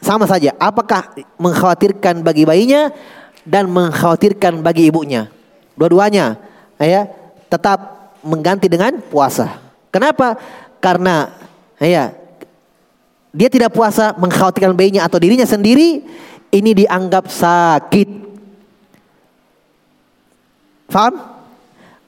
sama 0.00 0.24
saja, 0.28 0.52
apakah 0.60 1.12
mengkhawatirkan 1.40 2.20
bagi 2.20 2.44
bayinya 2.44 2.92
dan 3.44 3.68
mengkhawatirkan 3.72 4.60
bagi 4.60 4.88
ibunya. 4.88 5.32
Dua-duanya 5.76 6.36
ya 6.76 7.08
tetap 7.48 8.12
mengganti 8.20 8.68
dengan 8.68 9.00
puasa. 9.00 9.60
Kenapa? 9.88 10.36
Karena 10.78 11.32
ya 11.80 12.12
dia 13.30 13.48
tidak 13.50 13.74
puasa 13.74 14.14
mengkhawatirkan 14.18 14.74
bayinya 14.74 15.06
atau 15.06 15.22
dirinya 15.22 15.46
sendiri 15.46 16.02
ini 16.50 16.70
dianggap 16.74 17.30
sakit. 17.30 18.08
Faham? 20.90 21.14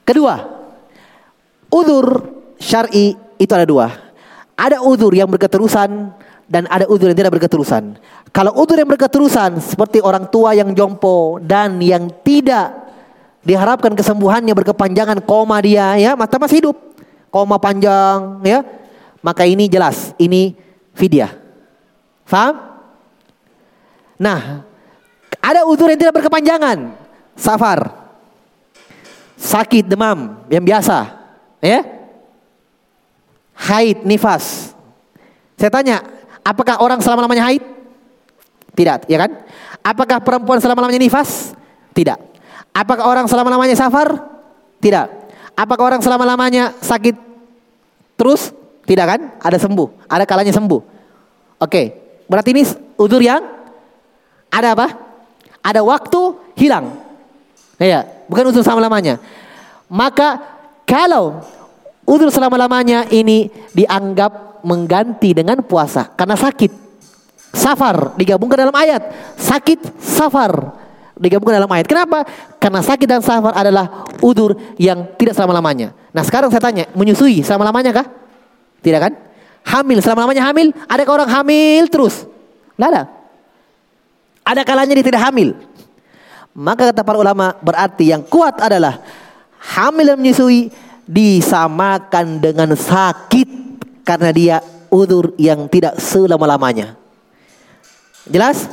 Kedua, 0.03 0.53
Udur 1.73 2.05
syar'i 2.61 3.17
itu 3.41 3.49
ada 3.49 3.65
dua. 3.65 3.89
Ada 4.53 4.85
udur 4.85 5.09
yang 5.09 5.25
berketerusan 5.25 6.13
dan 6.45 6.69
ada 6.69 6.85
udur 6.85 7.09
yang 7.09 7.17
tidak 7.17 7.33
berketerusan. 7.33 7.97
Kalau 8.29 8.53
udur 8.61 8.77
yang 8.77 8.85
berketerusan 8.85 9.57
seperti 9.57 9.97
orang 9.97 10.29
tua 10.29 10.53
yang 10.53 10.69
jompo 10.77 11.41
dan 11.41 11.81
yang 11.81 12.13
tidak 12.21 12.77
diharapkan 13.41 13.97
kesembuhannya 13.97 14.53
berkepanjangan 14.53 15.25
koma 15.25 15.57
dia 15.65 15.97
ya 15.99 16.15
mata 16.15 16.39
masih 16.39 16.63
hidup 16.63 16.77
koma 17.27 17.59
panjang 17.59 18.39
ya 18.39 18.63
maka 19.19 19.43
ini 19.43 19.67
jelas 19.67 20.15
ini 20.15 20.55
fidyah. 20.97 21.33
Faham? 22.23 22.55
Nah, 24.17 24.63
ada 25.43 25.67
udur 25.67 25.91
yang 25.91 25.99
tidak 25.99 26.23
berkepanjangan. 26.23 26.95
Safar. 27.35 27.91
Sakit 29.35 29.89
demam 29.89 30.39
yang 30.47 30.63
biasa. 30.63 31.09
Ya? 31.59 31.83
Haid, 33.53 34.07
nifas. 34.07 34.71
Saya 35.59 35.69
tanya, 35.69 35.99
apakah 36.41 36.79
orang 36.79 37.03
selama-lamanya 37.03 37.51
haid? 37.51 37.63
Tidak, 38.73 39.05
ya 39.05 39.17
kan? 39.21 39.31
Apakah 39.83 40.23
perempuan 40.23 40.57
selama-lamanya 40.57 41.01
nifas? 41.03 41.53
Tidak. 41.93 42.17
Apakah 42.73 43.05
orang 43.05 43.29
selama-lamanya 43.29 43.77
safar? 43.77 44.17
Tidak. 44.81 45.07
Apakah 45.53 45.93
orang 45.93 46.01
selama-lamanya 46.01 46.73
sakit 46.81 47.13
terus? 48.17 48.49
Tidak 48.83 49.05
kan? 49.07 49.21
Ada 49.39 49.57
sembuh, 49.59 50.07
ada 50.11 50.23
kalanya 50.27 50.51
sembuh. 50.51 50.81
Oke, 51.63 51.81
berarti 52.27 52.49
ini 52.51 52.63
udur 52.99 53.23
yang 53.23 53.39
ada 54.51 54.75
apa? 54.75 54.87
Ada 55.63 55.79
waktu 55.79 56.21
hilang. 56.59 56.99
Ya, 57.79 58.03
bukan 58.27 58.51
udur 58.51 58.61
selama-lamanya. 58.61 59.19
Maka 59.87 60.39
kalau 60.83 61.41
udur 62.03 62.27
selama-lamanya 62.27 63.07
ini 63.11 63.47
dianggap 63.71 64.63
mengganti 64.67 65.35
dengan 65.35 65.63
puasa 65.63 66.11
karena 66.15 66.35
sakit. 66.35 66.83
Safar 67.53 68.17
digabungkan 68.17 68.65
dalam 68.65 68.75
ayat. 68.75 69.13
Sakit 69.37 70.01
safar 70.01 70.73
digabungkan 71.15 71.61
dalam 71.61 71.69
ayat. 71.69 71.85
Kenapa? 71.85 72.25
Karena 72.57 72.81
sakit 72.81 73.07
dan 73.07 73.21
safar 73.21 73.53
adalah 73.53 74.09
udur 74.25 74.57
yang 74.81 75.13
tidak 75.15 75.37
selama-lamanya. 75.37 75.93
Nah 76.11 76.23
sekarang 76.25 76.49
saya 76.49 76.63
tanya, 76.63 76.89
menyusui 76.97 77.45
selama-lamanya 77.45 77.93
kah? 77.93 78.07
Tidak 78.83 78.99
kan? 78.99 79.13
Hamil 79.63 80.03
selama-lamanya 80.03 80.51
hamil? 80.51 80.75
Adakah 80.91 81.23
orang 81.23 81.31
hamil 81.31 81.87
terus? 81.87 82.27
Tidak 82.75 82.87
ada. 82.91 83.03
Ada 84.43 84.61
kalanya 84.67 84.99
dia 84.99 85.07
tidak 85.07 85.23
hamil. 85.23 85.55
Maka 86.53 86.91
kata 86.91 87.01
para 87.01 87.17
ulama 87.17 87.55
berarti 87.63 88.11
yang 88.11 88.21
kuat 88.27 88.59
adalah 88.59 88.99
hamil 89.73 90.13
dan 90.13 90.17
menyusui 90.19 90.69
disamakan 91.07 92.43
dengan 92.43 92.75
sakit 92.75 93.49
karena 94.03 94.29
dia 94.35 94.57
udur 94.91 95.31
yang 95.39 95.65
tidak 95.71 95.97
selama-lamanya. 95.97 96.99
Jelas? 98.27 98.67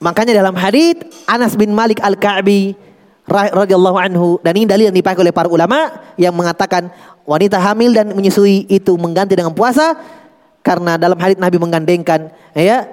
Makanya 0.00 0.40
dalam 0.42 0.56
hadis 0.56 0.98
Anas 1.28 1.54
bin 1.54 1.70
Malik 1.76 2.00
Al-Ka'bi 2.00 2.87
radhiyallahu 3.28 3.98
anhu. 4.00 4.28
Dan 4.40 4.56
ini 4.56 4.66
dalil 4.66 4.88
yang 4.90 4.96
dipakai 4.96 5.20
oleh 5.22 5.34
para 5.36 5.46
ulama 5.46 5.92
yang 6.16 6.32
mengatakan 6.32 6.88
wanita 7.28 7.60
hamil 7.60 7.92
dan 7.92 8.10
menyusui 8.16 8.64
itu 8.72 8.96
mengganti 8.96 9.36
dengan 9.36 9.52
puasa 9.52 9.94
karena 10.64 10.96
dalam 10.96 11.16
hadis 11.20 11.36
Nabi 11.36 11.56
menggandengkan 11.60 12.32
ya 12.56 12.88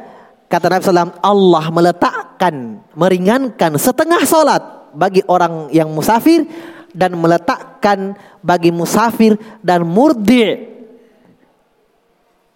kata 0.52 0.68
Nabi 0.70 0.82
SAW 0.84 1.20
Allah 1.24 1.66
meletakkan 1.72 2.84
meringankan 2.94 3.80
setengah 3.80 4.22
solat 4.28 4.64
bagi 4.96 5.24
orang 5.28 5.72
yang 5.72 5.92
musafir 5.92 6.48
dan 6.96 7.16
meletakkan 7.20 8.16
bagi 8.40 8.72
musafir 8.72 9.36
dan 9.60 9.84
murdi. 9.84 10.76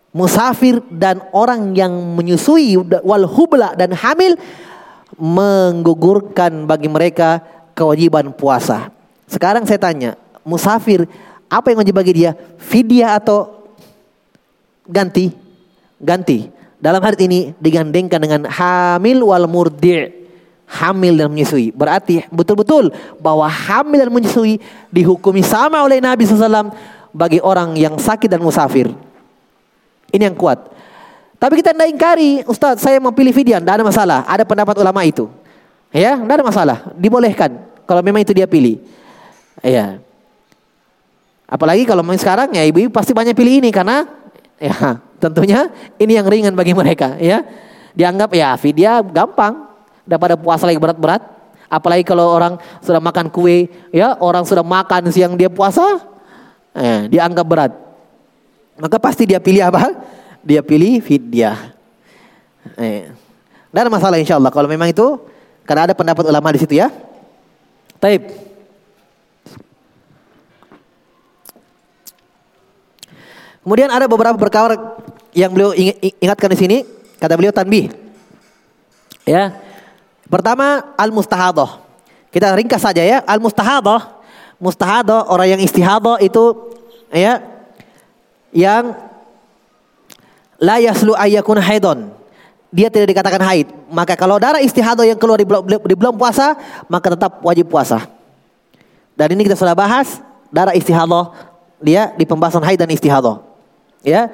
Musafir 0.10 0.82
dan 0.90 1.22
orang 1.36 1.78
yang 1.78 1.94
menyusui 2.18 2.74
wal 3.06 3.30
hubla 3.30 3.78
dan 3.78 3.94
hamil 3.94 4.34
menggugurkan 5.20 6.66
bagi 6.66 6.90
mereka 6.90 7.44
kewajiban 7.80 8.36
puasa. 8.36 8.92
Sekarang 9.32 9.64
saya 9.64 9.80
tanya, 9.80 10.20
musafir 10.44 11.08
apa 11.48 11.72
yang 11.72 11.80
wajib 11.80 11.96
bagi 11.96 12.14
dia? 12.20 12.36
Fidyah 12.60 13.16
atau 13.16 13.72
ganti? 14.84 15.32
Ganti. 15.96 16.52
Dalam 16.80 17.00
hari 17.00 17.24
ini 17.24 17.40
digandengkan 17.56 18.20
dengan 18.20 18.42
hamil 18.52 19.24
wal 19.24 19.48
murdi' 19.48 20.20
hamil 20.70 21.18
dan 21.18 21.34
menyusui. 21.34 21.74
Berarti 21.74 22.28
betul-betul 22.30 22.94
bahwa 23.18 23.50
hamil 23.50 24.06
dan 24.06 24.12
menyusui 24.14 24.62
dihukumi 24.94 25.42
sama 25.42 25.82
oleh 25.82 25.98
Nabi 25.98 26.30
SAW 26.30 26.70
bagi 27.10 27.42
orang 27.42 27.74
yang 27.74 27.98
sakit 27.98 28.30
dan 28.30 28.40
musafir. 28.44 28.94
Ini 30.14 30.30
yang 30.30 30.38
kuat. 30.38 30.70
Tapi 31.40 31.64
kita 31.64 31.72
tidak 31.72 31.90
ingkari, 31.90 32.44
Ustaz 32.46 32.84
saya 32.84 33.00
mau 33.00 33.16
pilih 33.16 33.32
fidyah, 33.32 33.64
tidak 33.64 33.82
ada 33.82 33.86
masalah. 33.86 34.20
Ada 34.28 34.44
pendapat 34.44 34.76
ulama 34.78 35.02
itu. 35.08 35.32
Ya, 35.90 36.20
tidak 36.20 36.36
ada 36.38 36.46
masalah. 36.46 36.78
Dibolehkan 36.94 37.69
kalau 37.90 38.06
memang 38.06 38.22
itu 38.22 38.38
dia 38.38 38.46
pilih. 38.46 38.78
Ya. 39.66 39.98
Apalagi 41.50 41.90
kalau 41.90 42.06
mau 42.06 42.14
sekarang 42.14 42.54
ya 42.54 42.62
ibu-ibu 42.70 42.94
pasti 42.94 43.18
banyak 43.18 43.34
pilih 43.34 43.66
ini 43.66 43.74
karena 43.74 44.06
ya 44.62 45.02
tentunya 45.24 45.74
ini 45.98 46.14
yang 46.14 46.30
ringan 46.30 46.54
bagi 46.54 46.78
mereka 46.78 47.18
ya. 47.18 47.42
Dianggap 47.98 48.30
ya 48.38 48.54
fidyah 48.54 49.02
gampang 49.02 49.66
daripada 50.06 50.38
puasa 50.38 50.70
lagi 50.70 50.78
berat-berat. 50.78 51.26
Apalagi 51.66 52.06
kalau 52.06 52.30
orang 52.30 52.62
sudah 52.82 53.02
makan 53.02 53.30
kue, 53.30 53.70
ya 53.90 54.18
orang 54.22 54.42
sudah 54.42 54.66
makan 54.66 55.10
siang 55.14 55.38
dia 55.38 55.50
puasa, 55.54 56.02
eh, 56.74 57.06
dianggap 57.10 57.46
berat. 57.46 57.74
maka 58.80 58.96
pasti 58.96 59.28
dia 59.28 59.38
pilih 59.44 59.60
apa? 59.70 59.92
Dia 60.42 60.64
pilih 60.66 60.98
fidyah. 61.04 61.76
Eh. 62.80 63.12
Ada 63.70 63.92
masalah 63.92 64.18
insya 64.18 64.40
Allah 64.42 64.50
kalau 64.50 64.66
memang 64.66 64.90
itu 64.90 65.20
karena 65.68 65.92
ada 65.92 65.94
pendapat 65.94 66.26
ulama 66.26 66.50
di 66.50 66.60
situ 66.64 66.80
ya. 66.80 66.90
Taib. 68.00 68.32
Kemudian 73.60 73.92
ada 73.92 74.08
beberapa 74.08 74.40
perkara 74.40 74.98
yang 75.36 75.52
beliau 75.52 75.76
ingatkan 76.24 76.50
di 76.56 76.58
sini. 76.58 76.78
Kata 77.20 77.36
beliau 77.36 77.52
tanbih. 77.52 77.92
Ya. 79.28 79.60
Pertama 80.32 80.96
al 80.96 81.12
mustahadah. 81.12 81.84
Kita 82.32 82.56
ringkas 82.56 82.82
saja 82.82 83.04
ya. 83.04 83.20
Al 83.28 83.44
mustahadah. 83.44 84.18
Mustahadah 84.60 85.28
orang 85.32 85.56
yang 85.56 85.62
istihadah 85.64 86.20
itu 86.20 86.76
ya 87.16 87.40
yang 88.52 88.92
la 90.60 90.84
yaslu 90.84 91.16
ayyakun 91.16 91.64
haidon 91.64 92.12
dia 92.70 92.88
tidak 92.94 93.14
dikatakan 93.14 93.42
haid. 93.42 93.68
Maka 93.90 94.14
kalau 94.14 94.38
darah 94.38 94.62
istihadah 94.62 95.06
yang 95.06 95.18
keluar 95.18 95.42
di 95.42 95.46
bulan, 95.46 95.66
di 95.66 95.96
bulan 95.98 96.14
puasa, 96.16 96.54
maka 96.86 97.18
tetap 97.18 97.42
wajib 97.42 97.70
puasa. 97.70 98.06
Dan 99.18 99.36
ini 99.36 99.46
kita 99.46 99.58
sudah 99.58 99.76
bahas 99.76 100.22
darah 100.54 100.74
istihadah 100.78 101.34
dia 101.82 102.14
di 102.14 102.24
pembahasan 102.26 102.62
haid 102.64 102.80
dan 102.80 102.90
istihadah. 102.94 103.42
Ya, 104.06 104.32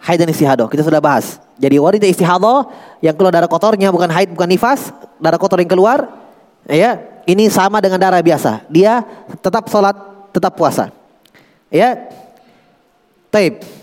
haid 0.00 0.18
dan 0.22 0.30
istihadah 0.30 0.66
kita 0.70 0.86
sudah 0.86 1.02
bahas. 1.02 1.42
Jadi 1.58 1.76
wanita 1.78 2.06
istihadah 2.08 2.70
yang 3.04 3.14
keluar 3.18 3.34
darah 3.34 3.50
kotornya 3.50 3.90
bukan 3.90 4.08
haid 4.08 4.32
bukan 4.32 4.48
nifas, 4.48 4.94
darah 5.18 5.38
kotor 5.38 5.60
yang 5.60 5.70
keluar, 5.70 6.06
ya 6.66 6.98
ini 7.26 7.50
sama 7.50 7.82
dengan 7.82 7.98
darah 7.98 8.22
biasa. 8.22 8.66
Dia 8.70 9.02
tetap 9.42 9.66
sholat, 9.70 9.94
tetap 10.34 10.54
puasa. 10.54 10.90
Ya, 11.72 12.08
taib. 13.32 13.81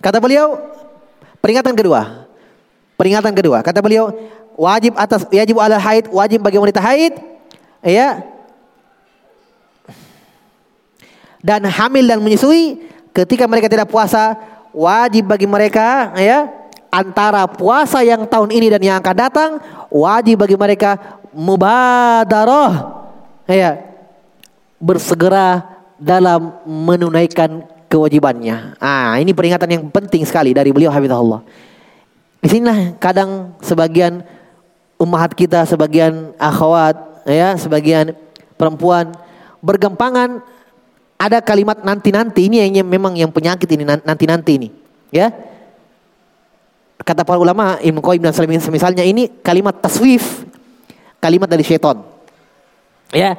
Kata 0.00 0.16
beliau, 0.16 0.56
peringatan 1.44 1.76
kedua. 1.76 2.26
Peringatan 2.96 3.32
kedua. 3.36 3.60
Kata 3.60 3.84
beliau, 3.84 4.12
wajib 4.56 4.96
atas 4.96 5.28
wajib 5.28 5.56
ala 5.60 5.76
haid, 5.76 6.08
wajib 6.08 6.40
bagi 6.40 6.56
wanita 6.60 6.80
haid, 6.80 7.16
ya. 7.84 8.24
Dan 11.40 11.64
hamil 11.64 12.04
dan 12.04 12.20
menyusui 12.20 12.80
ketika 13.16 13.48
mereka 13.48 13.68
tidak 13.68 13.88
puasa, 13.88 14.36
wajib 14.76 15.24
bagi 15.28 15.48
mereka 15.48 16.12
ya 16.20 16.52
antara 16.92 17.46
puasa 17.48 18.04
yang 18.04 18.28
tahun 18.28 18.50
ini 18.52 18.66
dan 18.76 18.82
yang 18.82 18.96
akan 19.00 19.16
datang, 19.16 19.50
wajib 19.88 20.44
bagi 20.44 20.56
mereka 20.58 21.20
mubadarah 21.30 23.06
ya 23.46 23.78
bersegera 24.76 25.64
dalam 26.00 26.56
menunaikan 26.64 27.64
kewajibannya. 27.90 28.78
Ah, 28.78 29.18
ini 29.18 29.34
peringatan 29.34 29.66
yang 29.66 29.84
penting 29.90 30.22
sekali 30.22 30.54
dari 30.54 30.70
beliau 30.70 30.94
Habibullah. 30.94 31.42
Di 32.38 32.46
sinilah 32.46 32.96
kadang 33.02 33.58
sebagian 33.60 34.22
umat 35.02 35.34
kita, 35.34 35.66
sebagian 35.66 36.32
akhwat, 36.38 37.26
ya, 37.26 37.58
sebagian 37.58 38.14
perempuan 38.54 39.10
bergempangan 39.58 40.40
ada 41.20 41.42
kalimat 41.44 41.84
nanti-nanti 41.84 42.48
ini 42.48 42.64
yang 42.64 42.86
memang 42.86 43.12
yang 43.18 43.28
penyakit 43.28 43.68
ini 43.68 43.84
nanti-nanti 43.84 44.56
ini, 44.56 44.68
ya. 45.12 45.28
Kata 47.00 47.26
para 47.26 47.36
ulama 47.36 47.76
Ibnu 47.82 48.00
Qayyim 48.00 48.22
dan 48.24 48.32
semisalnya 48.60 49.04
ini 49.04 49.28
kalimat 49.44 49.76
taswif, 49.82 50.46
kalimat 51.18 51.50
dari 51.50 51.66
syaitan. 51.66 52.00
Ya. 53.10 53.34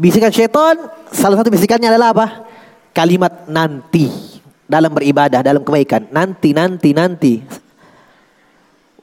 Bisikan 0.00 0.32
syaitan 0.32 0.80
salah 1.12 1.36
satu 1.36 1.52
bisikannya 1.52 1.92
adalah 1.92 2.16
apa? 2.16 2.49
Kalimat 3.00 3.48
nanti 3.48 4.12
dalam 4.68 4.92
beribadah, 4.92 5.40
dalam 5.40 5.64
kebaikan. 5.64 6.12
Nanti, 6.12 6.52
nanti, 6.52 6.92
nanti. 6.92 7.34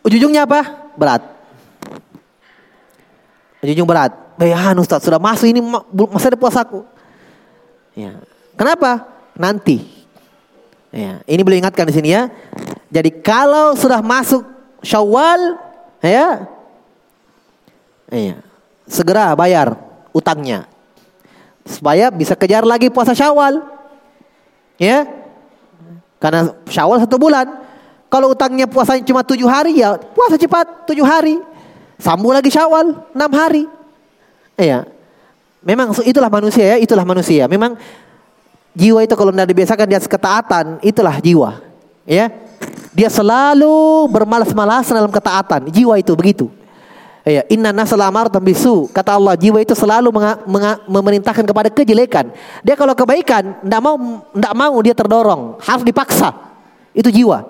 Ujung-ujungnya 0.05 0.45
apa? 0.45 0.93
Berat. 0.93 1.25
Ujung-ujung 3.65 3.89
berat. 3.89 4.13
Bayan 4.37 4.77
Ustaz, 4.77 5.01
sudah 5.01 5.17
masuk 5.17 5.49
ini 5.49 5.65
masa 6.13 6.29
ada 6.29 6.37
puasaku. 6.37 6.85
Ya. 7.97 8.21
Kenapa? 8.53 9.09
Nanti. 9.33 9.81
Ya. 10.93 11.25
Ini 11.25 11.41
boleh 11.41 11.57
ingatkan 11.65 11.89
di 11.89 11.97
sini 11.97 12.13
ya. 12.13 12.29
Jadi 12.93 13.09
kalau 13.25 13.73
sudah 13.73 13.99
masuk 14.05 14.45
Syawal, 14.85 15.57
ya, 16.05 16.45
ya, 18.13 18.37
segera 18.85 19.33
bayar 19.33 19.73
utangnya 20.13 20.69
supaya 21.65 22.07
bisa 22.13 22.37
kejar 22.37 22.63
lagi 22.63 22.87
puasa 22.93 23.11
Syawal. 23.11 23.76
Ya. 24.77 25.05
Karena 26.17 26.53
Syawal 26.69 27.03
satu 27.03 27.17
bulan. 27.21 27.45
Kalau 28.07 28.31
utangnya 28.31 28.63
puasanya 28.63 29.03
cuma 29.03 29.19
tujuh 29.19 29.45
hari 29.51 29.83
ya 29.83 29.99
puasa 29.99 30.39
cepat 30.39 30.87
tujuh 30.87 31.03
hari. 31.03 31.41
Sambung 31.99 32.31
lagi 32.31 32.49
Syawal 32.49 32.93
enam 33.13 33.31
hari. 33.33 33.67
Iya. 34.57 34.87
Memang 35.65 35.91
itulah 36.05 36.31
manusia 36.31 36.63
ya, 36.63 36.77
itulah 36.79 37.03
manusia. 37.03 37.43
Memang 37.51 37.75
jiwa 38.71 39.03
itu 39.03 39.13
kalau 39.17 39.35
tidak 39.35 39.49
dibiasakan 39.51 39.87
di 39.89 39.95
atas 39.97 40.07
ketaatan, 40.07 40.65
itulah 40.79 41.17
jiwa. 41.19 41.59
Ya. 42.07 42.31
Dia 42.95 43.09
selalu 43.11 44.07
bermalas-malasan 44.09 44.97
dalam 44.97 45.13
ketaatan. 45.13 45.69
Jiwa 45.69 45.99
itu 45.99 46.15
begitu. 46.17 46.47
Ya, 47.27 47.43
inna 47.51 47.75
nasala 47.75 48.07
amaratan 48.07 48.39
bisu. 48.39 48.87
Kata 48.95 49.19
Allah, 49.19 49.35
jiwa 49.35 49.59
itu 49.59 49.75
selalu 49.75 50.15
menga, 50.15 50.39
menga, 50.47 50.79
memerintahkan 50.87 51.43
kepada 51.43 51.67
kejelekan. 51.67 52.31
Dia 52.63 52.79
kalau 52.79 52.95
kebaikan, 52.95 53.59
tidak 53.59 53.81
mau 53.83 53.95
tidak 54.31 54.53
mau 54.55 54.75
dia 54.79 54.95
terdorong, 54.95 55.59
harus 55.59 55.83
dipaksa. 55.83 56.31
Itu 56.95 57.11
jiwa. 57.11 57.43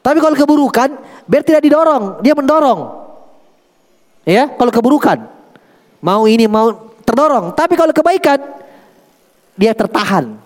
Tapi 0.00 0.16
kalau 0.24 0.32
keburukan, 0.32 0.96
biar 1.28 1.44
tidak 1.44 1.60
didorong, 1.60 2.24
dia 2.24 2.32
mendorong. 2.32 2.80
Ya, 4.24 4.48
kalau 4.48 4.72
keburukan, 4.72 5.28
mau 6.00 6.24
ini 6.24 6.48
mau 6.48 6.72
terdorong. 7.04 7.52
Tapi 7.52 7.76
kalau 7.76 7.92
kebaikan, 7.92 8.40
dia 9.60 9.76
tertahan. 9.76 10.40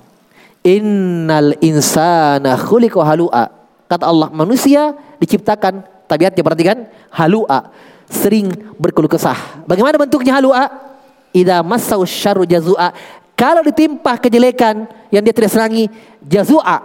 Innal 0.66 1.54
insana 1.62 2.58
khuliqa 2.58 2.98
halu'a. 2.98 3.46
Kata 3.86 4.10
Allah, 4.10 4.26
manusia 4.34 4.90
diciptakan 5.22 5.86
tabiatnya 6.10 6.42
perhatikan 6.42 6.78
halu'a 7.14 7.91
sering 8.12 8.52
berkeluh 8.76 9.08
kesah. 9.08 9.64
Bagaimana 9.64 9.96
bentuknya 9.96 10.36
halua? 10.36 10.68
Ida 11.32 11.64
masau 11.64 12.04
syaru 12.04 12.44
jazua. 12.44 12.92
Kalau 13.32 13.64
ditimpa 13.64 14.20
kejelekan 14.20 14.84
yang 15.08 15.24
dia 15.24 15.32
tidak 15.32 15.50
serangi, 15.50 15.88
jazua. 16.20 16.84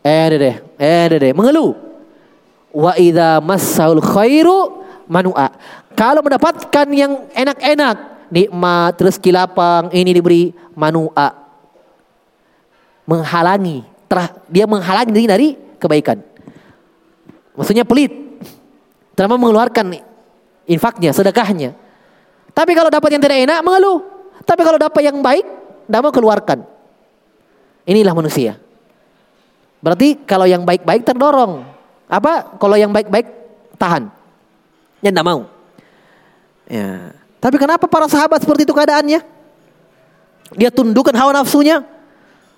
Eh 0.00 0.26
deh, 0.32 0.56
eh 0.80 1.04
deh, 1.12 1.32
mengeluh. 1.36 1.76
Wa 2.72 2.96
ida 2.96 3.38
masaul 3.44 4.00
khairu 4.00 4.82
manua. 5.04 5.52
Kalau 5.92 6.24
mendapatkan 6.24 6.86
yang 6.92 7.28
enak-enak, 7.32 7.96
nikmat, 8.32 8.94
rezeki 8.96 9.30
lapang, 9.32 9.92
ini 9.92 10.10
diberi 10.16 10.52
manua. 10.72 11.32
Menghalangi, 13.06 13.86
terah, 14.10 14.34
dia 14.50 14.66
menghalangi 14.66 15.12
diri 15.14 15.26
dari 15.28 15.48
kebaikan. 15.78 16.18
Maksudnya 17.56 17.86
pelit. 17.86 18.12
Terima 19.16 19.40
mengeluarkan 19.40 19.86
infaknya, 20.66 21.14
sedekahnya. 21.14 21.72
Tapi 22.52 22.72
kalau 22.74 22.90
dapat 22.90 23.14
yang 23.14 23.22
tidak 23.22 23.38
enak 23.46 23.58
mengeluh. 23.62 24.02
Tapi 24.46 24.62
kalau 24.62 24.78
dapat 24.78 25.02
yang 25.02 25.18
baik, 25.22 25.46
tidak 25.86 26.00
mau 26.02 26.12
keluarkan. 26.14 26.58
Inilah 27.86 28.14
manusia. 28.14 28.58
Berarti 29.80 30.18
kalau 30.26 30.46
yang 30.46 30.66
baik-baik 30.66 31.06
terdorong. 31.06 31.62
Apa? 32.10 32.58
Kalau 32.58 32.74
yang 32.74 32.90
baik-baik 32.90 33.26
tahan. 33.78 34.10
Ya 35.02 35.10
tidak 35.14 35.26
mau. 35.26 35.46
Ya. 36.66 37.14
Tapi 37.38 37.56
kenapa 37.62 37.86
para 37.86 38.10
sahabat 38.10 38.42
seperti 38.42 38.66
itu 38.66 38.74
keadaannya? 38.74 39.22
Dia 40.58 40.70
tundukkan 40.74 41.14
hawa 41.14 41.42
nafsunya. 41.42 41.86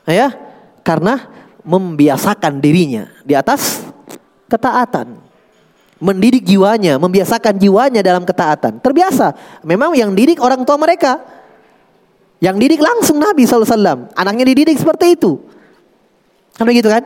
Ya. 0.09 0.33
Karena 0.81 1.29
membiasakan 1.69 2.65
dirinya 2.65 3.13
di 3.29 3.37
atas 3.37 3.85
ketaatan 4.49 5.28
mendidik 5.99 6.47
jiwanya, 6.47 6.97
membiasakan 6.97 7.59
jiwanya 7.59 8.01
dalam 8.03 8.23
ketaatan. 8.23 8.79
Terbiasa. 8.79 9.35
Memang 9.67 9.95
yang 9.99 10.15
didik 10.15 10.39
orang 10.39 10.63
tua 10.63 10.79
mereka. 10.79 11.19
Yang 12.39 12.57
didik 12.63 12.81
langsung 12.81 13.19
Nabi 13.19 13.43
SAW. 13.45 14.15
Anaknya 14.15 14.47
dididik 14.47 14.79
seperti 14.79 15.19
itu. 15.19 15.43
Kan 16.55 16.67
begitu 16.67 16.87
kan? 16.87 17.03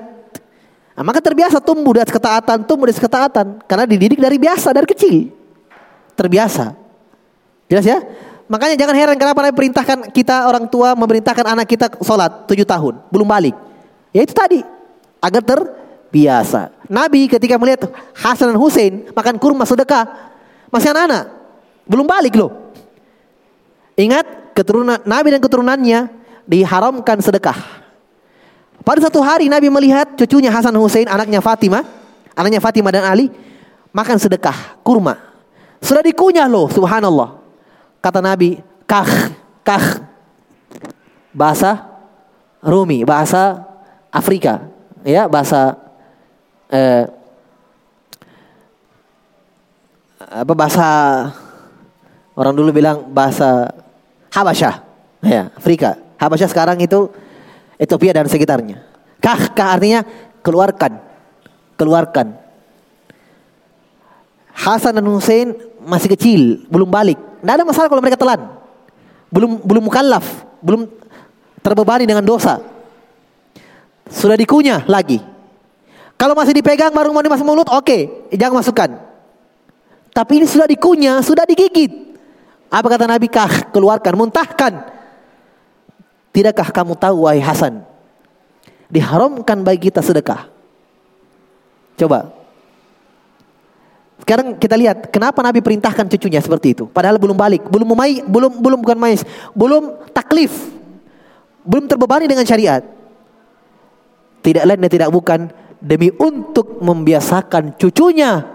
Nah, 0.92 1.04
maka 1.08 1.24
terbiasa 1.24 1.56
tumbuh 1.56 1.96
dari 1.96 2.12
ketaatan, 2.12 2.68
tumbuh 2.68 2.84
dari 2.84 3.00
ketaatan. 3.00 3.64
Karena 3.64 3.84
dididik 3.88 4.20
dari 4.20 4.36
biasa, 4.36 4.76
dari 4.76 4.84
kecil. 4.84 5.32
Terbiasa. 6.12 6.76
Jelas 7.72 7.86
ya? 7.88 7.98
Makanya 8.52 8.76
jangan 8.76 8.92
heran 8.92 9.16
kenapa 9.16 9.40
Nabi 9.48 9.56
perintahkan 9.56 9.98
kita 10.12 10.44
orang 10.44 10.68
tua 10.68 10.92
memerintahkan 10.92 11.56
anak 11.56 11.64
kita 11.64 11.88
sholat 12.04 12.44
tujuh 12.44 12.68
tahun. 12.68 13.00
Belum 13.08 13.24
balik. 13.24 13.56
Ya 14.12 14.20
itu 14.20 14.36
tadi. 14.36 14.60
Agar 15.24 15.40
ter 15.40 15.81
biasa. 16.12 16.68
Nabi 16.92 17.24
ketika 17.26 17.56
melihat 17.56 17.88
Hasan 18.12 18.52
dan 18.52 18.58
Hussein 18.60 19.08
makan 19.16 19.40
kurma 19.40 19.64
sedekah, 19.64 20.04
masih 20.68 20.92
anak-anak, 20.92 21.24
belum 21.88 22.04
balik 22.04 22.36
loh. 22.36 22.52
Ingat 23.96 24.52
keturunan 24.52 25.00
Nabi 25.08 25.32
dan 25.32 25.40
keturunannya 25.40 26.00
diharamkan 26.44 27.18
sedekah. 27.24 27.56
Pada 28.82 29.00
satu 29.00 29.24
hari 29.24 29.48
Nabi 29.48 29.72
melihat 29.72 30.12
cucunya 30.18 30.52
Hasan 30.52 30.76
Hussein, 30.76 31.08
anaknya 31.08 31.40
Fatimah, 31.40 31.86
anaknya 32.36 32.60
Fatimah 32.60 32.92
dan 32.92 33.08
Ali 33.08 33.32
makan 33.94 34.20
sedekah 34.20 34.76
kurma. 34.84 35.16
Sudah 35.82 36.04
dikunyah 36.04 36.46
loh, 36.46 36.68
subhanallah. 36.70 37.40
Kata 38.02 38.18
Nabi, 38.22 38.58
kah, 38.84 39.32
kah. 39.62 40.12
Bahasa 41.32 41.88
Rumi, 42.60 43.08
bahasa 43.08 43.64
Afrika, 44.12 44.68
ya 45.02 45.24
bahasa 45.26 45.81
eh, 46.72 47.04
apa 50.32 50.52
bahasa 50.56 50.88
orang 52.32 52.56
dulu 52.56 52.72
bilang 52.72 53.04
bahasa 53.12 53.68
Habasyah, 54.32 54.80
ya 55.20 55.52
Afrika. 55.52 56.00
Habasyah 56.16 56.48
sekarang 56.48 56.80
itu 56.80 57.12
Ethiopia 57.76 58.16
dan 58.16 58.24
sekitarnya. 58.32 58.80
Kah, 59.20 59.52
kah 59.52 59.76
artinya 59.76 60.00
keluarkan, 60.40 60.96
keluarkan. 61.76 62.40
Hasan 64.52 64.96
dan 64.96 65.04
Hussein 65.04 65.52
masih 65.84 66.08
kecil, 66.16 66.64
belum 66.72 66.88
balik. 66.88 67.20
Tidak 67.20 67.52
ada 67.52 67.64
masalah 67.66 67.88
kalau 67.92 68.00
mereka 68.00 68.16
telan. 68.16 68.40
Belum 69.28 69.60
belum 69.60 69.84
mukallaf, 69.88 70.24
belum 70.64 70.88
terbebani 71.60 72.08
dengan 72.08 72.24
dosa. 72.24 72.60
Sudah 74.08 74.36
dikunyah 74.36 74.88
lagi. 74.88 75.31
Kalau 76.22 76.38
masih 76.38 76.54
dipegang 76.54 76.94
baru 76.94 77.10
mau 77.10 77.18
dimasuk 77.18 77.42
mulut, 77.42 77.66
oke, 77.66 77.82
okay, 77.82 78.30
jangan 78.30 78.62
masukkan. 78.62 78.94
Tapi 80.14 80.38
ini 80.38 80.46
sudah 80.46 80.70
dikunyah, 80.70 81.18
sudah 81.18 81.42
digigit. 81.42 82.14
Apa 82.70 82.94
kata 82.94 83.10
Nabi? 83.10 83.26
Kah, 83.26 83.74
keluarkan, 83.74 84.14
muntahkan. 84.14 84.86
Tidakkah 86.30 86.70
kamu 86.70 86.94
tahu 86.94 87.26
wahai 87.26 87.42
Hasan? 87.42 87.82
Diharamkan 88.86 89.66
bagi 89.66 89.90
kita 89.90 89.98
sedekah. 89.98 90.46
Coba. 91.98 92.30
Sekarang 94.22 94.54
kita 94.54 94.78
lihat 94.78 95.10
kenapa 95.10 95.42
Nabi 95.42 95.58
perintahkan 95.58 96.06
cucunya 96.06 96.38
seperti 96.38 96.78
itu. 96.78 96.86
Padahal 96.86 97.18
belum 97.18 97.34
balik, 97.34 97.66
belum 97.66 97.98
memai, 97.98 98.22
belum 98.22 98.62
belum 98.62 98.78
bukan 98.78 98.94
mais, 98.94 99.26
belum 99.58 100.06
taklif, 100.14 100.54
belum 101.66 101.90
terbebani 101.90 102.30
dengan 102.30 102.46
syariat. 102.46 102.86
Tidak 104.38 104.62
lain 104.62 104.78
dan 104.86 104.90
tidak 104.94 105.10
bukan 105.10 105.50
demi 105.82 106.14
untuk 106.14 106.78
membiasakan 106.78 107.74
cucunya 107.74 108.46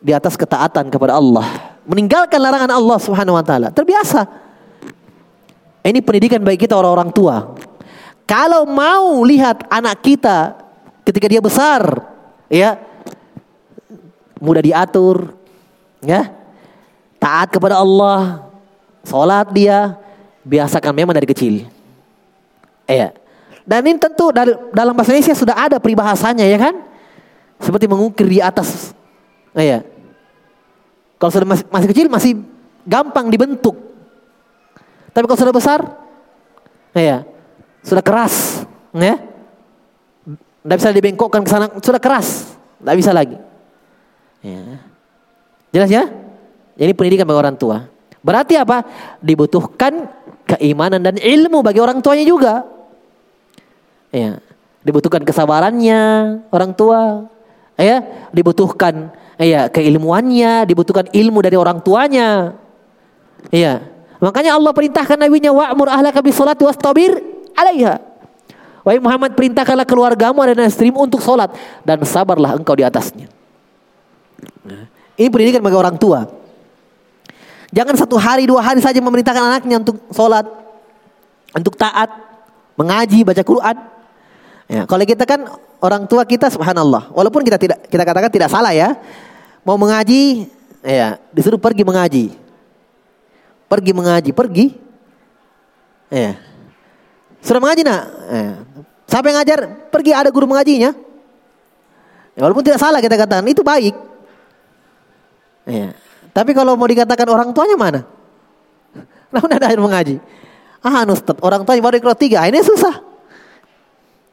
di 0.00 0.16
atas 0.16 0.40
ketaatan 0.40 0.88
kepada 0.88 1.20
Allah, 1.20 1.76
meninggalkan 1.84 2.40
larangan 2.40 2.72
Allah 2.72 2.98
Subhanahu 2.98 3.36
wa 3.36 3.44
taala. 3.44 3.68
Terbiasa. 3.68 4.24
Ini 5.84 6.00
pendidikan 6.00 6.40
bagi 6.40 6.64
kita 6.64 6.74
orang-orang 6.74 7.12
tua. 7.12 7.54
Kalau 8.28 8.64
mau 8.68 9.24
lihat 9.24 9.68
anak 9.68 10.04
kita 10.04 10.56
ketika 11.04 11.28
dia 11.28 11.40
besar, 11.40 11.80
ya, 12.48 12.76
mudah 14.36 14.60
diatur, 14.60 15.32
ya, 16.04 16.28
taat 17.16 17.48
kepada 17.48 17.80
Allah, 17.80 18.48
sholat 19.04 19.48
dia, 19.52 19.96
biasakan 20.44 20.92
memang 20.92 21.16
dari 21.16 21.28
kecil. 21.28 21.64
Ya. 22.84 23.12
Dan 23.68 23.84
ini 23.84 24.00
tentu 24.00 24.32
dalam 24.72 24.96
bahasa 24.96 25.12
Indonesia 25.12 25.36
sudah 25.36 25.52
ada 25.52 25.76
peribahasanya 25.76 26.48
ya 26.48 26.56
kan? 26.56 26.74
Seperti 27.60 27.84
mengukir 27.84 28.24
di 28.24 28.40
atas 28.40 28.96
Iya. 29.58 29.84
Kalau 31.18 31.30
sudah 31.34 31.48
masih, 31.50 31.64
masih 31.66 31.88
kecil 31.90 32.06
masih 32.06 32.32
gampang 32.86 33.26
dibentuk. 33.26 33.74
Tapi 35.10 35.24
kalau 35.26 35.40
sudah 35.40 35.54
besar, 35.54 35.80
iya, 36.94 37.26
sudah 37.82 38.04
keras, 38.04 38.62
ya. 38.94 39.18
Tidak 40.62 40.76
bisa 40.78 40.94
dibengkokkan 40.94 41.42
ke 41.42 41.50
sana, 41.50 41.66
sudah 41.82 41.98
keras, 41.98 42.54
tidak 42.54 42.96
bisa 43.02 43.10
lagi. 43.10 43.34
Ya. 44.46 44.78
Jelas 45.74 45.90
ya? 45.90 46.04
Ini 46.78 46.94
pendidikan 46.94 47.26
bagi 47.26 47.40
orang 47.42 47.58
tua. 47.58 47.90
Berarti 48.22 48.54
apa? 48.54 48.86
Dibutuhkan 49.18 50.06
keimanan 50.46 51.02
dan 51.02 51.18
ilmu 51.18 51.66
bagi 51.66 51.82
orang 51.82 51.98
tuanya 51.98 52.22
juga. 52.22 52.62
Ya. 54.14 54.40
Dibutuhkan 54.82 55.22
kesabarannya 55.26 56.00
orang 56.48 56.72
tua. 56.72 57.28
Ya, 57.78 58.02
dibutuhkan 58.34 59.14
Iya, 59.38 59.70
keilmuannya, 59.70 60.66
dibutuhkan 60.66 61.06
ilmu 61.14 61.38
dari 61.38 61.54
orang 61.54 61.78
tuanya. 61.78 62.58
Iya. 63.54 63.86
Makanya 64.18 64.58
Allah 64.58 64.74
perintahkan 64.74 65.14
nabinya 65.14 65.54
wa'mur 65.54 65.86
ahlaka 65.86 66.18
bisolati 66.18 66.66
wastabir 66.66 67.22
alaiha. 67.54 68.02
Wahai 68.82 68.98
Muhammad 68.98 69.38
perintahkanlah 69.38 69.86
keluargamu 69.86 70.42
dan 70.42 70.66
istrimu 70.66 71.06
untuk 71.06 71.22
solat 71.22 71.54
dan 71.86 72.02
sabarlah 72.02 72.58
engkau 72.58 72.74
di 72.74 72.82
atasnya. 72.82 73.30
Ini 75.14 75.30
pendidikan 75.30 75.62
bagi 75.62 75.78
orang 75.78 75.94
tua. 75.94 76.26
Jangan 77.70 77.94
satu 77.94 78.18
hari 78.18 78.42
dua 78.42 78.58
hari 78.58 78.82
saja 78.82 78.98
memerintahkan 78.98 79.44
anaknya 79.54 79.78
untuk 79.78 80.02
solat, 80.10 80.50
untuk 81.54 81.78
taat, 81.78 82.10
mengaji, 82.74 83.22
baca 83.22 83.42
Quran. 83.46 83.76
Ya, 84.68 84.84
kalau 84.84 85.00
kita 85.08 85.24
kan 85.24 85.48
orang 85.80 86.04
tua 86.04 86.28
kita 86.28 86.52
subhanallah, 86.52 87.08
walaupun 87.16 87.40
kita 87.40 87.56
tidak 87.56 87.88
kita 87.88 88.04
katakan 88.04 88.28
tidak 88.28 88.52
salah 88.52 88.76
ya, 88.76 89.00
mau 89.64 89.80
mengaji, 89.80 90.44
ya 90.84 91.16
disuruh 91.32 91.56
pergi 91.56 91.88
mengaji. 91.88 92.36
Pergi 93.64 93.92
mengaji, 93.96 94.30
pergi. 94.36 94.76
Ya. 96.12 96.36
Sudah 97.40 97.64
mengaji 97.64 97.80
nak? 97.80 98.02
Ya. 98.28 98.52
Siapa 99.08 99.24
yang 99.32 99.36
ngajar? 99.40 99.60
Pergi 99.88 100.12
ada 100.12 100.28
guru 100.28 100.44
mengajinya. 100.44 100.92
Ya, 102.36 102.40
walaupun 102.44 102.60
tidak 102.60 102.76
salah 102.76 103.00
kita 103.00 103.16
katakan, 103.16 103.48
itu 103.48 103.64
baik. 103.64 103.96
Ya. 105.64 105.96
Tapi 106.36 106.52
kalau 106.52 106.76
mau 106.76 106.84
dikatakan 106.84 107.24
orang 107.24 107.56
tuanya 107.56 107.76
mana? 107.80 108.00
Nah, 109.32 109.44
udah 109.44 109.60
ada 109.60 109.68
yang 109.72 109.84
mengaji. 109.84 110.16
Ah, 110.80 111.04
Ustaz, 111.08 111.36
orang 111.44 111.60
tuanya 111.64 111.84
baru 111.84 112.00
ikut 112.00 112.16
tiga. 112.16 112.40
Ah, 112.44 112.48
ini 112.48 112.64
susah. 112.64 113.07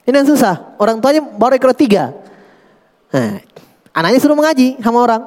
Ini 0.06 0.16
yang 0.22 0.30
susah. 0.30 0.78
Orang 0.78 1.01
tuanya 1.01 1.22
baru 1.22 1.58
ikut 1.58 1.78
tiga. 1.78 2.14
Nah, 3.10 3.41
Anaknya 3.95 4.20
suruh 4.20 4.36
mengaji 4.36 4.76
sama 4.84 4.99
orang. 4.99 5.24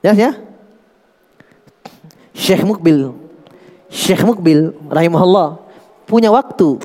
Ya, 0.00 0.16
ya. 0.16 0.32
Syekh 2.32 2.64
Mukbil. 2.64 3.12
Syekh 3.92 4.24
Mukbil 4.24 4.72
rahimahullah 4.88 5.60
punya 6.08 6.32
waktu 6.32 6.80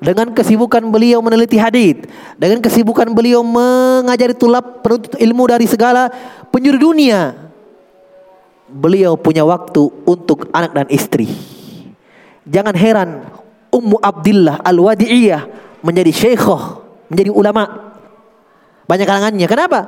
dengan 0.00 0.32
kesibukan 0.32 0.80
beliau 0.88 1.20
meneliti 1.20 1.60
hadis, 1.60 2.08
dengan 2.40 2.64
kesibukan 2.64 3.12
beliau 3.12 3.44
mengajari 3.44 4.32
tulap 4.32 4.80
penuntut 4.80 5.20
ilmu 5.20 5.44
dari 5.44 5.68
segala 5.68 6.08
penjuru 6.48 6.92
dunia. 6.92 7.36
Beliau 8.72 9.12
punya 9.20 9.44
waktu 9.44 9.92
untuk 10.08 10.48
anak 10.56 10.72
dan 10.72 10.88
istri. 10.88 11.28
Jangan 12.48 12.72
heran 12.72 13.10
Ummu 13.68 14.00
Abdillah 14.00 14.64
Al-Wadi'iyah 14.64 15.65
menjadi 15.84 16.12
syekhah, 16.12 16.80
menjadi 17.08 17.30
ulama 17.32 17.86
banyak 18.86 19.06
kalangannya. 19.06 19.46
Kenapa? 19.50 19.80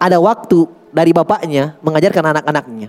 Ada 0.00 0.16
waktu 0.16 0.64
dari 0.90 1.12
bapaknya 1.12 1.76
mengajarkan 1.84 2.24
anak-anaknya. 2.32 2.88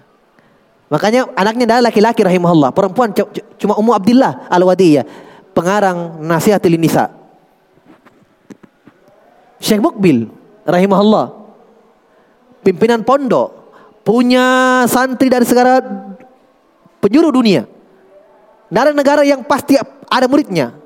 Makanya 0.89 1.29
anaknya 1.37 1.65
adalah 1.69 1.91
laki-laki 1.91 2.25
rahimahullah. 2.25 2.73
Perempuan 2.73 3.13
cuma 3.59 3.77
Ummu 3.77 3.93
Abdillah 3.93 4.49
Al-Wadiyah. 4.49 5.05
Pengarang 5.53 6.23
nasihat 6.23 6.63
Nisa. 6.65 7.13
Syekh 9.59 9.83
Mukbil 9.83 10.31
rahimahullah. 10.65 11.35
Pimpinan 12.63 13.03
pondok. 13.03 13.59
Punya 14.07 14.81
santri 14.89 15.29
dari 15.29 15.45
segala 15.45 15.83
penjuru 17.03 17.29
dunia. 17.29 17.67
Dari 18.71 18.95
negara 18.95 19.21
yang 19.27 19.43
pasti 19.45 19.77
ada 20.09 20.25
muridnya. 20.25 20.78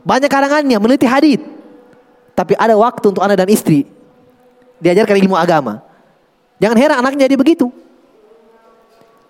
Banyak 0.00 0.30
kalangannya 0.32 0.76
meneliti 0.80 1.04
hadith 1.04 1.60
tapi 2.40 2.56
ada 2.56 2.72
waktu 2.72 3.12
untuk 3.12 3.20
anak 3.20 3.44
dan 3.44 3.52
istri. 3.52 3.84
Diajarkan 4.80 5.16
ilmu 5.20 5.36
agama. 5.36 5.84
Jangan 6.56 6.76
heran 6.80 6.96
anaknya 7.04 7.28
jadi 7.28 7.36
begitu. 7.36 7.68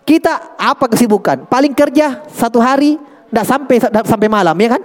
Kita 0.06 0.54
apa 0.54 0.86
kesibukan? 0.86 1.42
Paling 1.50 1.74
kerja 1.74 2.22
satu 2.30 2.62
hari 2.62 3.02
tidak 3.30 3.46
sampai 3.50 3.76
sampai 4.06 4.28
malam 4.30 4.54
ya 4.54 4.68
kan? 4.78 4.82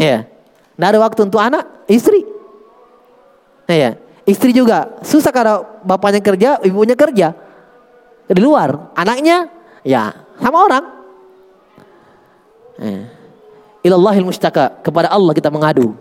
Ya. 0.00 0.18
Tidak 0.24 0.88
ada 0.96 1.00
waktu 1.04 1.20
untuk 1.28 1.44
anak, 1.44 1.68
istri. 1.84 2.24
Ya. 3.68 4.00
Istri 4.24 4.56
juga 4.56 4.96
susah 5.04 5.28
kalau 5.28 5.68
bapaknya 5.84 6.24
kerja, 6.24 6.56
ibunya 6.64 6.96
kerja 6.96 7.36
di 8.32 8.40
luar. 8.40 8.96
Anaknya 8.96 9.52
ya 9.84 10.24
sama 10.40 10.56
orang. 10.64 10.84
Ya. 12.80 13.19
Ilallahil 13.80 14.24
mustaka 14.24 14.76
kepada 14.84 15.08
Allah 15.08 15.32
kita 15.32 15.48
mengadu. 15.48 15.96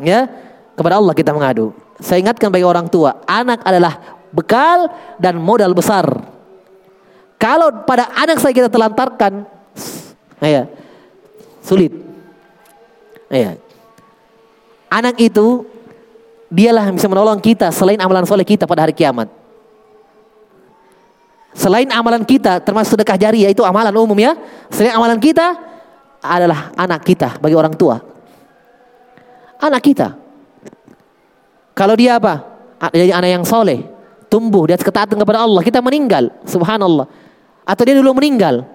Ya, 0.00 0.28
kepada 0.76 1.00
Allah 1.00 1.12
kita 1.16 1.32
mengadu. 1.32 1.72
Saya 2.00 2.20
ingatkan 2.20 2.52
bagi 2.52 2.64
orang 2.64 2.88
tua, 2.88 3.24
anak 3.24 3.64
adalah 3.64 4.20
bekal 4.32 4.92
dan 5.16 5.40
modal 5.40 5.72
besar. 5.72 6.04
Kalau 7.36 7.84
pada 7.84 8.08
anak 8.16 8.40
saya 8.40 8.52
kita 8.52 8.68
telantarkan, 8.68 9.44
ya, 10.40 10.68
sulit. 11.64 11.92
Ya. 13.28 13.60
Anak 14.88 15.20
itu 15.20 15.64
dialah 16.48 16.88
yang 16.88 16.96
bisa 16.96 17.10
menolong 17.10 17.40
kita 17.42 17.72
selain 17.74 17.98
amalan 17.98 18.24
soleh 18.24 18.46
kita 18.46 18.64
pada 18.64 18.86
hari 18.86 18.94
kiamat. 18.94 19.28
Selain 21.56 21.88
amalan 21.88 22.20
kita 22.22 22.60
termasuk 22.60 23.00
sedekah 23.00 23.16
jariah 23.16 23.48
itu 23.48 23.64
amalan 23.64 23.92
umum 23.96 24.16
ya. 24.20 24.36
Selain 24.68 24.92
amalan 24.92 25.16
kita 25.16 25.56
adalah 26.28 26.74
anak 26.74 27.00
kita 27.06 27.38
bagi 27.38 27.56
orang 27.56 27.74
tua. 27.74 27.98
Anak 29.56 29.82
kita. 29.82 30.12
Kalau 31.76 31.94
dia 31.96 32.16
apa? 32.16 32.44
Jadi 32.92 33.12
anak 33.12 33.30
yang 33.40 33.44
soleh, 33.44 33.84
tumbuh 34.28 34.68
di 34.68 34.72
atas 34.76 34.84
ketaatan 34.84 35.16
kepada 35.16 35.44
Allah, 35.44 35.60
kita 35.64 35.80
meninggal, 35.80 36.28
subhanallah. 36.44 37.08
Atau 37.64 37.82
dia 37.88 37.96
dulu 37.96 38.16
meninggal. 38.16 38.68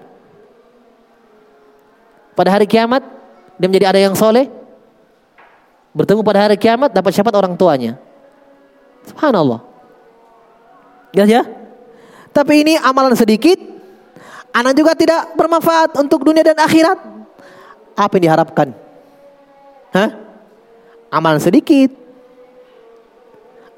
Pada 2.34 2.50
hari 2.50 2.66
kiamat, 2.66 3.04
dia 3.60 3.66
menjadi 3.68 3.92
anak 3.92 4.02
yang 4.10 4.16
soleh, 4.16 4.46
bertemu 5.92 6.20
pada 6.24 6.48
hari 6.48 6.56
kiamat, 6.56 6.90
dapat 6.90 7.12
syafaat 7.12 7.36
orang 7.36 7.54
tuanya. 7.54 8.00
Subhanallah. 9.06 9.60
Ya, 11.12 11.28
ya? 11.28 11.44
Tapi 12.32 12.64
ini 12.64 12.74
amalan 12.80 13.12
sedikit, 13.12 13.60
anak 14.56 14.72
juga 14.72 14.96
tidak 14.96 15.36
bermanfaat 15.36 16.00
untuk 16.00 16.24
dunia 16.24 16.40
dan 16.40 16.56
akhirat. 16.56 17.11
Apa 17.94 18.16
yang 18.16 18.30
diharapkan? 18.30 18.72
Hah? 19.92 20.10
Amalan 21.12 21.44
sedikit, 21.44 21.92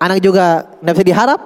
Anak 0.05 0.21
juga 0.21 0.69
tidak 0.69 0.95
bisa 1.01 1.07
diharap. 1.07 1.41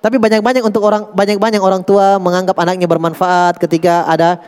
Tapi 0.00 0.16
banyak-banyak 0.16 0.64
untuk 0.64 0.80
orang 0.86 1.12
banyak-banyak 1.12 1.60
orang 1.60 1.82
tua 1.84 2.16
menganggap 2.16 2.56
anaknya 2.56 2.88
bermanfaat 2.88 3.60
ketika 3.60 4.08
ada 4.08 4.40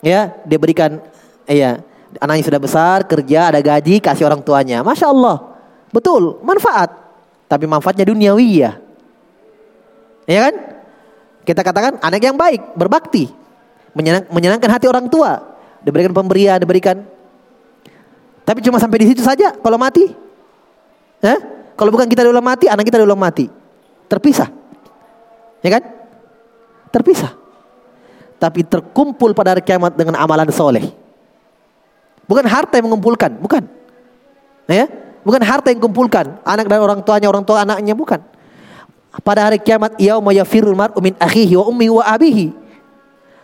ya 0.00 0.32
dia 0.46 0.58
berikan 0.60 1.02
ya 1.44 1.82
anaknya 2.22 2.44
sudah 2.46 2.60
besar 2.62 2.98
kerja 3.04 3.52
ada 3.52 3.60
gaji 3.60 4.00
kasih 4.00 4.24
orang 4.24 4.40
tuanya. 4.40 4.80
Masya 4.80 5.12
Allah 5.12 5.60
betul 5.92 6.40
manfaat. 6.40 6.94
Tapi 7.50 7.68
manfaatnya 7.68 8.06
duniawi 8.08 8.64
ya. 8.64 8.78
Ya 10.24 10.40
kan? 10.46 10.54
Kita 11.42 11.60
katakan 11.66 11.98
anak 12.00 12.22
yang 12.22 12.38
baik 12.38 12.78
berbakti 12.78 13.28
menyenang, 13.92 14.24
menyenangkan 14.30 14.70
hati 14.70 14.86
orang 14.86 15.06
tua 15.10 15.56
diberikan 15.80 16.12
pemberian 16.12 16.60
diberikan 16.60 17.02
tapi 18.44 18.60
cuma 18.64 18.78
sampai 18.82 19.04
di 19.04 19.06
situ 19.14 19.22
saja 19.22 19.54
kalau 19.56 19.78
mati 19.78 20.30
Eh? 21.20 21.38
Kalau 21.76 21.90
bukan 21.92 22.08
kita 22.08 22.24
diulang 22.24 22.44
mati, 22.44 22.68
anak 22.68 22.84
kita 22.84 23.00
diulang 23.00 23.20
mati. 23.20 23.48
Terpisah. 24.08 24.48
Ya 25.64 25.70
kan? 25.78 25.82
Terpisah. 26.92 27.32
Tapi 28.40 28.64
terkumpul 28.64 29.36
pada 29.36 29.52
hari 29.52 29.64
kiamat 29.64 29.96
dengan 29.96 30.16
amalan 30.16 30.48
soleh. 30.48 30.92
Bukan 32.24 32.44
harta 32.48 32.80
yang 32.80 32.88
mengumpulkan, 32.88 33.36
bukan. 33.36 33.64
Ya? 34.68 34.88
Bukan 35.20 35.44
harta 35.44 35.68
yang 35.68 35.84
kumpulkan, 35.84 36.40
anak 36.40 36.64
dan 36.64 36.80
orang 36.80 37.04
tuanya, 37.04 37.28
orang 37.28 37.44
tua 37.44 37.60
anaknya, 37.60 37.92
bukan. 37.92 38.24
Pada 39.20 39.44
hari 39.44 39.60
kiamat, 39.60 40.00
yauma 40.00 40.32
yafirul 40.32 40.72
mar'u 40.72 40.96
min 41.04 41.12
akhihi 41.20 41.60
wa 41.60 41.64
ummihi 41.68 41.92
wa 41.92 42.04
abihi. 42.08 42.46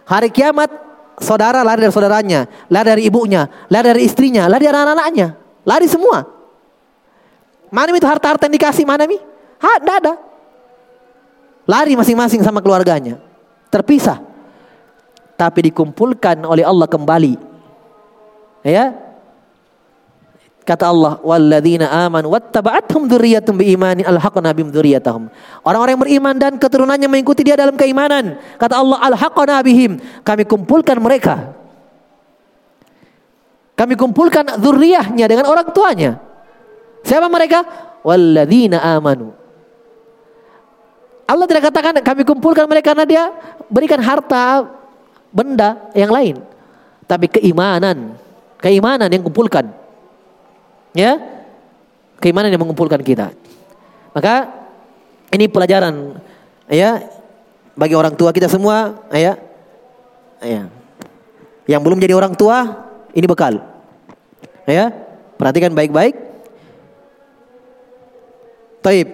Hari 0.06 0.30
kiamat, 0.30 0.70
saudara 1.18 1.66
lari 1.66 1.82
dari 1.82 1.90
saudaranya, 1.90 2.46
lari 2.70 2.86
dari 2.86 3.02
ibunya, 3.10 3.50
lari 3.66 3.90
dari 3.90 4.02
istrinya, 4.06 4.46
lari 4.46 4.64
dari 4.64 4.78
anak-anaknya. 4.78 5.28
Lari 5.66 5.86
semua. 5.90 6.22
Mana 7.74 7.90
itu 7.90 8.06
harta-harta 8.06 8.46
yang 8.46 8.54
dikasih 8.54 8.86
mana 8.86 9.10
mi? 9.10 9.18
Ha, 9.58 9.82
ada. 9.82 10.14
Lari 11.66 11.98
masing-masing 11.98 12.46
sama 12.46 12.62
keluarganya. 12.62 13.18
Terpisah. 13.66 14.22
Tapi 15.34 15.68
dikumpulkan 15.68 16.38
oleh 16.46 16.62
Allah 16.62 16.86
kembali. 16.86 17.34
Ya. 18.62 19.05
Kata 20.66 20.90
Allah, 20.90 21.22
"Walladzina 21.22 21.86
amanu 21.86 22.34
wattaba'athum 22.34 23.06
dzurriyyatum 23.06 23.54
biimanin 23.54 24.02
alhaqna 24.02 24.50
bihim 24.50 24.74
dzurriyyatahum." 24.74 25.30
Orang-orang 25.62 25.94
yang 25.94 26.02
beriman 26.02 26.34
dan 26.34 26.52
keturunannya 26.58 27.06
mengikuti 27.06 27.46
dia 27.46 27.54
dalam 27.54 27.78
keimanan. 27.78 28.34
Kata 28.58 28.82
Allah, 28.82 28.98
"Alhaqna 28.98 29.62
bihim." 29.62 30.02
Kami 30.26 30.42
kumpulkan 30.42 30.98
mereka. 30.98 31.54
Kami 33.78 33.94
kumpulkan 33.94 34.58
zuriyahnya 34.58 35.30
dengan 35.30 35.46
orang 35.46 35.70
tuanya. 35.70 36.18
Siapa 37.06 37.30
mereka? 37.30 37.62
Walladzina 38.02 38.82
amanu. 38.98 39.30
Allah 41.30 41.46
tidak 41.46 41.70
katakan 41.70 41.94
kami 42.02 42.26
kumpulkan 42.26 42.66
mereka 42.66 42.90
karena 42.90 43.06
dia 43.06 43.22
berikan 43.70 44.02
harta 44.02 44.66
benda 45.30 45.78
yang 45.94 46.10
lain. 46.10 46.42
Tapi 47.06 47.30
keimanan, 47.30 48.18
keimanan 48.58 49.06
yang 49.06 49.22
kumpulkan. 49.22 49.85
Ya? 50.96 51.20
Keimanan 52.16 52.48
yang 52.48 52.64
mengumpulkan 52.64 53.04
kita. 53.04 53.36
Maka 54.16 54.48
ini 55.28 55.44
pelajaran 55.44 56.16
ya 56.72 57.04
bagi 57.76 57.92
orang 57.92 58.16
tua 58.16 58.32
kita 58.32 58.48
semua 58.48 58.96
ya. 59.12 59.36
Ya. 60.40 60.72
Yang 61.68 61.80
belum 61.84 62.00
jadi 62.00 62.16
orang 62.16 62.32
tua 62.32 62.88
ini 63.12 63.28
bekal. 63.28 63.60
Ya, 64.66 64.90
perhatikan 65.38 65.70
baik-baik 65.70 66.26
Taib. 68.86 69.08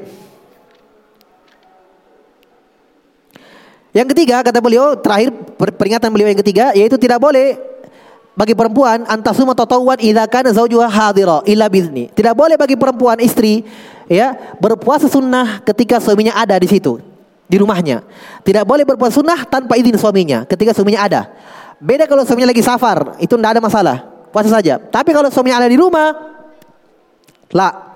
Yang 3.96 4.06
ketiga 4.12 4.44
kata 4.44 4.60
beliau 4.60 4.92
terakhir 5.00 5.32
peringatan 5.56 6.12
beliau 6.12 6.28
yang 6.28 6.40
ketiga 6.44 6.76
yaitu 6.76 7.00
tidak 7.00 7.16
boleh 7.16 7.56
bagi 8.42 8.58
perempuan 8.58 9.06
antasuma 9.06 9.54
tatawwan 9.54 10.02
idza 10.02 10.26
kana 10.26 10.50
zaujuha 10.50 10.90
hadira 10.90 11.46
illa 11.46 11.70
bizni. 11.70 12.10
Tidak 12.10 12.34
boleh 12.34 12.58
bagi 12.58 12.74
perempuan 12.74 13.22
istri 13.22 13.62
ya 14.10 14.34
berpuasa 14.58 15.06
sunnah 15.06 15.62
ketika 15.62 16.02
suaminya 16.02 16.34
ada 16.34 16.58
di 16.58 16.66
situ 16.66 16.98
di 17.46 17.54
rumahnya. 17.54 18.02
Tidak 18.42 18.66
boleh 18.66 18.82
berpuasa 18.82 19.22
sunnah 19.22 19.46
tanpa 19.46 19.78
izin 19.78 19.94
suaminya 19.94 20.42
ketika 20.42 20.74
suaminya 20.74 21.06
ada. 21.06 21.22
Beda 21.78 22.10
kalau 22.10 22.26
suaminya 22.26 22.50
lagi 22.50 22.66
safar, 22.66 23.14
itu 23.22 23.30
tidak 23.38 23.58
ada 23.58 23.62
masalah. 23.62 23.96
Puasa 24.34 24.50
saja. 24.50 24.82
Tapi 24.82 25.14
kalau 25.14 25.30
suaminya 25.30 25.62
ada 25.62 25.70
di 25.70 25.78
rumah, 25.78 26.10
lah 27.54 27.94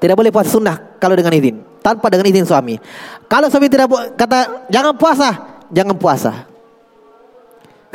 tidak 0.00 0.16
boleh 0.16 0.32
puasa 0.32 0.56
sunnah 0.56 0.96
kalau 0.96 1.12
dengan 1.12 1.36
izin, 1.36 1.60
tanpa 1.84 2.08
dengan 2.08 2.32
izin 2.32 2.48
suami. 2.48 2.80
Kalau 3.28 3.52
suami 3.52 3.68
tidak 3.68 3.92
kata 4.16 4.72
jangan 4.72 4.96
puasa, 4.96 5.28
jangan 5.68 5.96
puasa. 6.00 6.47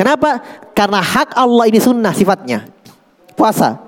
Kenapa? 0.04 0.44
Karena 0.76 1.00
hak 1.00 1.32
Allah 1.32 1.64
ini 1.72 1.80
sunnah 1.80 2.12
sifatnya. 2.12 2.68
Puasa. 3.40 3.80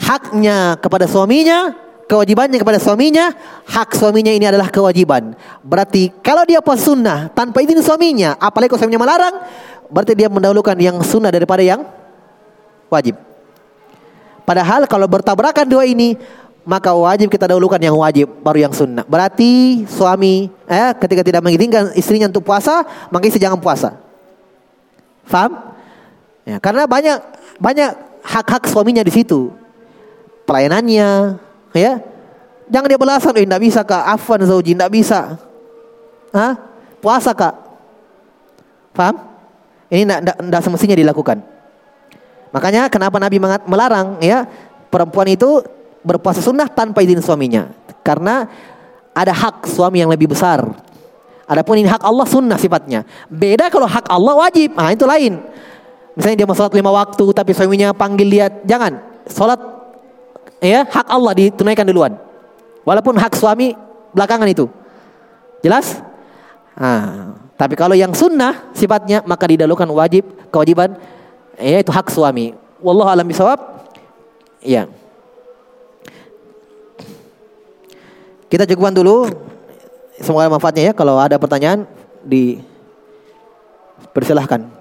Haknya 0.00 0.80
kepada 0.80 1.04
suaminya, 1.04 1.76
kewajibannya 2.08 2.56
kepada 2.56 2.80
suaminya, 2.80 3.36
hak 3.68 3.92
suaminya 3.92 4.32
ini 4.32 4.48
adalah 4.48 4.72
kewajiban. 4.72 5.36
Berarti 5.60 6.08
kalau 6.24 6.48
dia 6.48 6.64
puasa 6.64 6.88
sunnah 6.88 7.28
tanpa 7.36 7.60
izin 7.60 7.84
suaminya, 7.84 8.32
apalagi 8.40 8.72
kalau 8.72 8.80
suaminya 8.88 9.04
melarang, 9.04 9.34
berarti 9.92 10.16
dia 10.16 10.32
mendahulukan 10.32 10.72
yang 10.80 10.96
sunnah 11.04 11.28
daripada 11.28 11.60
yang 11.60 11.84
wajib. 12.88 13.20
Padahal 14.48 14.88
kalau 14.88 15.04
bertabrakan 15.04 15.68
dua 15.68 15.84
ini, 15.84 16.16
maka 16.64 16.96
wajib 16.96 17.28
kita 17.28 17.44
dahulukan 17.44 17.76
yang 17.76 17.92
wajib 17.92 18.40
baru 18.40 18.70
yang 18.70 18.72
sunnah. 18.72 19.04
Berarti 19.04 19.84
suami 19.84 20.48
eh 20.64 20.96
ketika 20.96 21.20
tidak 21.20 21.44
mengizinkan 21.44 21.92
istrinya 21.92 22.24
untuk 22.24 22.40
puasa, 22.40 22.88
maka 23.12 23.28
istri 23.28 23.36
jangan 23.36 23.60
puasa. 23.60 24.05
Faham? 25.26 25.74
Ya, 26.46 26.62
karena 26.62 26.86
banyak 26.86 27.18
banyak 27.58 27.90
hak-hak 28.22 28.70
suaminya 28.70 29.02
di 29.02 29.12
situ. 29.12 29.50
Pelayanannya, 30.46 31.38
ya. 31.74 31.92
Jangan 32.66 32.88
dia 32.90 32.98
belasan, 32.98 33.30
oh 33.30 33.38
tidak 33.38 33.62
bisa 33.62 33.80
kak, 33.86 34.02
afwan 34.10 34.42
zauji, 34.42 34.74
tidak 34.74 34.90
bisa. 34.90 35.38
Hah? 36.34 36.54
Puasa 36.98 37.30
kak. 37.30 37.54
Faham? 38.94 39.22
Ini 39.86 40.02
tidak 40.02 40.62
semestinya 40.66 40.98
dilakukan. 40.98 41.38
Makanya 42.50 42.90
kenapa 42.90 43.22
Nabi 43.22 43.38
melarang 43.68 44.18
ya 44.18 44.48
perempuan 44.90 45.30
itu 45.30 45.62
berpuasa 46.02 46.42
sunnah 46.42 46.66
tanpa 46.66 47.06
izin 47.06 47.22
suaminya. 47.22 47.70
Karena 48.02 48.46
ada 49.14 49.30
hak 49.30 49.66
suami 49.70 50.02
yang 50.02 50.10
lebih 50.10 50.30
besar. 50.30 50.66
Adapun 51.46 51.78
ini 51.78 51.86
hak 51.86 52.02
Allah 52.02 52.26
sunnah 52.26 52.58
sifatnya. 52.58 53.06
Beda 53.30 53.70
kalau 53.70 53.86
hak 53.86 54.10
Allah 54.10 54.34
wajib. 54.34 54.74
Nah 54.74 54.90
itu 54.90 55.06
lain. 55.06 55.38
Misalnya 56.18 56.42
dia 56.42 56.46
mau 56.48 56.58
sholat 56.58 56.74
lima 56.74 56.90
waktu 56.90 57.24
tapi 57.30 57.54
suaminya 57.54 57.94
panggil 57.94 58.26
dia. 58.26 58.46
Jangan. 58.66 58.98
Sholat 59.30 59.60
ya 60.58 60.82
hak 60.82 61.06
Allah 61.06 61.32
ditunaikan 61.38 61.86
duluan. 61.86 62.18
Walaupun 62.82 63.14
hak 63.14 63.38
suami 63.38 63.78
belakangan 64.10 64.50
itu. 64.50 64.66
Jelas? 65.62 66.02
Nah, 66.74 67.38
tapi 67.54 67.78
kalau 67.78 67.94
yang 67.94 68.10
sunnah 68.10 68.74
sifatnya 68.74 69.22
maka 69.22 69.46
didahulukan 69.46 69.86
wajib 69.94 70.26
kewajiban 70.50 70.98
yaitu 71.62 71.94
hak 71.94 72.10
suami. 72.10 72.58
Wallahu 72.82 73.06
alam 73.06 73.22
bisawab. 73.22 73.86
Ya. 74.66 74.90
Kita 78.50 78.66
cukupkan 78.66 78.94
dulu 78.98 79.30
Semoga 80.20 80.52
manfaatnya 80.52 80.90
ya. 80.90 80.94
Kalau 80.96 81.16
ada 81.16 81.40
pertanyaan 81.40 81.88
di 82.24 82.60
persilahkan. 84.12 84.75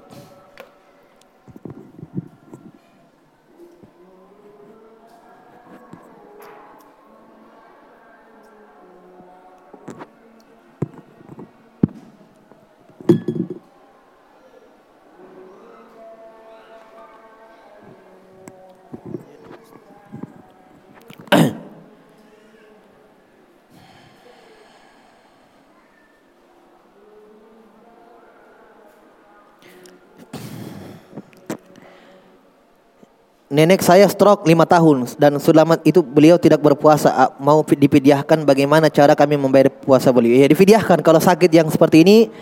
Nenek 33.45 33.85
saya 33.85 34.09
stroke 34.09 34.41
lima 34.49 34.65
tahun 34.65 35.05
dan 35.21 35.37
selama 35.37 35.77
itu 35.85 36.01
beliau 36.01 36.33
tidak 36.41 36.65
berpuasa. 36.65 37.29
Mau 37.37 37.61
dipidiahkan 37.61 38.41
bagaimana 38.41 38.89
cara 38.89 39.13
kami 39.13 39.37
membayar 39.37 39.69
puasa 39.69 40.09
beliau? 40.09 40.33
Ya 40.33 40.49
dipidiahkan. 40.49 41.05
Kalau 41.05 41.21
sakit 41.21 41.53
yang 41.53 41.69
seperti 41.69 42.01
ini 42.01 42.33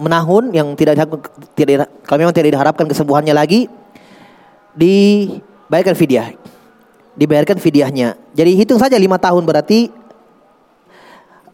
menahun 0.00 0.56
yang 0.56 0.72
tidak 0.72 1.04
tidak 1.52 1.92
kami 2.08 2.24
memang 2.24 2.32
tidak 2.32 2.56
diharapkan 2.56 2.88
kesembuhannya 2.88 3.36
lagi 3.36 3.68
dibayarkan 4.72 5.92
fidyah. 5.92 6.32
Dibayarkan 7.20 7.60
fidyahnya. 7.60 8.16
Jadi 8.32 8.56
hitung 8.56 8.80
saja 8.80 8.96
lima 8.96 9.20
tahun 9.20 9.44
berarti 9.44 9.92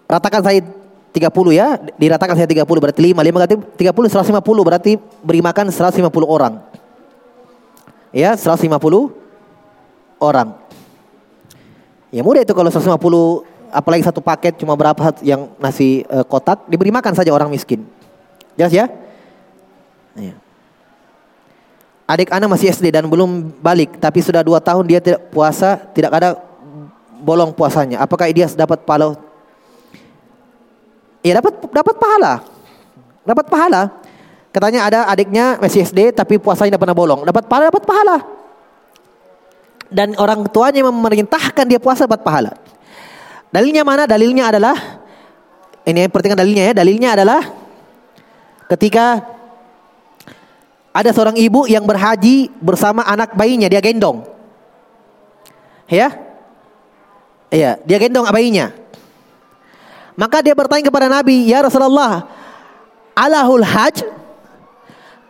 ratakan 0.06 0.46
saya 0.46 0.62
30 1.10 1.26
ya 1.58 1.74
diratakan 1.98 2.38
saya 2.38 2.46
30 2.46 2.62
berarti 2.64 3.02
5 3.02 3.18
5 3.18 3.34
berarti 3.34 3.56
30 3.82 4.30
150 4.30 4.68
berarti 4.68 4.92
beri 5.26 5.42
makan 5.42 5.74
150 5.74 6.06
orang 6.24 6.71
ya 8.12 8.36
150 8.36 8.70
orang. 10.20 10.55
Ya 12.12 12.20
mudah 12.20 12.44
itu 12.44 12.52
kalau 12.52 12.68
150 12.68 12.93
apalagi 13.72 14.05
satu 14.05 14.20
paket 14.20 14.60
cuma 14.60 14.76
berapa 14.76 15.16
yang 15.24 15.48
nasi 15.56 16.05
uh, 16.12 16.22
kotak 16.22 16.68
diberi 16.68 16.93
makan 16.93 17.16
saja 17.16 17.32
orang 17.32 17.48
miskin. 17.48 17.89
Jelas 18.55 18.70
ya? 18.70 18.86
ya. 20.14 20.36
Adik 22.05 22.28
anak 22.28 22.52
masih 22.52 22.68
SD 22.68 22.93
dan 22.93 23.09
belum 23.09 23.56
balik 23.64 23.97
tapi 23.97 24.20
sudah 24.20 24.44
dua 24.44 24.60
tahun 24.60 24.84
dia 24.84 25.01
tidak 25.01 25.32
puasa 25.32 25.80
tidak 25.97 26.12
ada 26.12 26.36
bolong 27.24 27.56
puasanya. 27.56 28.05
Apakah 28.05 28.28
dia 28.28 28.44
dapat 28.52 28.84
pahala? 28.84 29.16
Ya 31.24 31.40
dapat 31.40 31.55
dapat 31.72 31.97
pahala. 31.97 32.32
Dapat 33.24 33.47
pahala. 33.48 33.82
Katanya 34.52 34.84
ada 34.84 34.98
adiknya 35.08 35.56
masih 35.56 35.80
SD 35.80 36.12
tapi 36.12 36.36
puasanya 36.36 36.76
tidak 36.76 36.84
pernah 36.84 36.96
bolong. 36.96 37.24
Dapat 37.24 37.48
pahala, 37.48 37.72
dapat 37.72 37.84
pahala. 37.88 38.16
Dan 39.88 40.12
orang 40.20 40.44
tuanya 40.52 40.84
memerintahkan 40.84 41.64
dia 41.64 41.80
puasa 41.80 42.04
dapat 42.04 42.20
pahala. 42.20 42.52
Dalilnya 43.48 43.80
mana? 43.80 44.04
Dalilnya 44.04 44.52
adalah 44.52 44.76
ini 45.88 46.04
yang 46.04 46.12
perhatikan 46.12 46.36
dalilnya 46.36 46.68
ya. 46.68 46.72
Dalilnya 46.76 47.10
adalah 47.16 47.40
ketika 48.68 49.24
ada 50.92 51.10
seorang 51.16 51.40
ibu 51.40 51.64
yang 51.64 51.88
berhaji 51.88 52.52
bersama 52.60 53.08
anak 53.08 53.32
bayinya 53.32 53.72
dia 53.72 53.80
gendong. 53.80 54.28
Ya? 55.88 56.12
Iya, 57.48 57.80
dia 57.84 57.98
gendong 58.00 58.28
bayinya. 58.28 58.72
Maka 60.12 60.44
dia 60.44 60.52
bertanya 60.52 60.84
kepada 60.84 61.08
Nabi, 61.08 61.48
"Ya 61.48 61.64
Rasulullah, 61.64 62.28
alahul 63.16 63.64
haj?" 63.64 64.21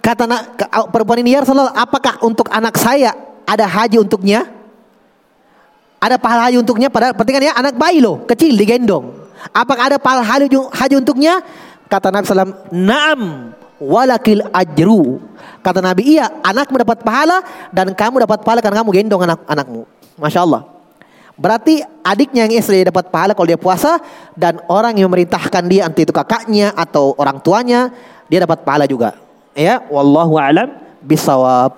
Kata 0.03 0.27
perempuan 0.91 1.23
ini 1.23 1.39
ya 1.39 1.47
Rasulullah, 1.47 1.71
apakah 1.79 2.19
untuk 2.27 2.51
anak 2.51 2.75
saya 2.75 3.15
ada 3.47 3.71
haji 3.71 4.03
untuknya? 4.03 4.51
Ada 6.03 6.19
pahala 6.19 6.51
haji 6.51 6.59
untuknya? 6.59 6.91
Pada 6.91 7.15
perhatikan 7.15 7.39
ya 7.39 7.55
anak 7.55 7.79
bayi 7.79 8.03
loh, 8.03 8.27
kecil 8.27 8.59
digendong. 8.59 9.15
Apakah 9.55 9.95
ada 9.95 9.99
pahala 10.03 10.27
haji, 10.27 10.51
haji 10.51 10.95
untuknya? 10.99 11.39
Kata 11.87 12.11
Nabi 12.11 12.27
SAW, 12.27 12.75
Naam 12.75 13.55
walakil 13.79 14.43
ajru. 14.51 15.23
Kata 15.63 15.79
Nabi, 15.79 16.19
iya 16.19 16.35
anak 16.43 16.67
mendapat 16.75 17.07
pahala 17.07 17.39
dan 17.71 17.95
kamu 17.95 18.27
dapat 18.27 18.43
pahala 18.43 18.59
karena 18.59 18.83
kamu 18.83 18.91
gendong 18.91 19.23
anak-anakmu. 19.23 19.87
Masya 20.19 20.43
Allah. 20.43 20.67
Berarti 21.39 21.79
adiknya 22.03 22.51
yang 22.51 22.59
istri 22.59 22.83
dapat 22.83 23.07
pahala 23.07 23.39
kalau 23.39 23.47
dia 23.47 23.59
puasa 23.59 24.03
dan 24.35 24.59
orang 24.67 24.99
yang 24.99 25.07
memerintahkan 25.07 25.63
dia 25.71 25.87
entah 25.87 26.03
itu 26.03 26.11
kakaknya 26.11 26.75
atau 26.75 27.15
orang 27.15 27.39
tuanya 27.39 27.95
dia 28.27 28.43
dapat 28.43 28.67
pahala 28.67 28.91
juga. 28.91 29.22
Ya, 29.53 29.85
wallahu 29.93 30.41
alam 30.41 30.73
bisawab. 31.05 31.77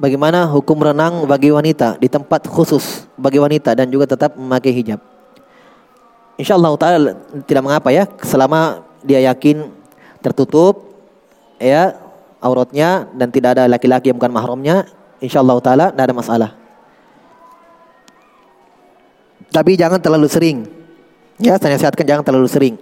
Bagaimana 0.00 0.48
hukum 0.48 0.80
renang 0.80 1.28
bagi 1.28 1.52
wanita 1.52 2.00
di 2.00 2.08
tempat 2.08 2.48
khusus 2.48 3.04
bagi 3.20 3.36
wanita 3.36 3.76
dan 3.76 3.92
juga 3.92 4.08
tetap 4.08 4.32
memakai 4.32 4.72
hijab? 4.72 5.19
Insya 6.40 6.56
Allah 6.56 6.72
taala 6.80 7.12
tidak 7.44 7.62
mengapa 7.68 7.92
ya 7.92 8.08
selama 8.24 8.80
dia 9.04 9.20
yakin 9.28 9.68
tertutup 10.24 10.88
ya 11.60 12.00
auratnya 12.40 13.04
dan 13.12 13.28
tidak 13.28 13.60
ada 13.60 13.68
laki-laki 13.68 14.08
yang 14.08 14.16
bukan 14.16 14.32
mahramnya 14.32 14.88
insya 15.20 15.44
Allah 15.44 15.60
taala 15.60 15.86
tidak 15.92 16.04
ada 16.08 16.16
masalah. 16.16 16.50
Tapi 19.52 19.76
jangan 19.76 20.00
terlalu 20.00 20.32
sering. 20.32 20.58
Ya, 21.36 21.60
saya 21.60 21.76
nasihatkan 21.76 22.06
jangan 22.08 22.24
terlalu 22.24 22.48
sering. 22.48 22.74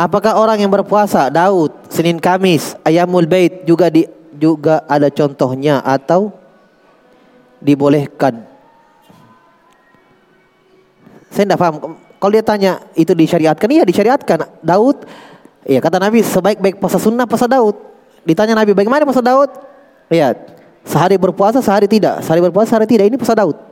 Apakah 0.00 0.40
orang 0.40 0.64
yang 0.64 0.72
berpuasa 0.72 1.28
Daud, 1.28 1.76
Senin 1.92 2.16
Kamis, 2.16 2.72
Ayamul 2.88 3.28
Bait 3.28 3.68
juga 3.68 3.92
di 3.92 4.08
juga 4.32 4.80
ada 4.88 5.12
contohnya 5.12 5.84
atau 5.84 6.32
dibolehkan? 7.60 8.40
Saya 11.28 11.52
tidak 11.52 11.60
paham. 11.60 12.00
Kalau 12.16 12.32
dia 12.32 12.40
tanya 12.40 12.72
itu 12.96 13.12
disyariatkan, 13.12 13.68
iya 13.68 13.84
disyariatkan. 13.84 14.64
Daud, 14.64 15.04
iya 15.68 15.84
kata 15.84 16.00
Nabi 16.00 16.24
sebaik-baik 16.24 16.80
puasa 16.80 16.96
sunnah 16.96 17.28
puasa 17.28 17.44
Daud. 17.44 17.76
Ditanya 18.24 18.56
Nabi 18.56 18.72
bagaimana 18.72 19.04
puasa 19.04 19.20
Daud? 19.20 19.52
Iya, 20.08 20.32
sehari 20.80 21.20
berpuasa, 21.20 21.60
sehari 21.60 21.84
tidak. 21.84 22.24
Sehari 22.24 22.40
berpuasa, 22.40 22.72
sehari 22.72 22.88
tidak. 22.88 23.04
Ini 23.04 23.20
puasa 23.20 23.36
Daud. 23.36 23.69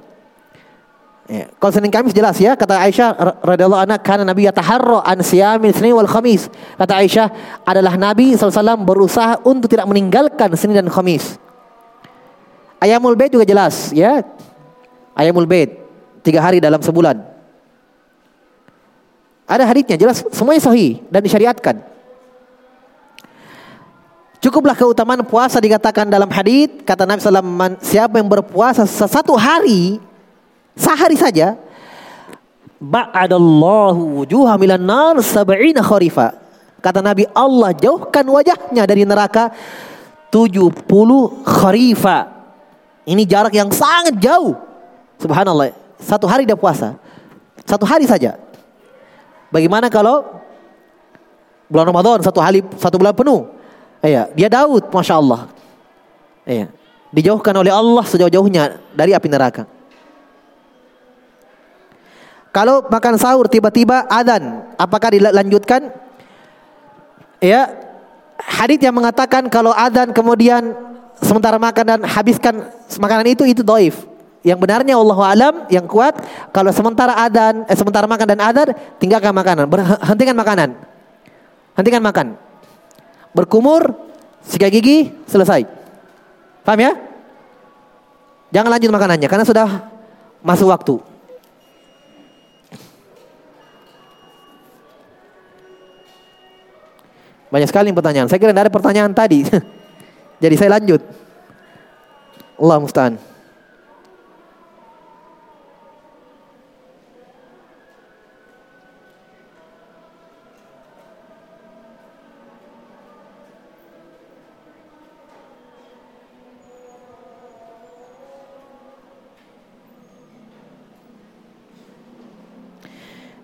Ya. 1.29 1.45
Senin 1.69 1.93
Kamis 1.93 2.17
jelas 2.17 2.41
ya 2.41 2.57
kata 2.57 2.81
Aisyah 2.89 3.13
radhiyallahu 3.45 3.85
anha 3.85 4.01
karena 4.01 4.25
Nabi 4.25 4.49
yataharra 4.49 5.05
an 5.05 5.21
siyamin 5.21 5.77
Senin 5.77 5.93
wal 5.93 6.09
Khamis. 6.09 6.49
Kata 6.81 6.97
Aisyah 7.05 7.29
adalah 7.69 8.01
Nabi 8.01 8.33
SAW 8.33 8.81
berusaha 8.81 9.37
untuk 9.45 9.69
tidak 9.69 9.85
meninggalkan 9.93 10.49
Senin 10.57 10.81
dan 10.81 10.89
Khamis. 10.89 11.37
Ayamul 12.81 13.13
Bait 13.13 13.29
juga 13.29 13.45
jelas 13.45 13.93
ya. 13.93 14.25
Ayamul 15.13 15.45
Bait 15.45 15.77
tiga 16.25 16.41
hari 16.41 16.65
dalam 16.65 16.81
sebulan. 16.81 17.21
Ada 19.45 19.69
hadisnya 19.69 20.01
jelas 20.01 20.25
semuanya 20.33 20.65
sahih 20.65 21.05
dan 21.13 21.21
disyariatkan. 21.21 21.77
Cukuplah 24.41 24.73
keutamaan 24.73 25.21
puasa 25.29 25.61
dikatakan 25.61 26.09
dalam 26.09 26.33
hadis 26.33 26.73
kata 26.89 27.05
Nabi 27.05 27.21
SAW 27.21 27.77
siapa 27.85 28.17
yang 28.17 28.33
berpuasa 28.33 28.89
satu 28.89 29.37
hari 29.37 30.08
Sehari 30.79 31.19
saja 31.19 31.59
ba'adallahu 32.79 34.23
wujuha 34.23 34.55
milan 34.55 34.83
nar 34.87 35.19
sab'ina 35.19 35.83
kharifa. 35.83 36.39
Kata 36.79 37.03
Nabi 37.03 37.27
Allah 37.35 37.75
jauhkan 37.75 38.23
wajahnya 38.23 38.87
dari 38.87 39.03
neraka 39.03 39.51
70 40.31 40.79
kharifa. 41.43 42.19
Ini 43.03 43.23
jarak 43.27 43.51
yang 43.51 43.75
sangat 43.75 44.15
jauh. 44.23 44.55
Subhanallah. 45.19 45.75
Satu 45.99 46.31
hari 46.31 46.47
dia 46.47 46.55
puasa. 46.55 46.95
Satu 47.67 47.83
hari 47.83 48.07
saja. 48.07 48.39
Bagaimana 49.51 49.91
kalau 49.91 50.23
bulan 51.67 51.89
Ramadan 51.91 52.23
satu 52.23 52.39
hari 52.39 52.63
satu 52.79 53.01
bulan 53.01 53.17
penuh? 53.17 53.49
Iya, 53.99 54.31
dia 54.31 54.47
Daud, 54.47 54.87
masya 54.95 55.19
Allah. 55.19 55.51
Iya, 56.47 56.71
dijauhkan 57.11 57.51
oleh 57.59 57.75
Allah 57.75 58.05
sejauh-jauhnya 58.07 58.79
dari 58.95 59.11
api 59.17 59.27
neraka. 59.27 59.67
Kalau 62.49 62.85
makan 62.89 63.21
sahur 63.21 63.47
tiba-tiba 63.47 64.09
adan, 64.09 64.65
apakah 64.81 65.13
dilanjutkan? 65.13 65.93
Ya, 67.39 67.71
hadis 68.41 68.81
yang 68.81 68.97
mengatakan 68.97 69.47
kalau 69.53 69.71
adan 69.71 70.11
kemudian 70.11 70.75
sementara 71.21 71.61
makan 71.61 71.85
dan 71.85 72.01
habiskan 72.09 72.67
makanan 72.99 73.27
itu 73.37 73.45
itu 73.45 73.63
doif. 73.63 74.09
Yang 74.47 74.59
benarnya 74.65 74.95
Allah 74.97 75.19
alam 75.29 75.55
yang 75.69 75.85
kuat 75.85 76.15
kalau 76.55 76.71
sementara 76.71 77.13
adan 77.21 77.67
eh, 77.67 77.77
sementara 77.77 78.07
makan 78.07 78.27
dan 78.33 78.41
adan 78.41 78.69
tinggalkan 78.97 79.35
makanan, 79.35 79.67
berhentikan 79.69 80.37
makanan. 80.39 80.69
Hentikan 81.79 82.03
makan. 82.03 82.27
Berkumur, 83.37 83.95
sikat 84.43 84.73
gigi, 84.73 85.15
selesai. 85.31 85.63
Paham 86.67 86.81
ya? 86.81 86.93
Jangan 88.51 88.71
lanjut 88.73 88.91
makanannya 88.91 89.29
karena 89.29 89.45
sudah 89.47 89.69
masuk 90.41 90.73
waktu. 90.73 91.08
Banyak 97.49 97.69
sekali 97.69 97.89
pertanyaan. 97.97 98.29
Saya 98.29 98.41
kira 98.41 98.53
tidak 98.53 98.69
ada 98.69 98.73
pertanyaan 98.73 99.13
tadi. 99.17 99.41
Jadi 100.43 100.55
saya 100.55 100.77
lanjut. 100.77 101.01
Allah 102.61 102.79
musta'an. 102.83 103.17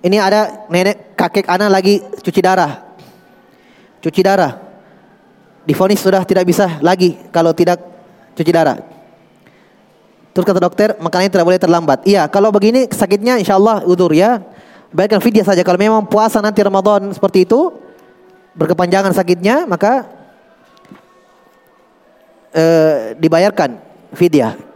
Ini 0.04 0.20
ada 0.20 0.68
nenek 0.68 1.16
kakek 1.16 1.48
anak 1.48 1.72
lagi 1.72 2.04
cuci 2.20 2.44
darah. 2.44 2.83
Cuci 4.04 4.20
darah. 4.20 4.60
Difonis 5.64 6.04
sudah 6.04 6.20
tidak 6.28 6.44
bisa 6.44 6.76
lagi 6.84 7.16
kalau 7.32 7.56
tidak 7.56 7.80
cuci 8.36 8.52
darah. 8.52 8.76
Terus 10.36 10.44
kata 10.44 10.60
dokter, 10.60 10.92
makanannya 11.00 11.32
tidak 11.32 11.46
boleh 11.46 11.60
terlambat. 11.62 12.04
Iya, 12.04 12.28
kalau 12.28 12.52
begini 12.52 12.84
sakitnya 12.92 13.40
insya 13.40 13.56
Allah 13.56 13.80
udur 13.88 14.12
ya. 14.12 14.44
Baikkan 14.92 15.24
fidyah 15.24 15.46
saja. 15.46 15.64
Kalau 15.64 15.80
memang 15.80 16.04
puasa 16.04 16.44
nanti 16.44 16.60
Ramadan 16.60 17.16
seperti 17.16 17.48
itu, 17.48 17.72
berkepanjangan 18.52 19.14
sakitnya, 19.16 19.64
maka 19.64 20.04
eh, 22.52 23.16
dibayarkan 23.16 23.80
fidyah. 24.12 24.73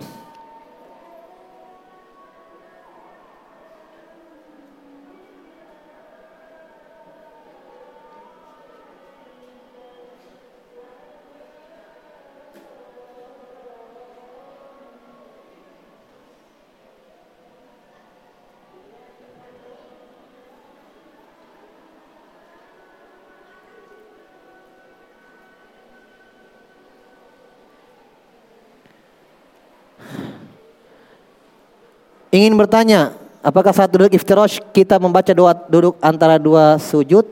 Ingin 32.28 32.52
bertanya, 32.60 33.16
apakah 33.40 33.72
saat 33.72 33.88
duduk 33.88 34.12
iftirash 34.12 34.60
kita 34.76 35.00
membaca 35.00 35.32
doa 35.32 35.56
duduk 35.56 35.96
antara 36.04 36.36
dua 36.36 36.76
sujud 36.76 37.24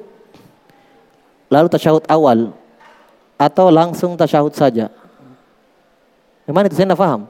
lalu 1.52 1.68
tasyahud 1.68 2.02
awal 2.08 2.56
atau 3.36 3.68
langsung 3.68 4.16
tasyahud 4.16 4.56
saja? 4.56 4.88
Gimana 6.48 6.72
itu 6.72 6.80
saya 6.80 6.88
tidak 6.88 7.00
paham. 7.00 7.28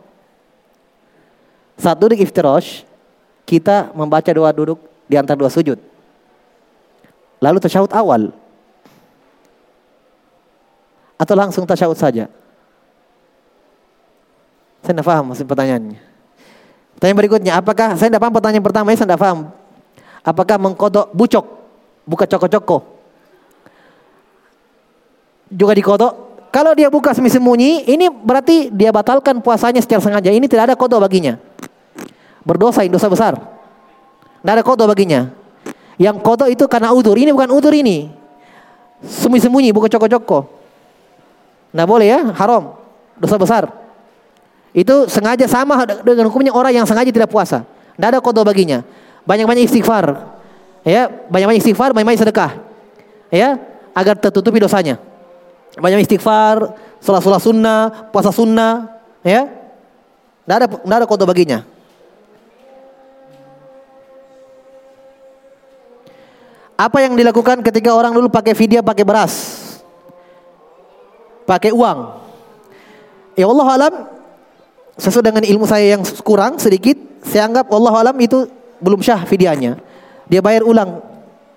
Saat 1.74 1.98
duduk 1.98 2.22
iftirash 2.22 2.86
kita 3.42 3.90
membaca 3.98 4.30
doa 4.30 4.54
duduk 4.54 4.78
di 5.10 5.18
antara 5.18 5.34
dua 5.34 5.50
sujud. 5.50 5.82
Lalu 7.42 7.58
tasyahud 7.58 7.90
awal 7.90 8.30
atau 11.18 11.34
langsung 11.34 11.66
tasyahud 11.66 11.98
saja? 11.98 12.30
Saya 14.86 14.94
tidak 14.94 15.02
paham 15.02 15.34
maksud 15.34 15.50
pertanyaannya. 15.50 16.15
Pertanyaan 16.96 17.20
berikutnya, 17.20 17.52
apakah 17.60 17.92
saya 18.00 18.08
tidak 18.08 18.24
paham 18.24 18.34
pertanyaan 18.40 18.64
pertama 18.64 18.88
saya 18.96 19.04
tidak 19.04 19.20
paham. 19.20 19.52
Apakah 20.24 20.56
mengkodok 20.56 21.12
bucok, 21.12 21.44
buka 22.08 22.24
coko-coko? 22.24 22.82
Juga 25.52 25.76
dikodok. 25.76 26.12
Kalau 26.48 26.72
dia 26.72 26.88
buka 26.88 27.12
sembunyi, 27.12 27.84
ini 27.84 28.08
berarti 28.08 28.72
dia 28.72 28.88
batalkan 28.88 29.44
puasanya 29.44 29.84
secara 29.84 30.00
sengaja. 30.00 30.32
Ini 30.32 30.48
tidak 30.48 30.72
ada 30.72 30.74
kodok 30.74 31.04
baginya. 31.04 31.36
Berdosa, 32.48 32.80
ini 32.80 32.90
dosa 32.96 33.12
besar. 33.12 33.36
Tidak 34.40 34.52
ada 34.56 34.64
kodok 34.64 34.88
baginya. 34.88 35.28
Yang 36.00 36.16
kodok 36.24 36.48
itu 36.48 36.64
karena 36.64 36.96
udur. 36.96 37.12
Ini 37.12 37.28
bukan 37.36 37.52
udur 37.52 37.76
ini. 37.76 38.08
Sembunyi-sembunyi, 39.04 39.68
buka 39.76 39.92
coko-coko. 39.92 40.48
Tidak 41.76 41.84
boleh 41.84 42.08
ya, 42.08 42.32
haram. 42.32 42.72
Dosa 43.20 43.36
besar. 43.36 43.68
Itu 44.76 45.08
sengaja 45.08 45.48
sama 45.48 45.88
dengan 46.04 46.28
hukumnya 46.28 46.52
orang 46.52 46.76
yang 46.76 46.84
sengaja 46.84 47.08
tidak 47.08 47.32
puasa. 47.32 47.64
Tidak 47.96 48.08
ada 48.12 48.20
kodo 48.20 48.44
baginya. 48.44 48.84
Banyak-banyak 49.24 49.64
istighfar. 49.64 50.36
Ya, 50.84 51.08
banyak-banyak 51.08 51.64
istighfar, 51.64 51.96
banyak-banyak 51.96 52.20
sedekah. 52.20 52.60
Ya, 53.32 53.56
agar 53.96 54.20
tertutupi 54.20 54.60
dosanya. 54.60 55.00
Banyak 55.80 56.04
istighfar, 56.04 56.76
sholat-sholat 57.00 57.40
sunnah, 57.40 57.80
puasa 58.12 58.28
sunnah, 58.28 59.00
ya. 59.24 59.48
Tidak 60.44 60.56
ada 60.60 60.66
tidak 60.68 60.96
ada 61.00 61.06
kodo 61.08 61.24
baginya. 61.24 61.64
Apa 66.76 67.00
yang 67.00 67.16
dilakukan 67.16 67.64
ketika 67.64 67.96
orang 67.96 68.12
dulu 68.12 68.28
pakai 68.28 68.52
video 68.52 68.84
pakai 68.84 69.08
beras? 69.08 69.32
Pakai 71.48 71.72
uang. 71.72 72.28
Ya 73.32 73.48
Allah 73.48 73.68
alam 73.72 74.15
sesuai 74.96 75.24
dengan 75.24 75.44
ilmu 75.44 75.64
saya 75.68 75.96
yang 75.96 76.02
kurang 76.24 76.56
sedikit, 76.56 76.96
saya 77.24 77.48
anggap 77.48 77.68
Allah 77.68 78.08
alam 78.08 78.16
itu 78.20 78.48
belum 78.80 79.00
syah 79.04 79.24
fidyahnya. 79.24 79.76
Dia 80.26 80.40
bayar 80.42 80.66
ulang 80.66 81.16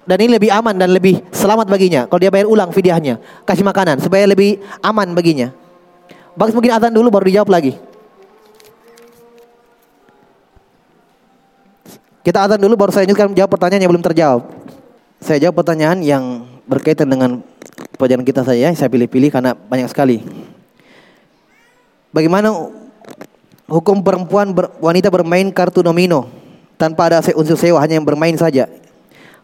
dan 0.09 0.17
ini 0.25 0.41
lebih 0.41 0.49
aman 0.49 0.73
dan 0.73 0.89
lebih 0.89 1.21
selamat 1.29 1.69
baginya. 1.69 2.09
Kalau 2.09 2.17
dia 2.17 2.33
bayar 2.33 2.49
ulang 2.49 2.73
fidyahnya, 2.73 3.21
kasih 3.45 3.61
makanan 3.61 4.01
supaya 4.01 4.25
lebih 4.25 4.57
aman 4.81 5.13
baginya. 5.13 5.53
Bagus 6.33 6.57
mungkin 6.57 6.73
azan 6.73 6.89
dulu 6.89 7.13
baru 7.13 7.29
dijawab 7.29 7.49
lagi. 7.53 7.77
Kita 12.25 12.45
azan 12.45 12.57
dulu 12.57 12.73
baru 12.73 12.89
saya 12.89 13.05
lanjutkan 13.05 13.37
jawab 13.37 13.51
pertanyaan 13.53 13.81
yang 13.85 13.91
belum 13.93 14.05
terjawab. 14.05 14.41
Saya 15.21 15.37
jawab 15.45 15.61
pertanyaan 15.61 16.01
yang 16.01 16.23
berkaitan 16.65 17.05
dengan 17.05 17.45
pelajaran 17.97 18.25
kita 18.25 18.41
saya, 18.41 18.73
saya 18.73 18.89
pilih-pilih 18.89 19.29
karena 19.29 19.53
banyak 19.53 19.89
sekali. 19.93 20.25
Bagaimana 22.09 22.49
hukum 23.69 24.01
perempuan 24.01 24.51
ber, 24.51 24.73
wanita 24.81 25.07
bermain 25.13 25.47
kartu 25.53 25.85
domino 25.85 26.27
tanpa 26.75 27.07
ada 27.07 27.21
unsur 27.37 27.55
sewa 27.55 27.77
hanya 27.79 28.01
yang 28.01 28.07
bermain 28.07 28.33
saja. 28.35 28.65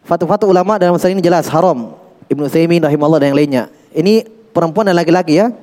Fatwa-fatwa 0.06 0.50
ulama 0.50 0.78
dalam 0.78 0.98
masalah 0.98 1.14
ini 1.14 1.24
jelas 1.24 1.50
haram. 1.50 1.94
Ibnu 2.26 2.50
Taimin 2.50 2.82
rahimahullah 2.82 3.22
dan 3.22 3.34
yang 3.34 3.38
lainnya. 3.38 3.64
Ini 3.94 4.26
perempuan 4.54 4.90
dan 4.90 4.98
laki-laki 4.98 5.38
ya. 5.38 5.54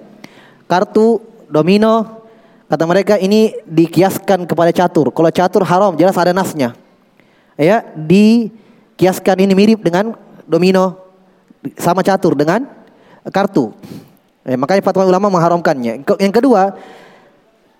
Kartu 0.70 1.18
domino 1.50 2.22
kata 2.70 2.84
mereka 2.86 3.14
ini 3.18 3.54
dikiaskan 3.66 4.46
kepada 4.46 4.70
catur. 4.70 5.10
Kalau 5.10 5.30
catur 5.34 5.62
haram 5.66 5.94
jelas 5.98 6.14
ada 6.18 6.30
nasnya. 6.30 6.74
Ya, 7.60 7.84
dikiaskan 7.94 9.44
ini 9.44 9.52
mirip 9.52 9.84
dengan 9.84 10.16
domino 10.48 10.98
sama 11.78 12.02
catur 12.02 12.34
dengan 12.34 12.66
kartu. 13.30 13.70
Ya, 14.42 14.58
makanya 14.58 14.82
fatwa 14.82 15.06
ulama 15.06 15.30
mengharamkannya. 15.30 16.02
Yang 16.18 16.34
kedua, 16.42 16.74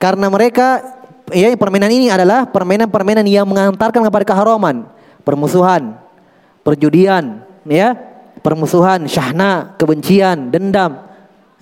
karena 0.03 0.27
mereka 0.27 0.83
ya 1.31 1.55
permainan 1.55 1.95
ini 1.95 2.11
adalah 2.11 2.51
permainan-permainan 2.51 3.23
yang 3.23 3.47
mengantarkan 3.47 4.03
kepada 4.03 4.27
keharaman, 4.27 4.91
permusuhan, 5.23 5.95
perjudian, 6.67 7.47
ya, 7.63 7.95
permusuhan, 8.43 9.07
syahna, 9.07 9.79
kebencian, 9.79 10.51
dendam, 10.51 11.07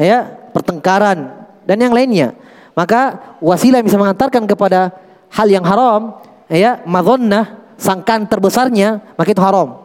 ya, 0.01 0.25
pertengkaran 0.57 1.45
dan 1.69 1.77
yang 1.77 1.93
lainnya. 1.93 2.33
Maka 2.73 3.37
wasilah 3.45 3.85
bisa 3.85 4.01
mengantarkan 4.01 4.49
kepada 4.49 4.89
hal 5.29 5.45
yang 5.53 5.69
haram, 5.69 6.17
ya, 6.49 6.81
madhonnah, 6.89 7.77
sangkaan 7.77 8.25
terbesarnya, 8.25 9.05
maka 9.21 9.37
itu 9.37 9.43
haram. 9.45 9.85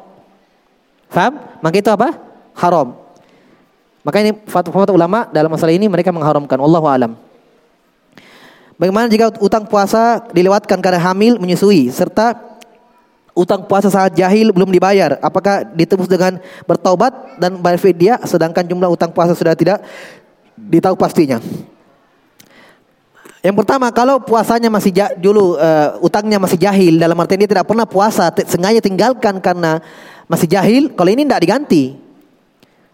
Faham? 1.12 1.44
Maka 1.60 1.76
itu 1.76 1.92
apa? 1.92 2.16
Haram. 2.56 2.96
Maka 4.00 4.24
ini 4.24 4.32
fatwa 4.48 4.88
ulama 4.96 5.28
dalam 5.28 5.52
masalah 5.52 5.76
ini 5.76 5.92
mereka 5.92 6.16
mengharamkan. 6.16 6.56
Wallahu 6.56 6.88
alam. 6.88 7.25
Bagaimana 8.76 9.08
jika 9.08 9.32
utang 9.40 9.64
puasa 9.64 10.20
dilewatkan 10.36 10.84
karena 10.84 11.00
hamil, 11.00 11.40
menyusui, 11.40 11.88
serta 11.96 12.36
utang 13.32 13.64
puasa 13.68 13.88
saat 13.88 14.12
jahil 14.16 14.52
belum 14.52 14.68
dibayar? 14.68 15.16
Apakah 15.24 15.64
ditebus 15.64 16.12
dengan 16.12 16.40
bertaubat 16.68 17.40
dan 17.40 17.56
bayar 17.64 17.80
fidyah 17.80 18.20
sedangkan 18.28 18.68
jumlah 18.68 18.92
utang 18.92 19.16
puasa 19.16 19.32
sudah 19.32 19.56
tidak 19.56 19.80
ditahu 20.60 21.00
pastinya? 21.00 21.40
Yang 23.40 23.62
pertama, 23.62 23.94
kalau 23.94 24.20
puasanya 24.20 24.74
masih 24.74 24.92
dulu 25.22 25.56
uh, 25.56 26.02
utangnya 26.02 26.42
masih 26.42 26.58
jahil 26.58 26.98
dalam 26.98 27.14
artian 27.22 27.46
dia 27.46 27.52
tidak 27.52 27.70
pernah 27.70 27.86
puasa, 27.86 28.34
sengaja 28.44 28.82
tinggalkan 28.82 29.38
karena 29.38 29.80
masih 30.26 30.50
jahil, 30.50 30.92
kalau 30.98 31.14
ini 31.14 31.24
tidak 31.24 31.46
diganti. 31.46 31.84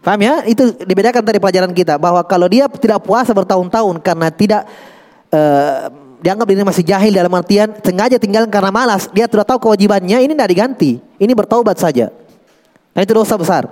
Paham 0.04 0.20
ya? 0.20 0.44
Itu 0.44 0.76
dibedakan 0.82 1.24
dari 1.24 1.38
pelajaran 1.40 1.72
kita 1.72 1.96
bahwa 1.96 2.20
kalau 2.26 2.50
dia 2.52 2.68
tidak 2.68 3.00
puasa 3.00 3.32
bertahun-tahun 3.32 4.02
karena 4.04 4.28
tidak 4.28 4.62
uh, 5.32 5.90
dianggap 6.22 6.46
ini 6.54 6.62
masih 6.62 6.84
jahil 6.86 7.10
dalam 7.10 7.32
artian 7.34 7.74
sengaja 7.82 8.16
tinggal 8.20 8.46
karena 8.46 8.70
malas, 8.70 9.10
dia 9.10 9.26
sudah 9.26 9.42
tahu 9.42 9.68
kewajibannya, 9.68 10.22
ini 10.22 10.32
tidak 10.38 10.50
diganti. 10.54 11.02
Ini 11.18 11.32
bertaubat 11.34 11.82
saja. 11.82 12.14
Nah 12.94 13.00
itu 13.02 13.12
dosa 13.16 13.34
besar. 13.34 13.66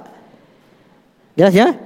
Jelas 1.39 1.55
ya? 1.55 1.79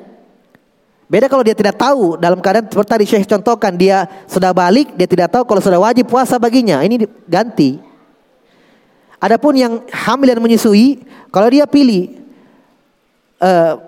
Beda 1.05 1.29
kalau 1.29 1.45
dia 1.45 1.53
tidak 1.53 1.77
tahu 1.77 2.17
dalam 2.17 2.41
keadaan 2.41 2.65
seperti 2.65 2.91
tadi 2.91 3.05
Syekh 3.05 3.29
contohkan 3.29 3.77
dia 3.77 4.09
sudah 4.25 4.57
balik, 4.57 4.97
dia 4.97 5.05
tidak 5.05 5.37
tahu 5.37 5.45
kalau 5.45 5.61
sudah 5.61 5.77
wajib 5.77 6.09
puasa 6.09 6.41
baginya. 6.41 6.81
Ini 6.81 7.05
ganti. 7.29 7.77
Adapun 9.21 9.57
yang 9.57 9.85
hamil 9.93 10.33
dan 10.33 10.41
menyusui, 10.41 11.05
kalau 11.29 11.49
dia 11.53 11.69
pilih 11.69 12.25
uh, 13.41 13.81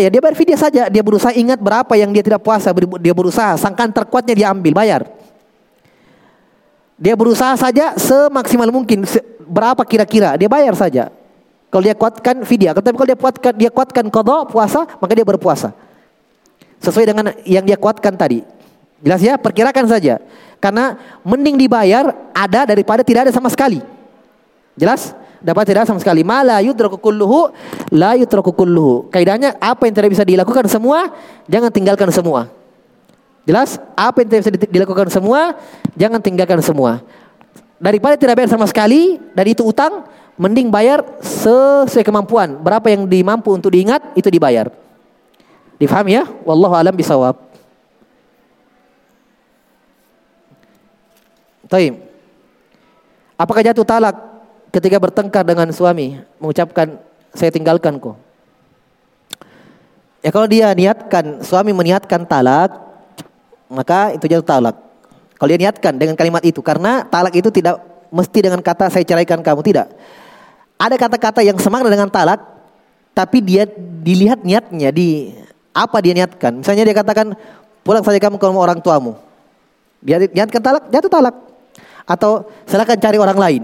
ya 0.00 0.08
dia 0.08 0.20
bayar 0.20 0.36
vidya 0.36 0.56
saja. 0.56 0.82
Dia 0.88 1.02
berusaha 1.04 1.36
ingat 1.36 1.60
berapa 1.60 1.92
yang 1.92 2.08
dia 2.08 2.24
tidak 2.24 2.40
puasa, 2.40 2.72
dia 3.00 3.12
berusaha 3.12 3.60
sangkan 3.60 3.92
terkuatnya 3.92 4.32
dia 4.32 4.48
ambil, 4.48 4.72
bayar. 4.72 5.04
Dia 7.02 7.18
berusaha 7.18 7.58
saja 7.58 7.98
semaksimal 7.98 8.70
mungkin 8.70 9.02
berapa 9.42 9.82
kira-kira, 9.82 10.38
dia 10.38 10.46
bayar 10.46 10.78
saja. 10.78 11.10
Kalau 11.66 11.82
dia 11.82 11.98
kuatkan 11.98 12.46
vidya, 12.46 12.70
tapi 12.70 12.94
kalau 12.94 13.08
dia 13.10 13.18
kuatkan 13.18 13.52
dia 13.58 13.70
kuatkan 13.74 14.06
kodok 14.06 14.54
puasa, 14.54 14.86
maka 14.86 15.12
dia 15.18 15.26
berpuasa. 15.26 15.74
Sesuai 16.78 17.10
dengan 17.10 17.34
yang 17.42 17.66
dia 17.66 17.74
kuatkan 17.74 18.14
tadi. 18.14 18.46
Jelas 19.02 19.18
ya, 19.18 19.34
perkirakan 19.34 19.90
saja. 19.90 20.22
Karena 20.62 20.94
mending 21.26 21.58
dibayar 21.58 22.14
ada 22.30 22.70
daripada 22.70 23.02
tidak 23.02 23.26
ada 23.26 23.32
sama 23.34 23.50
sekali. 23.50 23.82
Jelas? 24.78 25.10
dapat 25.42 25.64
tidak 25.66 25.84
sama 25.84 25.98
sekali. 25.98 26.22
Mala 26.22 26.62
yudraku 26.62 26.96
kulluhu 26.96 27.50
la 27.90 28.14
yudraku 28.14 28.54
kulluhu. 28.54 29.10
Kaidahnya 29.10 29.58
apa 29.58 29.90
yang 29.90 29.94
tidak 29.98 30.10
bisa 30.14 30.24
dilakukan 30.24 30.70
semua, 30.70 31.10
jangan 31.50 31.68
tinggalkan 31.74 32.08
semua. 32.14 32.48
Jelas? 33.42 33.78
Apa 33.98 34.22
yang 34.22 34.28
tidak 34.30 34.40
bisa 34.46 34.52
dilakukan 34.70 35.08
semua, 35.10 35.58
jangan 35.98 36.22
tinggalkan 36.22 36.62
semua. 36.62 37.02
Daripada 37.82 38.14
tidak 38.14 38.38
bayar 38.38 38.50
sama 38.50 38.66
sekali, 38.70 39.18
dari 39.34 39.58
itu 39.58 39.66
utang, 39.66 40.06
mending 40.38 40.70
bayar 40.70 41.02
sesuai 41.18 42.06
kemampuan. 42.06 42.54
Berapa 42.62 42.86
yang 42.94 43.10
dimampu 43.10 43.50
untuk 43.50 43.74
diingat, 43.74 44.14
itu 44.14 44.30
dibayar. 44.30 44.70
Difaham 45.82 46.06
ya? 46.06 46.22
Wallahu 46.46 46.78
alam 46.78 46.94
bisawab. 46.94 47.34
Taim. 51.66 51.98
Apakah 53.34 53.66
jatuh 53.66 53.82
talak 53.82 54.14
ketika 54.70 55.02
bertengkar 55.02 55.42
dengan 55.42 55.66
suami 55.74 56.20
mengucapkan 56.38 57.00
saya 57.32 57.50
tinggalkan 57.50 57.96
kok. 57.98 58.14
Ya 60.22 60.30
kalau 60.30 60.46
dia 60.46 60.70
niatkan 60.70 61.42
suami 61.42 61.74
meniatkan 61.74 62.22
talak 62.28 62.91
maka 63.72 64.12
itu 64.12 64.28
jatuh 64.28 64.44
talak. 64.44 64.76
Kalau 65.40 65.48
dia 65.48 65.58
niatkan 65.58 65.96
dengan 65.96 66.14
kalimat 66.14 66.44
itu 66.44 66.60
karena 66.60 67.02
talak 67.08 67.34
itu 67.34 67.48
tidak 67.48 67.80
mesti 68.12 68.38
dengan 68.44 68.60
kata 68.60 68.92
saya 68.92 69.02
ceraikan 69.02 69.40
kamu 69.40 69.64
tidak. 69.64 69.88
Ada 70.76 71.00
kata-kata 71.00 71.40
yang 71.40 71.56
semakna 71.56 71.88
dengan 71.88 72.12
talak 72.12 72.38
tapi 73.16 73.40
dia 73.40 73.64
dilihat 74.04 74.44
niatnya 74.44 74.92
di 74.92 75.32
apa 75.72 75.98
dia 76.04 76.12
niatkan. 76.12 76.60
Misalnya 76.60 76.84
dia 76.84 76.96
katakan 76.96 77.32
pulang 77.80 78.04
saja 78.04 78.20
kamu 78.20 78.36
ke 78.36 78.44
rumah 78.46 78.62
orang 78.68 78.78
tuamu. 78.78 79.16
Dia 80.04 80.20
niatkan 80.20 80.60
talak, 80.60 80.92
jatuh 80.92 81.10
talak. 81.10 81.34
Atau 82.04 82.50
silakan 82.68 82.98
cari 83.00 83.16
orang 83.16 83.38
lain. 83.38 83.62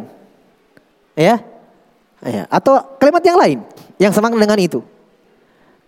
Ya. 1.19 1.43
ya. 2.25 2.47
Atau 2.49 2.79
kalimat 2.97 3.21
yang 3.23 3.39
lain 3.39 3.59
yang 3.99 4.13
semangat 4.15 4.39
dengan 4.39 4.59
itu. 4.59 4.81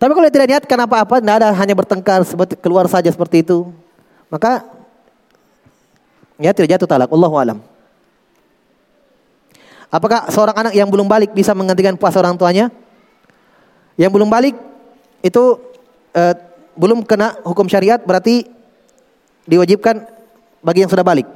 Tapi 0.01 0.11
kalau 0.17 0.29
tidak 0.33 0.47
niatkan 0.49 0.79
apa-apa, 0.81 1.21
tidak 1.21 1.35
ada 1.41 1.49
hanya 1.53 1.73
bertengkar 1.77 2.25
keluar 2.57 2.89
saja 2.89 3.07
seperti 3.13 3.45
itu, 3.45 3.69
maka 4.31 4.65
ya 6.39 6.55
tidak 6.55 6.79
jatuh 6.79 6.87
talak. 6.87 7.11
Allahu 7.11 7.35
alam. 7.35 7.59
Apakah 9.91 10.31
seorang 10.31 10.55
anak 10.55 10.73
yang 10.73 10.87
belum 10.87 11.05
balik 11.05 11.35
bisa 11.35 11.51
menggantikan 11.51 11.99
puasa 11.99 12.23
orang 12.23 12.39
tuanya? 12.39 12.71
Yang 13.99 14.11
belum 14.15 14.29
balik 14.31 14.55
itu 15.19 15.59
eh, 16.15 16.33
belum 16.79 17.03
kena 17.03 17.35
hukum 17.43 17.67
syariat 17.67 17.99
berarti 17.99 18.47
diwajibkan 19.45 20.07
bagi 20.63 20.85
yang 20.85 20.91
sudah 20.91 21.03
balik. 21.03 21.27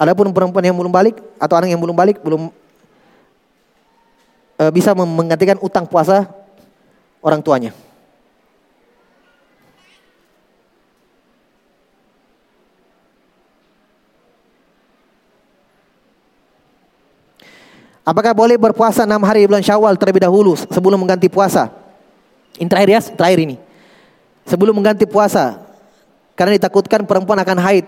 Adapun 0.00 0.32
perempuan 0.32 0.64
yang 0.64 0.76
belum 0.76 0.88
balik 0.88 1.20
atau 1.36 1.54
anak 1.60 1.76
yang 1.76 1.80
belum 1.80 1.92
balik 1.92 2.24
belum 2.24 2.48
e, 4.56 4.64
bisa 4.72 4.96
menggantikan 4.96 5.60
utang 5.60 5.84
puasa 5.84 6.24
orang 7.20 7.44
tuanya. 7.44 7.76
Apakah 18.00 18.32
boleh 18.32 18.56
berpuasa 18.56 19.04
enam 19.04 19.20
hari 19.22 19.44
bulan 19.44 19.60
Syawal 19.60 19.94
terlebih 20.00 20.24
dahulu 20.24 20.56
sebelum 20.56 20.96
mengganti 20.96 21.28
puasa? 21.28 21.68
Ini 22.56 22.66
terakhir 22.66 22.90
ya, 22.90 23.00
terakhir 23.14 23.38
ini. 23.44 23.56
Sebelum 24.48 24.72
mengganti 24.72 25.04
puasa, 25.04 25.60
karena 26.34 26.56
ditakutkan 26.56 27.04
perempuan 27.04 27.36
akan 27.38 27.60
haid. 27.60 27.84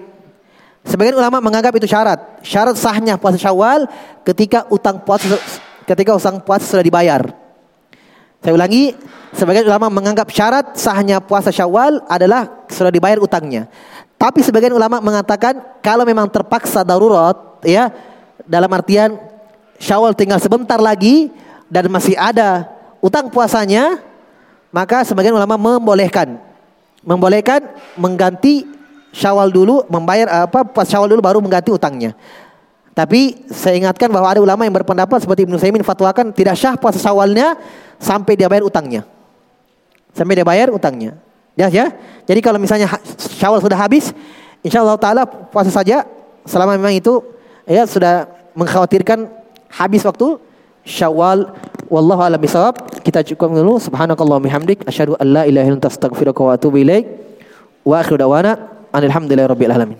Sebagian 0.84 1.16
ulama 1.16 1.40
menganggap 1.40 1.72
itu 1.78 1.88
syarat. 1.88 2.44
Syarat 2.44 2.76
sahnya 2.76 3.16
puasa 3.16 3.40
Syawal 3.40 3.88
ketika 4.26 4.68
utang 4.68 5.00
puasa 5.00 5.40
ketika 5.88 6.12
usang 6.14 6.42
puasa 6.42 6.66
sudah 6.66 6.84
dibayar. 6.84 7.22
Saya 8.42 8.52
ulangi, 8.58 8.90
sebagian 9.32 9.64
ulama 9.70 9.86
menganggap 9.86 10.26
syarat 10.28 10.74
sahnya 10.74 11.22
puasa 11.22 11.54
Syawal 11.54 12.02
adalah 12.10 12.66
sudah 12.68 12.90
dibayar 12.90 13.22
utangnya. 13.22 13.70
Tapi 14.18 14.42
sebagian 14.42 14.74
ulama 14.74 14.98
mengatakan 14.98 15.80
kalau 15.82 16.02
memang 16.02 16.26
terpaksa 16.30 16.82
darurat 16.82 17.62
ya 17.62 17.90
dalam 18.46 18.70
artian 18.70 19.18
Syawal 19.82 20.14
tinggal 20.14 20.38
sebentar 20.38 20.78
lagi 20.78 21.34
dan 21.66 21.90
masih 21.90 22.14
ada 22.14 22.70
utang 23.02 23.26
puasanya, 23.26 23.98
maka 24.70 25.02
sebagian 25.02 25.34
ulama 25.34 25.58
membolehkan 25.58 26.38
membolehkan 27.02 27.66
mengganti 27.98 28.70
Syawal 29.12 29.52
dulu, 29.52 29.84
membayar 29.92 30.48
apa 30.48 30.64
pas 30.64 30.88
Syawal 30.88 31.12
dulu 31.12 31.20
baru 31.20 31.38
mengganti 31.44 31.68
utangnya. 31.68 32.16
Tapi 32.96 33.44
saya 33.52 33.76
ingatkan 33.76 34.08
bahwa 34.08 34.24
ada 34.24 34.40
ulama 34.40 34.64
yang 34.64 34.72
berpendapat 34.72 35.20
seperti 35.20 35.44
Ibnu 35.44 35.60
Saimin 35.60 35.84
fatwakan 35.84 36.32
tidak 36.32 36.56
syah 36.56 36.80
puasa 36.80 36.96
Syawalnya 36.96 37.60
sampai 38.00 38.40
dia 38.40 38.48
bayar 38.48 38.64
utangnya. 38.64 39.04
Sampai 40.16 40.32
dia 40.32 40.48
bayar 40.48 40.72
utangnya. 40.72 41.20
Ya, 41.52 41.68
ya. 41.68 41.92
Jadi 42.24 42.40
kalau 42.40 42.56
misalnya 42.56 42.88
Syawal 43.36 43.60
sudah 43.60 43.76
habis, 43.76 44.16
insya 44.64 44.80
Allah 44.80 44.96
taala 44.96 45.28
puasa 45.28 45.68
saja 45.68 46.08
selama 46.48 46.80
memang 46.80 46.96
itu 46.96 47.20
ya 47.68 47.84
sudah 47.84 48.32
mengkhawatirkan 48.56 49.28
habis 49.72 50.04
waktu 50.04 50.38
Syawal 50.82 51.54
wallahu 51.86 52.20
a'lam 52.26 52.42
bishawab. 52.42 52.74
Kita 53.06 53.22
cukup 53.22 53.54
dulu. 53.54 53.78
Subhanakallah 53.78 54.42
bihamdik 54.42 54.82
asyhadu 54.82 55.14
an 55.14 55.26
la 55.30 55.42
ilaha 55.46 55.70
illa 55.70 55.78
anta 55.78 55.86
astaghfiruka 55.86 56.42
wa 56.42 56.58
atubu 56.58 56.82
ilaik. 56.82 57.06
Wa 57.86 58.02
akhiru 58.02 58.18
da'wana 58.18 58.58
alhamdulillahi 58.90 59.46
rabbil 59.46 59.72
alamin. 59.72 59.98